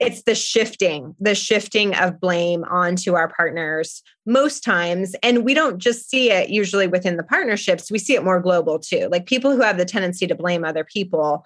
it's 0.00 0.22
the 0.22 0.34
shifting, 0.34 1.16
the 1.18 1.34
shifting 1.34 1.94
of 1.96 2.20
blame 2.20 2.64
onto 2.64 3.14
our 3.14 3.28
partners 3.28 4.02
most 4.24 4.62
times 4.62 5.16
and 5.22 5.44
we 5.44 5.52
don't 5.52 5.78
just 5.78 6.08
see 6.08 6.30
it 6.30 6.50
usually 6.50 6.86
within 6.86 7.16
the 7.16 7.24
partnerships 7.24 7.90
we 7.90 7.98
see 7.98 8.14
it 8.14 8.22
more 8.22 8.40
global 8.40 8.78
too 8.78 9.08
like 9.10 9.26
people 9.26 9.50
who 9.50 9.60
have 9.60 9.78
the 9.78 9.84
tendency 9.84 10.28
to 10.28 10.34
blame 10.36 10.64
other 10.64 10.84
people 10.84 11.44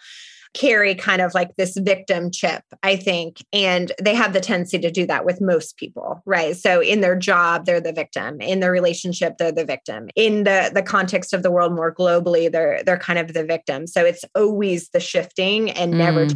carry 0.57 0.95
kind 0.95 1.21
of 1.21 1.35
like 1.35 1.55
this 1.57 1.77
victim 1.77 2.31
chip, 2.31 2.63
I 2.83 2.97
think. 2.97 3.45
And 3.53 3.93
they 4.03 4.15
have 4.15 4.33
the 4.33 4.41
tendency 4.41 4.79
to 4.79 4.91
do 4.91 5.07
that 5.07 5.25
with 5.27 5.41
most 5.41 5.77
people, 5.77 6.23
right? 6.25 6.57
So 6.57 6.81
in 6.81 7.03
their 7.03 7.15
job, 7.15 7.67
they're 7.67 7.81
the 7.81 7.93
victim. 7.93 8.41
In 8.41 8.61
their 8.61 8.73
relationship, 8.73 9.35
they're 9.39 9.53
the 9.53 9.67
victim. 9.67 10.09
In 10.17 10.45
the, 10.45 10.71
the 10.75 10.83
context 10.83 11.35
of 11.35 11.43
the 11.43 11.51
world 11.51 11.75
more 11.75 11.95
globally, 11.95 12.51
they're 12.51 12.83
they're 12.85 12.99
kind 12.99 13.19
of 13.19 13.35
the 13.35 13.45
victim. 13.45 13.87
So 13.87 14.05
it's 14.05 14.25
always 14.35 14.89
the 14.91 15.01
shifting 15.01 15.71
and 15.71 15.93
mm. 15.93 15.99
never 15.99 16.27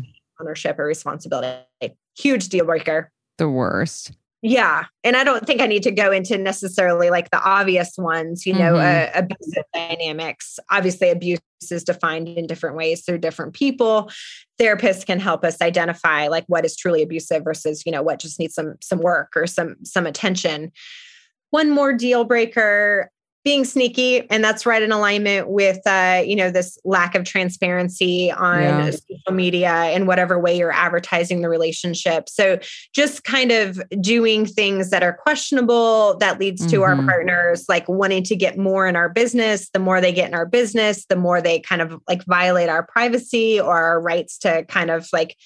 ownership 0.41 0.79
or 0.79 0.85
responsibility. 0.85 1.65
Huge 2.17 2.49
deal 2.49 2.67
breaker. 2.67 3.11
The 3.39 3.49
worst. 3.49 4.13
Yeah. 4.43 4.87
And 5.05 5.17
I 5.17 5.25
don't 5.25 5.47
think 5.47 5.61
I 5.61 5.67
need 5.67 5.83
to 5.83 5.91
go 5.91 6.11
into 6.11 6.39
necessarily 6.39 7.11
like 7.11 7.31
the 7.31 7.43
obvious 7.43 7.93
ones, 7.99 8.47
you 8.47 8.55
know, 8.55 8.75
mm-hmm. 8.75 9.19
uh, 9.19 9.21
abusive 9.21 9.65
dynamics. 9.75 10.59
Obviously, 10.71 11.11
abuse 11.11 11.41
is 11.71 11.85
defined 11.85 12.27
in 12.27 12.47
different 12.47 12.75
ways 12.75 13.05
through 13.05 13.19
different 13.19 13.53
people. 13.53 14.11
Therapists 14.59 15.05
can 15.05 15.21
help 15.21 15.45
us 15.45 15.61
identify 15.61 16.29
like 16.29 16.45
what 16.47 16.65
is 16.65 16.75
truly 16.75 17.03
abusive 17.03 17.45
versus, 17.45 17.83
you 17.85 17.93
know, 17.93 18.03
what 18.03 18.19
just 18.19 18.39
needs 18.39 18.55
some 18.55 18.77
some 18.81 19.01
work 19.01 19.37
or 19.37 19.47
some 19.47 19.77
some 19.85 20.07
attention. 20.07 20.73
One 21.51 21.71
more 21.71 21.93
deal 21.93 22.25
breaker 22.25 23.11
being 23.43 23.65
sneaky 23.65 24.29
and 24.31 24.45
that's 24.45 24.67
right 24.67 24.83
in 24.83 24.93
alignment 24.93 25.49
with 25.49 25.79
uh, 25.87 26.23
you 26.25 26.37
know 26.37 26.51
this 26.51 26.79
lack 26.85 27.15
of 27.15 27.25
transparency 27.25 28.31
on 28.31 28.63
yeah. 28.63 28.91
social 28.91 29.33
media 29.33 29.91
in 29.91 30.07
whatever 30.07 30.39
way 30.39 30.57
you're 30.57 30.73
advertising 30.73 31.41
the 31.41 31.49
relationship 31.49 32.29
so 32.29 32.59
just 32.95 33.25
kind 33.25 33.51
of 33.51 33.81
doing 34.01 34.45
things 34.45 34.91
that 34.91 35.03
are 35.03 35.15
questionable 35.15 36.17
that 36.19 36.39
leads 36.39 36.67
to 36.67 36.81
mm-hmm. 36.81 37.01
our 37.01 37.07
partners 37.07 37.65
like 37.69 37.89
wanting 37.89 38.23
to 38.23 38.37
get 38.37 38.59
more 38.59 38.87
in 38.87 38.95
our 38.95 39.09
business 39.09 39.71
the 39.71 39.79
more 39.79 40.01
they 40.01 40.13
get 40.13 40.29
in 40.29 40.35
our 40.35 40.47
business 40.47 41.07
the 41.07 41.17
more 41.17 41.41
they 41.41 41.61
kind 41.61 41.81
of 41.81 41.99
like 42.07 42.25
violate 42.27 42.69
our 42.69 42.83
privacy 42.83 43.59
or 43.59 43.77
our 43.77 44.01
rights 44.01 44.37
to 44.39 44.65
kind 44.67 44.91
of 44.91 45.09
like 45.13 45.37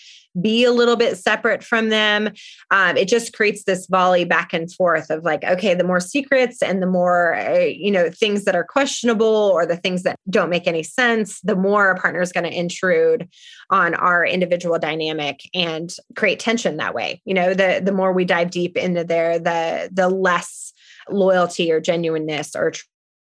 be 0.41 0.65
a 0.65 0.73
little 0.73 0.97
bit 0.97 1.17
separate 1.17 1.63
from 1.63 1.89
them. 1.89 2.31
Um, 2.71 2.97
it 2.97 3.09
just 3.09 3.33
creates 3.33 3.65
this 3.65 3.87
volley 3.87 4.25
back 4.25 4.53
and 4.53 4.73
forth 4.73 5.11
of 5.11 5.25
like, 5.25 5.45
okay, 5.45 5.75
the 5.75 5.85
more 5.85 6.01
secrets 6.01 6.63
and 6.63 6.83
the 6.83 6.87
more, 6.87 7.35
uh, 7.35 7.61
you 7.61 7.91
know, 7.91 8.11
things 8.11 8.45
that 8.45 8.57
are 8.57 8.65
questionable 8.65 9.27
or 9.27 9.67
the 9.67 9.77
things 9.77 10.03
that 10.03 10.17
don't 10.29 10.51
make 10.51 10.67
any 10.67 10.83
sense, 10.83 11.41
the 11.43 11.57
more 11.57 11.91
a 11.91 12.01
partner 12.01 12.21
is 12.21 12.33
going 12.33 12.45
to 12.45 12.59
intrude 12.59 13.29
on 13.71 13.95
our 13.95 14.25
individual 14.25 14.79
dynamic 14.79 15.41
and 15.55 15.95
create 16.17 16.41
tension 16.41 16.77
that 16.77 16.95
way. 16.95 17.21
You 17.25 17.35
know, 17.35 17.55
the 17.55 17.81
the 17.85 17.93
more 17.93 18.13
we 18.13 18.25
dive 18.25 18.51
deep 18.51 18.77
into 18.77 19.05
there, 19.05 19.39
the 19.39 19.89
the 19.93 20.09
less 20.09 20.73
loyalty 21.09 21.71
or 21.71 21.81
genuineness 21.81 22.57
or 22.57 22.73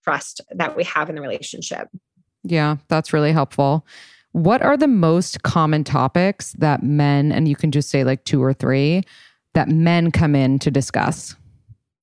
trust 0.03 0.41
that 0.51 0.75
we 0.75 0.83
have 0.83 1.09
in 1.09 1.15
the 1.15 1.21
relationship. 1.21 1.87
Yeah, 2.43 2.77
that's 2.87 3.13
really 3.13 3.31
helpful. 3.31 3.85
What 4.35 4.61
are 4.61 4.75
the 4.75 4.89
most 4.89 5.43
common 5.43 5.85
topics 5.85 6.51
that 6.57 6.83
men, 6.83 7.31
and 7.31 7.47
you 7.47 7.55
can 7.55 7.71
just 7.71 7.89
say 7.89 8.03
like 8.03 8.25
two 8.25 8.43
or 8.43 8.51
three, 8.51 9.03
that 9.53 9.69
men 9.69 10.11
come 10.11 10.35
in 10.35 10.59
to 10.59 10.69
discuss? 10.69 11.37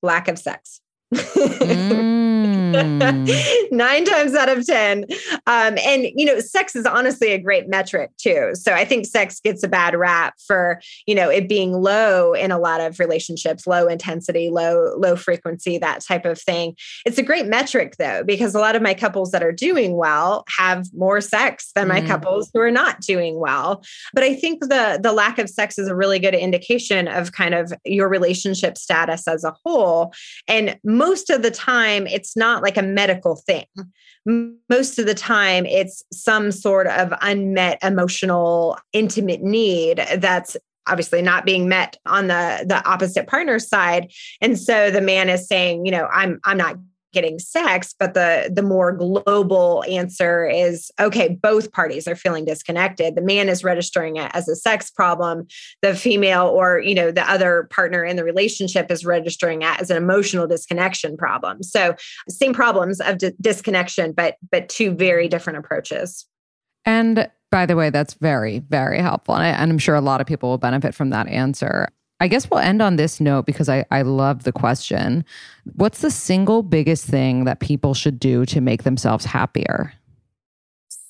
Lack 0.01 0.29
of 0.29 0.39
sex. 0.39 0.81
mm. 1.13 2.42
Nine 3.71 4.05
times 4.05 4.35
out 4.35 4.49
of 4.49 4.67
10. 4.67 5.05
Um, 5.47 5.77
and, 5.79 6.07
you 6.15 6.25
know, 6.25 6.41
sex 6.41 6.75
is 6.75 6.87
honestly 6.87 7.33
a 7.33 7.39
great 7.39 7.69
metric 7.69 8.11
too. 8.19 8.51
So 8.55 8.73
I 8.73 8.85
think 8.85 9.07
sex 9.07 9.41
gets 9.41 9.63
a 9.63 9.69
bad 9.69 9.95
rap 9.95 10.35
for, 10.47 10.81
you 11.07 11.15
know, 11.15 11.29
it 11.29 11.49
being 11.49 11.73
low 11.73 12.33
in 12.33 12.51
a 12.51 12.59
lot 12.59 12.81
of 12.81 12.99
relationships, 12.99 13.67
low 13.67 13.89
intensity, 13.89 14.51
low, 14.51 14.95
low 14.97 15.17
frequency, 15.17 15.79
that 15.79 16.03
type 16.03 16.25
of 16.25 16.41
thing. 16.41 16.77
It's 17.05 17.19
a 17.19 17.23
great 17.23 17.47
metric 17.47 17.97
though, 17.99 18.23
because 18.25 18.55
a 18.55 18.61
lot 18.61 18.77
of 18.77 18.83
my 18.83 18.95
couples 18.95 19.31
that 19.33 19.43
are 19.43 19.53
doing 19.53 19.97
well 19.97 20.45
have 20.59 20.87
more 20.95 21.21
sex 21.21 21.71
than 21.75 21.89
my 21.89 22.01
mm. 22.01 22.07
couples 22.07 22.51
who 22.53 22.61
are 22.61 22.71
not 22.71 23.01
doing 23.01 23.39
well. 23.39 23.83
But 24.15 24.25
I 24.25 24.35
think 24.35 24.61
the, 24.61 24.99
the 25.03 25.13
lack 25.13 25.39
of 25.39 25.49
sex 25.49 25.79
is 25.79 25.89
a 25.89 25.95
really 25.95 26.19
good 26.19 26.35
indication 26.35 27.09
of 27.09 27.33
kind 27.33 27.55
of 27.55 27.73
your 27.85 28.09
relationship 28.09 28.79
status 28.79 29.29
as 29.29 29.45
a 29.45 29.55
whole. 29.65 30.13
And 30.49 30.79
most 30.85 31.31
of 31.31 31.43
the 31.43 31.51
time, 31.51 32.07
it's 32.07 32.37
not 32.37 32.62
like 32.63 32.77
a 32.77 32.83
medical 32.83 33.37
thing. 33.37 33.67
Most 34.71 34.99
of 34.99 35.07
the 35.07 35.15
time, 35.15 35.67
it's 35.67 36.03
some 36.13 36.53
sort 36.53 36.87
of 36.87 37.13
unmet 37.21 37.79
emotional, 37.83 38.79
intimate 38.93 39.43
need 39.43 40.05
that's 40.17 40.57
obviously 40.87 41.23
not 41.23 41.45
being 41.45 41.69
met 41.69 41.97
on 42.07 42.27
the 42.27 42.65
the 42.67 42.85
opposite 42.89 43.29
partner's 43.29 43.69
side 43.69 44.11
and 44.41 44.59
so 44.59 44.91
the 44.91 45.01
man 45.01 45.29
is 45.29 45.47
saying 45.47 45.87
you 45.87 45.93
know 45.93 46.09
i'm 46.13 46.41
i'm 46.45 46.57
not 46.57 46.77
getting 47.13 47.39
sex 47.39 47.95
but 47.99 48.15
the 48.15 48.51
the 48.53 48.63
more 48.63 48.93
global 48.93 49.85
answer 49.89 50.47
is 50.47 50.91
okay 51.01 51.29
both 51.43 51.73
parties 51.73 52.07
are 52.09 52.17
feeling 52.17 52.45
disconnected. 52.45 53.15
The 53.15 53.23
man 53.23 53.49
is 53.49 53.65
registering 53.65 54.17
it 54.17 54.31
as 54.35 54.49
a 54.49 54.57
sex 54.57 54.91
problem. 54.91 55.47
The 55.83 55.95
female 55.95 56.47
or 56.47 56.81
you 56.81 56.95
know 56.95 57.11
the 57.11 57.29
other 57.29 57.69
partner 57.71 58.05
in 58.05 58.17
the 58.17 58.25
relationship 58.25 58.91
is 58.91 59.05
registering 59.05 59.63
it 59.63 59.81
as 59.81 59.91
an 59.91 59.97
emotional 59.97 60.47
disconnection 60.47 61.17
problem. 61.17 61.63
So 61.63 61.95
same 62.29 62.53
problems 62.53 63.01
of 63.01 63.19
disconnection 63.41 64.13
but 64.13 64.37
but 64.51 64.69
two 64.69 64.93
very 64.93 65.29
different 65.29 65.59
approaches. 65.59 66.27
And 66.85 67.31
by 67.51 67.67
the 67.67 67.77
way 67.77 67.91
that's 67.91 68.15
very 68.15 68.61
very 68.61 68.99
helpful 68.99 69.35
and, 69.35 69.45
I, 69.45 69.49
and 69.49 69.71
i'm 69.71 69.77
sure 69.77 69.95
a 69.95 70.01
lot 70.01 70.23
of 70.23 70.27
people 70.27 70.49
will 70.49 70.57
benefit 70.57 70.95
from 70.95 71.11
that 71.11 71.29
answer 71.29 71.87
I 72.23 72.29
guess 72.29 72.49
we'll 72.49 72.61
end 72.61 72.81
on 72.81 72.95
this 72.95 73.19
note 73.19 73.47
because 73.47 73.69
I, 73.69 73.85
I 73.91 74.03
love 74.03 74.45
the 74.45 74.53
question. 74.53 75.25
What's 75.75 76.03
the 76.03 76.11
single 76.11 76.63
biggest 76.63 77.05
thing 77.05 77.47
that 77.47 77.59
people 77.59 77.95
should 77.95 78.21
do 78.21 78.47
to 78.47 78.61
make 78.61 78.85
themselves 78.85 79.25
happier? 79.25 79.93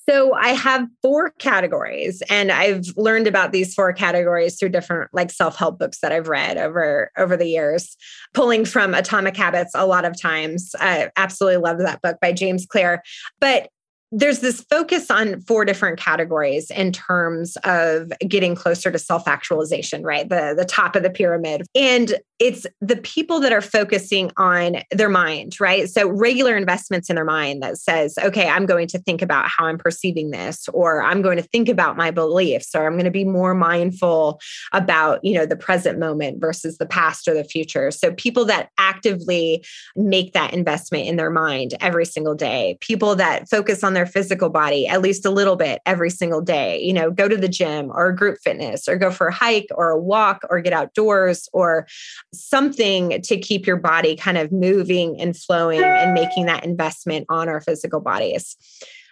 So 0.09 0.33
I 0.33 0.49
have 0.49 0.87
four 1.03 1.29
categories 1.37 2.23
and 2.31 2.51
I've 2.51 2.87
learned 2.97 3.27
about 3.27 3.51
these 3.51 3.75
four 3.75 3.93
categories 3.93 4.57
through 4.57 4.69
different 4.69 5.13
like 5.13 5.29
self-help 5.29 5.77
books 5.77 5.99
that 5.99 6.11
I've 6.11 6.29
read 6.29 6.57
over 6.57 7.11
over 7.15 7.37
the 7.37 7.45
years, 7.45 7.95
pulling 8.33 8.65
from 8.65 8.95
Atomic 8.95 9.37
Habits 9.37 9.73
a 9.75 9.85
lot 9.85 10.05
of 10.05 10.19
times. 10.19 10.73
I 10.79 11.11
absolutely 11.15 11.57
love 11.57 11.77
that 11.77 12.01
book 12.01 12.17
by 12.21 12.33
James 12.33 12.65
Clear. 12.65 13.03
But 13.39 13.69
there's 14.15 14.39
this 14.39 14.61
focus 14.69 15.09
on 15.09 15.41
four 15.41 15.65
different 15.65 15.99
categories 15.99 16.69
in 16.71 16.91
terms 16.91 17.57
of 17.63 18.11
getting 18.27 18.55
closer 18.55 18.91
to 18.91 18.99
self-actualization 18.99 20.03
right? 20.03 20.29
The 20.29 20.53
the 20.57 20.65
top 20.65 20.95
of 20.95 21.03
the 21.03 21.09
pyramid. 21.09 21.63
And 21.75 22.15
it's 22.39 22.65
the 22.81 22.97
people 22.97 23.39
that 23.39 23.53
are 23.53 23.61
focusing 23.61 24.31
on 24.37 24.77
their 24.91 25.09
mind 25.09 25.59
right? 25.59 25.89
So 25.89 26.09
regular 26.09 26.55
investments 26.57 27.09
in 27.09 27.15
their 27.15 27.25
mind 27.25 27.61
that 27.63 27.77
says 27.77 28.15
okay 28.23 28.47
i'm 28.47 28.65
going 28.65 28.87
to 28.87 28.99
think 28.99 29.21
about 29.21 29.47
how 29.47 29.65
i'm 29.65 29.77
perceiving 29.77 30.31
this 30.31 30.67
or 30.73 31.01
i'm 31.01 31.21
going 31.21 31.37
to 31.37 31.43
think 31.43 31.69
about 31.69 31.97
my 31.97 32.11
beliefs 32.11 32.73
or 32.75 32.85
i'm 32.85 32.93
going 32.93 33.05
to 33.05 33.11
be 33.11 33.25
more 33.25 33.53
mindful 33.53 34.39
about 34.71 35.23
you 35.23 35.33
know 35.33 35.45
the 35.45 35.55
present 35.55 35.99
moment 35.99 36.39
versus 36.39 36.77
the 36.77 36.85
past 36.85 37.27
or 37.27 37.33
the 37.33 37.43
future. 37.43 37.91
So 37.91 38.13
people 38.13 38.45
that 38.45 38.69
actively 38.77 39.63
make 39.95 40.33
that 40.33 40.53
investment 40.53 41.07
in 41.07 41.15
their 41.15 41.29
mind 41.29 41.73
every 41.79 42.05
single 42.05 42.35
day 42.35 42.77
people 42.81 43.15
that 43.15 43.49
focus 43.49 43.83
on 43.83 43.93
their 43.93 44.02
their 44.03 44.11
physical 44.11 44.49
body 44.49 44.87
at 44.87 45.01
least 45.01 45.25
a 45.25 45.29
little 45.29 45.55
bit 45.55 45.81
every 45.85 46.09
single 46.09 46.41
day. 46.41 46.81
You 46.81 46.93
know, 46.93 47.09
go 47.09 47.27
to 47.27 47.37
the 47.37 47.47
gym 47.47 47.89
or 47.93 48.11
group 48.11 48.37
fitness 48.43 48.87
or 48.87 48.97
go 48.97 49.11
for 49.11 49.27
a 49.27 49.33
hike 49.33 49.67
or 49.71 49.91
a 49.91 49.99
walk 49.99 50.41
or 50.49 50.59
get 50.61 50.73
outdoors 50.73 51.47
or 51.53 51.87
something 52.33 53.21
to 53.21 53.37
keep 53.37 53.65
your 53.65 53.77
body 53.77 54.15
kind 54.15 54.37
of 54.37 54.51
moving 54.51 55.19
and 55.21 55.37
flowing 55.37 55.81
and 55.83 56.13
making 56.13 56.47
that 56.47 56.65
investment 56.65 57.25
on 57.29 57.47
our 57.47 57.61
physical 57.61 58.01
bodies. 58.01 58.57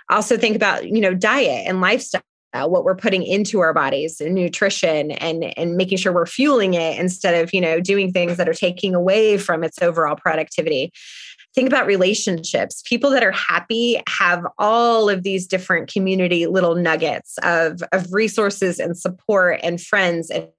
Also 0.09 0.37
think 0.37 0.55
about, 0.55 0.87
you 0.87 0.99
know, 0.99 1.13
diet 1.13 1.65
and 1.67 1.79
lifestyle 1.79 2.21
what 2.53 2.83
we're 2.83 2.95
putting 2.95 3.23
into 3.23 3.61
our 3.61 3.73
bodies 3.73 4.19
and 4.19 4.35
nutrition 4.35 5.11
and 5.11 5.57
and 5.57 5.77
making 5.77 5.97
sure 5.97 6.11
we're 6.11 6.25
fueling 6.25 6.73
it 6.73 6.99
instead 6.99 7.41
of 7.41 7.53
you 7.53 7.61
know 7.61 7.79
doing 7.79 8.11
things 8.11 8.35
that 8.35 8.49
are 8.49 8.53
taking 8.53 8.93
away 8.93 9.37
from 9.37 9.63
its 9.63 9.81
overall 9.81 10.17
productivity 10.17 10.91
think 11.53 11.67
about 11.67 11.85
relationships. 11.85 12.81
People 12.85 13.09
that 13.11 13.23
are 13.23 13.31
happy 13.31 14.01
have 14.07 14.45
all 14.57 15.09
of 15.09 15.23
these 15.23 15.47
different 15.47 15.91
community 15.91 16.47
little 16.47 16.75
nuggets 16.75 17.37
of, 17.43 17.81
of 17.91 18.11
resources 18.13 18.79
and 18.79 18.97
support 18.97 19.59
and 19.63 19.81
friends 19.81 20.29
and 20.29 20.49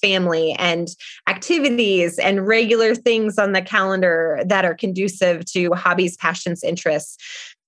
family 0.00 0.52
and 0.52 0.88
activities 1.28 2.18
and 2.18 2.46
regular 2.46 2.94
things 2.94 3.38
on 3.38 3.52
the 3.52 3.62
calendar 3.62 4.40
that 4.46 4.64
are 4.64 4.74
conducive 4.74 5.44
to 5.46 5.72
hobbies, 5.72 6.16
passions, 6.16 6.62
interests 6.62 7.16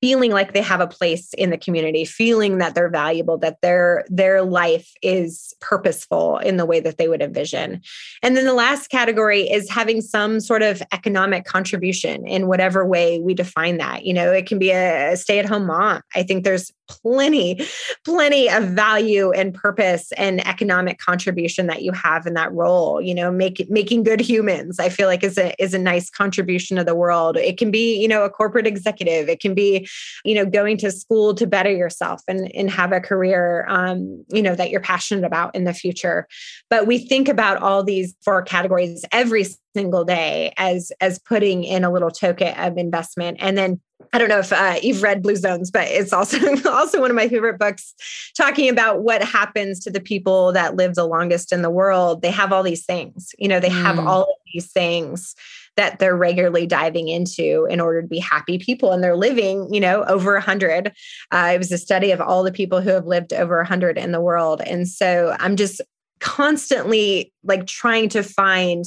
feeling 0.00 0.30
like 0.30 0.52
they 0.52 0.62
have 0.62 0.80
a 0.80 0.86
place 0.86 1.32
in 1.34 1.50
the 1.50 1.58
community 1.58 2.04
feeling 2.04 2.58
that 2.58 2.74
they're 2.74 2.90
valuable 2.90 3.38
that 3.38 3.60
their 3.62 4.04
their 4.08 4.42
life 4.42 4.92
is 5.02 5.54
purposeful 5.60 6.38
in 6.38 6.56
the 6.56 6.66
way 6.66 6.80
that 6.80 6.98
they 6.98 7.08
would 7.08 7.22
envision. 7.22 7.80
And 8.22 8.36
then 8.36 8.44
the 8.44 8.54
last 8.54 8.88
category 8.88 9.50
is 9.50 9.70
having 9.70 10.00
some 10.00 10.40
sort 10.40 10.62
of 10.62 10.82
economic 10.92 11.44
contribution 11.44 12.26
in 12.26 12.46
whatever 12.46 12.84
way 12.84 13.20
we 13.20 13.34
define 13.34 13.78
that. 13.78 14.04
You 14.04 14.14
know 14.14 14.32
it 14.32 14.46
can 14.46 14.58
be 14.58 14.70
a, 14.70 15.16
stay-at-home 15.16 15.66
mom. 15.66 16.02
I 16.14 16.22
think 16.22 16.44
there's 16.44 16.72
plenty 16.88 17.60
plenty 18.04 18.48
of 18.48 18.64
value 18.64 19.32
and 19.32 19.52
purpose 19.52 20.12
and 20.12 20.46
economic 20.46 20.98
contribution 20.98 21.66
that 21.66 21.82
you 21.82 21.90
have 21.92 22.26
in 22.26 22.34
that 22.34 22.52
role. 22.52 23.00
You 23.00 23.14
know 23.14 23.30
make, 23.32 23.68
making 23.70 24.02
good 24.02 24.20
humans 24.20 24.78
i 24.78 24.88
feel 24.88 25.08
like 25.08 25.24
is 25.24 25.38
a 25.38 25.54
is 25.62 25.74
a 25.74 25.78
nice 25.78 26.10
contribution 26.10 26.76
to 26.76 26.84
the 26.84 26.94
world. 26.94 27.36
It 27.36 27.58
can 27.58 27.70
be 27.70 28.00
you 28.00 28.08
know 28.08 28.24
a 28.24 28.30
corporate 28.30 28.66
executive. 28.66 29.28
It 29.28 29.40
can 29.40 29.54
be 29.54 29.85
you 30.24 30.34
know, 30.34 30.46
going 30.46 30.76
to 30.78 30.90
school 30.90 31.34
to 31.34 31.46
better 31.46 31.70
yourself 31.70 32.22
and, 32.28 32.54
and 32.54 32.70
have 32.70 32.92
a 32.92 33.00
career, 33.00 33.66
um, 33.68 34.24
you 34.28 34.42
know, 34.42 34.54
that 34.54 34.70
you're 34.70 34.80
passionate 34.80 35.24
about 35.24 35.54
in 35.54 35.64
the 35.64 35.74
future. 35.74 36.26
But 36.70 36.86
we 36.86 36.98
think 36.98 37.28
about 37.28 37.58
all 37.62 37.82
these 37.82 38.14
four 38.24 38.42
categories 38.42 39.04
every 39.12 39.46
single 39.74 40.04
day 40.04 40.54
as 40.56 40.90
as 41.00 41.18
putting 41.18 41.64
in 41.64 41.84
a 41.84 41.92
little 41.92 42.10
token 42.10 42.56
of 42.58 42.78
investment 42.78 43.36
and 43.40 43.58
then 43.58 43.80
I 44.12 44.18
don't 44.18 44.28
know 44.28 44.38
if 44.38 44.52
uh, 44.52 44.76
you've 44.82 45.02
read 45.02 45.22
Blue 45.22 45.36
Zones, 45.36 45.70
but 45.70 45.88
it's 45.88 46.12
also 46.12 46.38
also 46.70 47.00
one 47.00 47.10
of 47.10 47.16
my 47.16 47.28
favorite 47.28 47.58
books, 47.58 47.94
talking 48.36 48.68
about 48.68 49.02
what 49.02 49.22
happens 49.22 49.80
to 49.80 49.90
the 49.90 50.00
people 50.00 50.52
that 50.52 50.76
live 50.76 50.94
the 50.94 51.06
longest 51.06 51.52
in 51.52 51.62
the 51.62 51.70
world. 51.70 52.22
They 52.22 52.30
have 52.30 52.52
all 52.52 52.62
these 52.62 52.84
things, 52.84 53.34
you 53.38 53.48
know, 53.48 53.60
they 53.60 53.68
have 53.68 53.96
mm. 53.96 54.06
all 54.06 54.22
of 54.22 54.36
these 54.52 54.70
things 54.70 55.34
that 55.76 55.98
they're 55.98 56.16
regularly 56.16 56.66
diving 56.66 57.08
into 57.08 57.66
in 57.70 57.80
order 57.80 58.02
to 58.02 58.08
be 58.08 58.18
happy 58.18 58.58
people 58.58 58.92
and 58.92 59.02
they're 59.02 59.16
living 59.16 59.72
you 59.72 59.80
know 59.80 60.04
over 60.04 60.32
100 60.34 60.92
uh, 61.32 61.50
it 61.54 61.58
was 61.58 61.72
a 61.72 61.78
study 61.78 62.10
of 62.10 62.20
all 62.20 62.42
the 62.42 62.52
people 62.52 62.80
who 62.80 62.90
have 62.90 63.06
lived 63.06 63.32
over 63.32 63.56
100 63.58 63.98
in 63.98 64.12
the 64.12 64.20
world 64.20 64.60
and 64.66 64.88
so 64.88 65.36
i'm 65.40 65.56
just 65.56 65.80
constantly 66.20 67.32
like 67.44 67.66
trying 67.66 68.08
to 68.08 68.22
find 68.22 68.84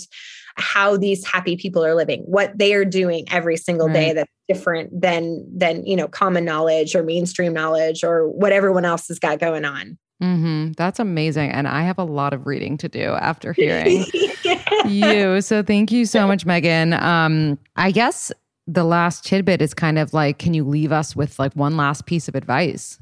how 0.59 0.97
these 0.97 1.25
happy 1.25 1.55
people 1.55 1.83
are 1.83 1.95
living, 1.95 2.21
what 2.23 2.57
they 2.57 2.73
are 2.73 2.85
doing 2.85 3.25
every 3.31 3.57
single 3.57 3.87
right. 3.87 3.93
day 3.93 4.13
that's 4.13 4.31
different 4.47 5.01
than 5.01 5.45
than 5.55 5.85
you 5.85 5.95
know 5.95 6.07
common 6.07 6.43
knowledge 6.43 6.95
or 6.95 7.03
mainstream 7.03 7.53
knowledge 7.53 8.03
or 8.03 8.27
what 8.27 8.51
everyone 8.51 8.85
else 8.85 9.07
has 9.07 9.19
got 9.19 9.39
going 9.39 9.65
on. 9.65 9.97
Mm-hmm. 10.21 10.73
That's 10.73 10.99
amazing. 10.99 11.51
And 11.51 11.67
I 11.67 11.83
have 11.83 11.97
a 11.97 12.03
lot 12.03 12.33
of 12.33 12.45
reading 12.45 12.77
to 12.77 12.89
do 12.89 13.13
after 13.13 13.53
hearing 13.53 14.05
you. 14.85 15.41
So 15.41 15.63
thank 15.63 15.91
you 15.91 16.05
so 16.05 16.27
much, 16.27 16.45
Meaghan. 16.45 16.99
Um, 17.01 17.57
I 17.75 17.91
guess 17.91 18.31
the 18.67 18.83
last 18.83 19.25
tidbit 19.25 19.61
is 19.61 19.73
kind 19.73 19.97
of 19.97 20.13
like, 20.13 20.37
can 20.37 20.53
you 20.53 20.63
leave 20.63 20.91
us 20.91 21.15
with 21.15 21.39
like 21.39 21.53
one 21.53 21.77
last 21.77 22.05
piece 22.05 22.27
of 22.27 22.35
advice? 22.35 22.99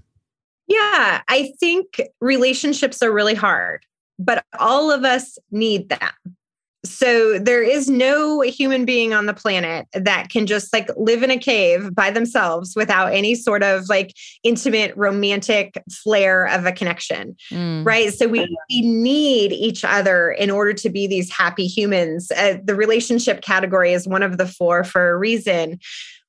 Yeah, 0.68 1.22
I 1.28 1.53
think 1.59 2.01
relationships 2.22 3.01
are 3.01 3.11
really 3.11 3.36
hard, 3.36 3.86
but 4.20 4.45
all 4.59 4.91
of 4.91 5.03
us 5.03 5.38
need 5.49 5.89
them 5.89 6.37
so 6.88 7.40
there 7.40 7.64
is 7.64 7.90
no 7.90 8.42
human 8.42 8.86
being 8.86 9.14
on 9.14 9.26
the 9.26 9.34
planet 9.34 9.88
that 9.94 10.30
can 10.30 10.46
just 10.46 10.72
like 10.74 10.90
live 10.98 11.24
in 11.24 11.32
a 11.32 11.38
cave 11.38 11.94
by 11.94 12.12
themselves 12.12 12.76
without 12.76 13.14
any 13.14 13.36
sort 13.36 13.64
of 13.64 13.90
like 13.90 14.16
intimate 14.44 14.96
romantic 14.96 15.82
flair 15.92 16.46
of 16.48 16.66
a 16.66 16.72
connection 16.72 17.36
mm. 17.52 17.86
right? 17.86 18.14
So 18.14 18.28
we, 18.28 18.58
we 18.70 18.82
need 18.82 19.52
each 19.52 19.84
other 19.84 20.32
in 20.32 20.50
order 20.50 20.74
to 20.74 20.90
be 20.90 21.08
these 21.08 21.32
happy 21.32 21.68
humans. 21.68 22.32
Uh, 22.32 22.58
the 22.64 22.76
relationship 22.76 23.42
category 23.42 23.94
is 23.94 24.08
one 24.08 24.24
of 24.24 24.38
the 24.38 24.48
four 24.48 24.84
for 24.84 25.12
a 25.12 25.18
reason 25.18 25.80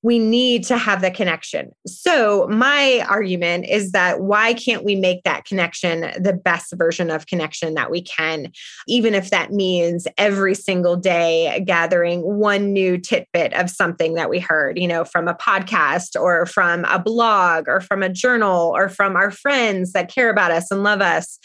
we 0.02 0.18
need 0.18 0.64
to 0.64 0.78
have 0.78 1.00
the 1.00 1.10
connection. 1.10 1.72
So, 1.86 2.46
my 2.48 3.04
argument 3.08 3.66
is 3.66 3.92
that 3.92 4.20
why 4.20 4.54
can't 4.54 4.84
we 4.84 4.94
make 4.94 5.24
that 5.24 5.44
connection 5.44 6.12
the 6.20 6.32
best 6.32 6.72
version 6.76 7.10
of 7.10 7.26
connection 7.26 7.74
that 7.74 7.90
we 7.90 8.02
can, 8.02 8.52
even 8.86 9.14
if 9.14 9.30
that 9.30 9.52
means 9.52 10.06
every 10.16 10.54
single 10.54 10.96
day 10.96 11.62
gathering 11.66 12.20
one 12.20 12.72
new 12.72 12.98
tidbit 12.98 13.52
of 13.54 13.70
something 13.70 14.14
that 14.14 14.30
we 14.30 14.38
heard, 14.38 14.78
you 14.78 14.86
know, 14.86 15.04
from 15.04 15.26
a 15.26 15.34
podcast 15.34 16.20
or 16.20 16.46
from 16.46 16.84
a 16.84 16.98
blog 16.98 17.68
or 17.68 17.80
from 17.80 18.02
a 18.02 18.08
journal 18.08 18.72
or 18.74 18.88
from 18.88 19.16
our 19.16 19.30
friends 19.30 19.92
that 19.92 20.12
care 20.12 20.30
about 20.30 20.50
us 20.50 20.70
and 20.70 20.82
love 20.82 21.00
us 21.00 21.38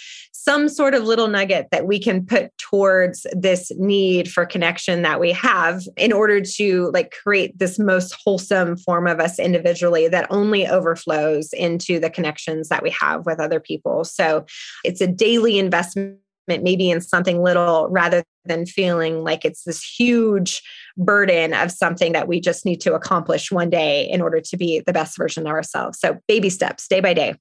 some 0.43 0.67
sort 0.67 0.93
of 0.93 1.05
little 1.05 1.29
nugget 1.29 1.67
that 1.71 1.87
we 1.87 1.97
can 1.97 2.25
put 2.25 2.51
towards 2.57 3.25
this 3.31 3.71
need 3.77 4.29
for 4.29 4.45
connection 4.45 5.01
that 5.03 5.19
we 5.19 5.31
have 5.31 5.83
in 5.95 6.11
order 6.11 6.41
to 6.41 6.91
like 6.93 7.15
create 7.23 7.57
this 7.59 7.79
most 7.79 8.13
wholesome 8.25 8.75
form 8.75 9.07
of 9.07 9.21
us 9.21 9.39
individually 9.39 10.09
that 10.09 10.27
only 10.29 10.67
overflows 10.67 11.53
into 11.53 11.97
the 11.97 12.09
connections 12.09 12.67
that 12.67 12.83
we 12.83 12.89
have 12.89 13.25
with 13.25 13.39
other 13.39 13.61
people. 13.61 14.03
So 14.03 14.45
it's 14.83 14.99
a 14.99 15.07
daily 15.07 15.57
investment 15.57 16.17
maybe 16.47 16.89
in 16.89 16.99
something 16.99 17.41
little 17.41 17.87
rather 17.89 18.21
than 18.43 18.65
feeling 18.65 19.23
like 19.23 19.45
it's 19.45 19.63
this 19.63 19.81
huge 19.81 20.61
burden 20.97 21.53
of 21.53 21.71
something 21.71 22.11
that 22.11 22.27
we 22.27 22.41
just 22.41 22.65
need 22.65 22.81
to 22.81 22.95
accomplish 22.95 23.49
one 23.49 23.69
day 23.69 24.09
in 24.09 24.21
order 24.21 24.41
to 24.41 24.57
be 24.57 24.81
the 24.85 24.91
best 24.91 25.15
version 25.15 25.47
of 25.47 25.53
ourselves. 25.53 25.97
So 26.01 26.19
baby 26.27 26.49
steps, 26.49 26.85
day 26.89 26.99
by 26.99 27.13
day. 27.13 27.35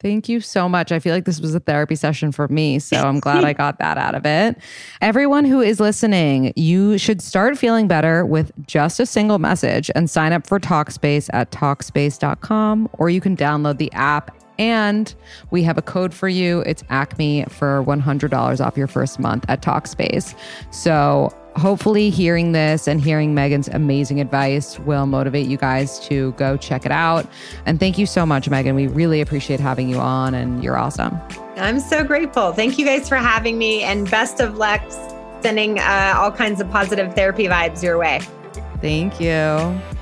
Thank 0.00 0.28
you 0.28 0.40
so 0.40 0.68
much. 0.68 0.92
I 0.92 1.00
feel 1.00 1.12
like 1.12 1.24
this 1.24 1.40
was 1.40 1.56
a 1.56 1.60
therapy 1.60 1.96
session 1.96 2.30
for 2.30 2.46
me. 2.46 2.78
So 2.78 2.96
I'm 2.96 3.18
glad 3.18 3.42
I 3.44 3.52
got 3.52 3.80
that 3.80 3.98
out 3.98 4.14
of 4.14 4.24
it. 4.24 4.56
Everyone 5.00 5.44
who 5.44 5.60
is 5.60 5.80
listening, 5.80 6.52
you 6.54 6.98
should 6.98 7.20
start 7.20 7.58
feeling 7.58 7.88
better 7.88 8.24
with 8.24 8.52
just 8.64 9.00
a 9.00 9.06
single 9.06 9.40
message 9.40 9.90
and 9.96 10.08
sign 10.08 10.32
up 10.32 10.46
for 10.46 10.60
Talkspace 10.60 11.28
at 11.32 11.50
Talkspace.com, 11.50 12.88
or 12.92 13.10
you 13.10 13.20
can 13.20 13.36
download 13.36 13.78
the 13.78 13.92
app. 13.92 14.36
And 14.60 15.12
we 15.50 15.64
have 15.64 15.78
a 15.78 15.82
code 15.82 16.14
for 16.14 16.28
you. 16.28 16.60
It's 16.60 16.84
Acme 16.90 17.44
for 17.48 17.84
$100 17.84 18.64
off 18.64 18.76
your 18.76 18.88
first 18.88 19.18
month 19.18 19.44
at 19.48 19.62
Talkspace. 19.62 20.36
So 20.72 21.32
hopefully 21.58 22.10
hearing 22.10 22.52
this 22.52 22.86
and 22.86 23.00
hearing 23.00 23.34
Meaghan's 23.34 23.68
amazing 23.68 24.20
advice 24.20 24.78
will 24.80 25.06
motivate 25.06 25.46
you 25.46 25.56
guys 25.56 25.98
to 26.06 26.32
go 26.32 26.56
check 26.56 26.86
it 26.86 26.92
out. 26.92 27.26
And 27.66 27.78
thank 27.78 27.98
you 27.98 28.06
so 28.06 28.24
much, 28.24 28.48
Meaghan. 28.48 28.74
We 28.74 28.86
really 28.86 29.20
appreciate 29.20 29.60
having 29.60 29.88
you 29.88 29.98
on, 29.98 30.34
and 30.34 30.62
you're 30.62 30.76
awesome. 30.76 31.18
I'm 31.56 31.80
so 31.80 32.04
grateful. 32.04 32.52
Thank 32.52 32.78
you 32.78 32.84
guys 32.84 33.08
for 33.08 33.16
having 33.16 33.58
me, 33.58 33.82
and 33.82 34.10
best 34.10 34.40
of 34.40 34.56
luck 34.56 34.80
sending 35.42 35.78
uh, 35.78 36.14
all 36.16 36.32
kinds 36.32 36.60
of 36.60 36.70
positive 36.70 37.14
therapy 37.14 37.44
vibes 37.44 37.82
your 37.82 37.98
way. 37.98 38.20
Thank 38.80 39.20
you. 39.20 39.97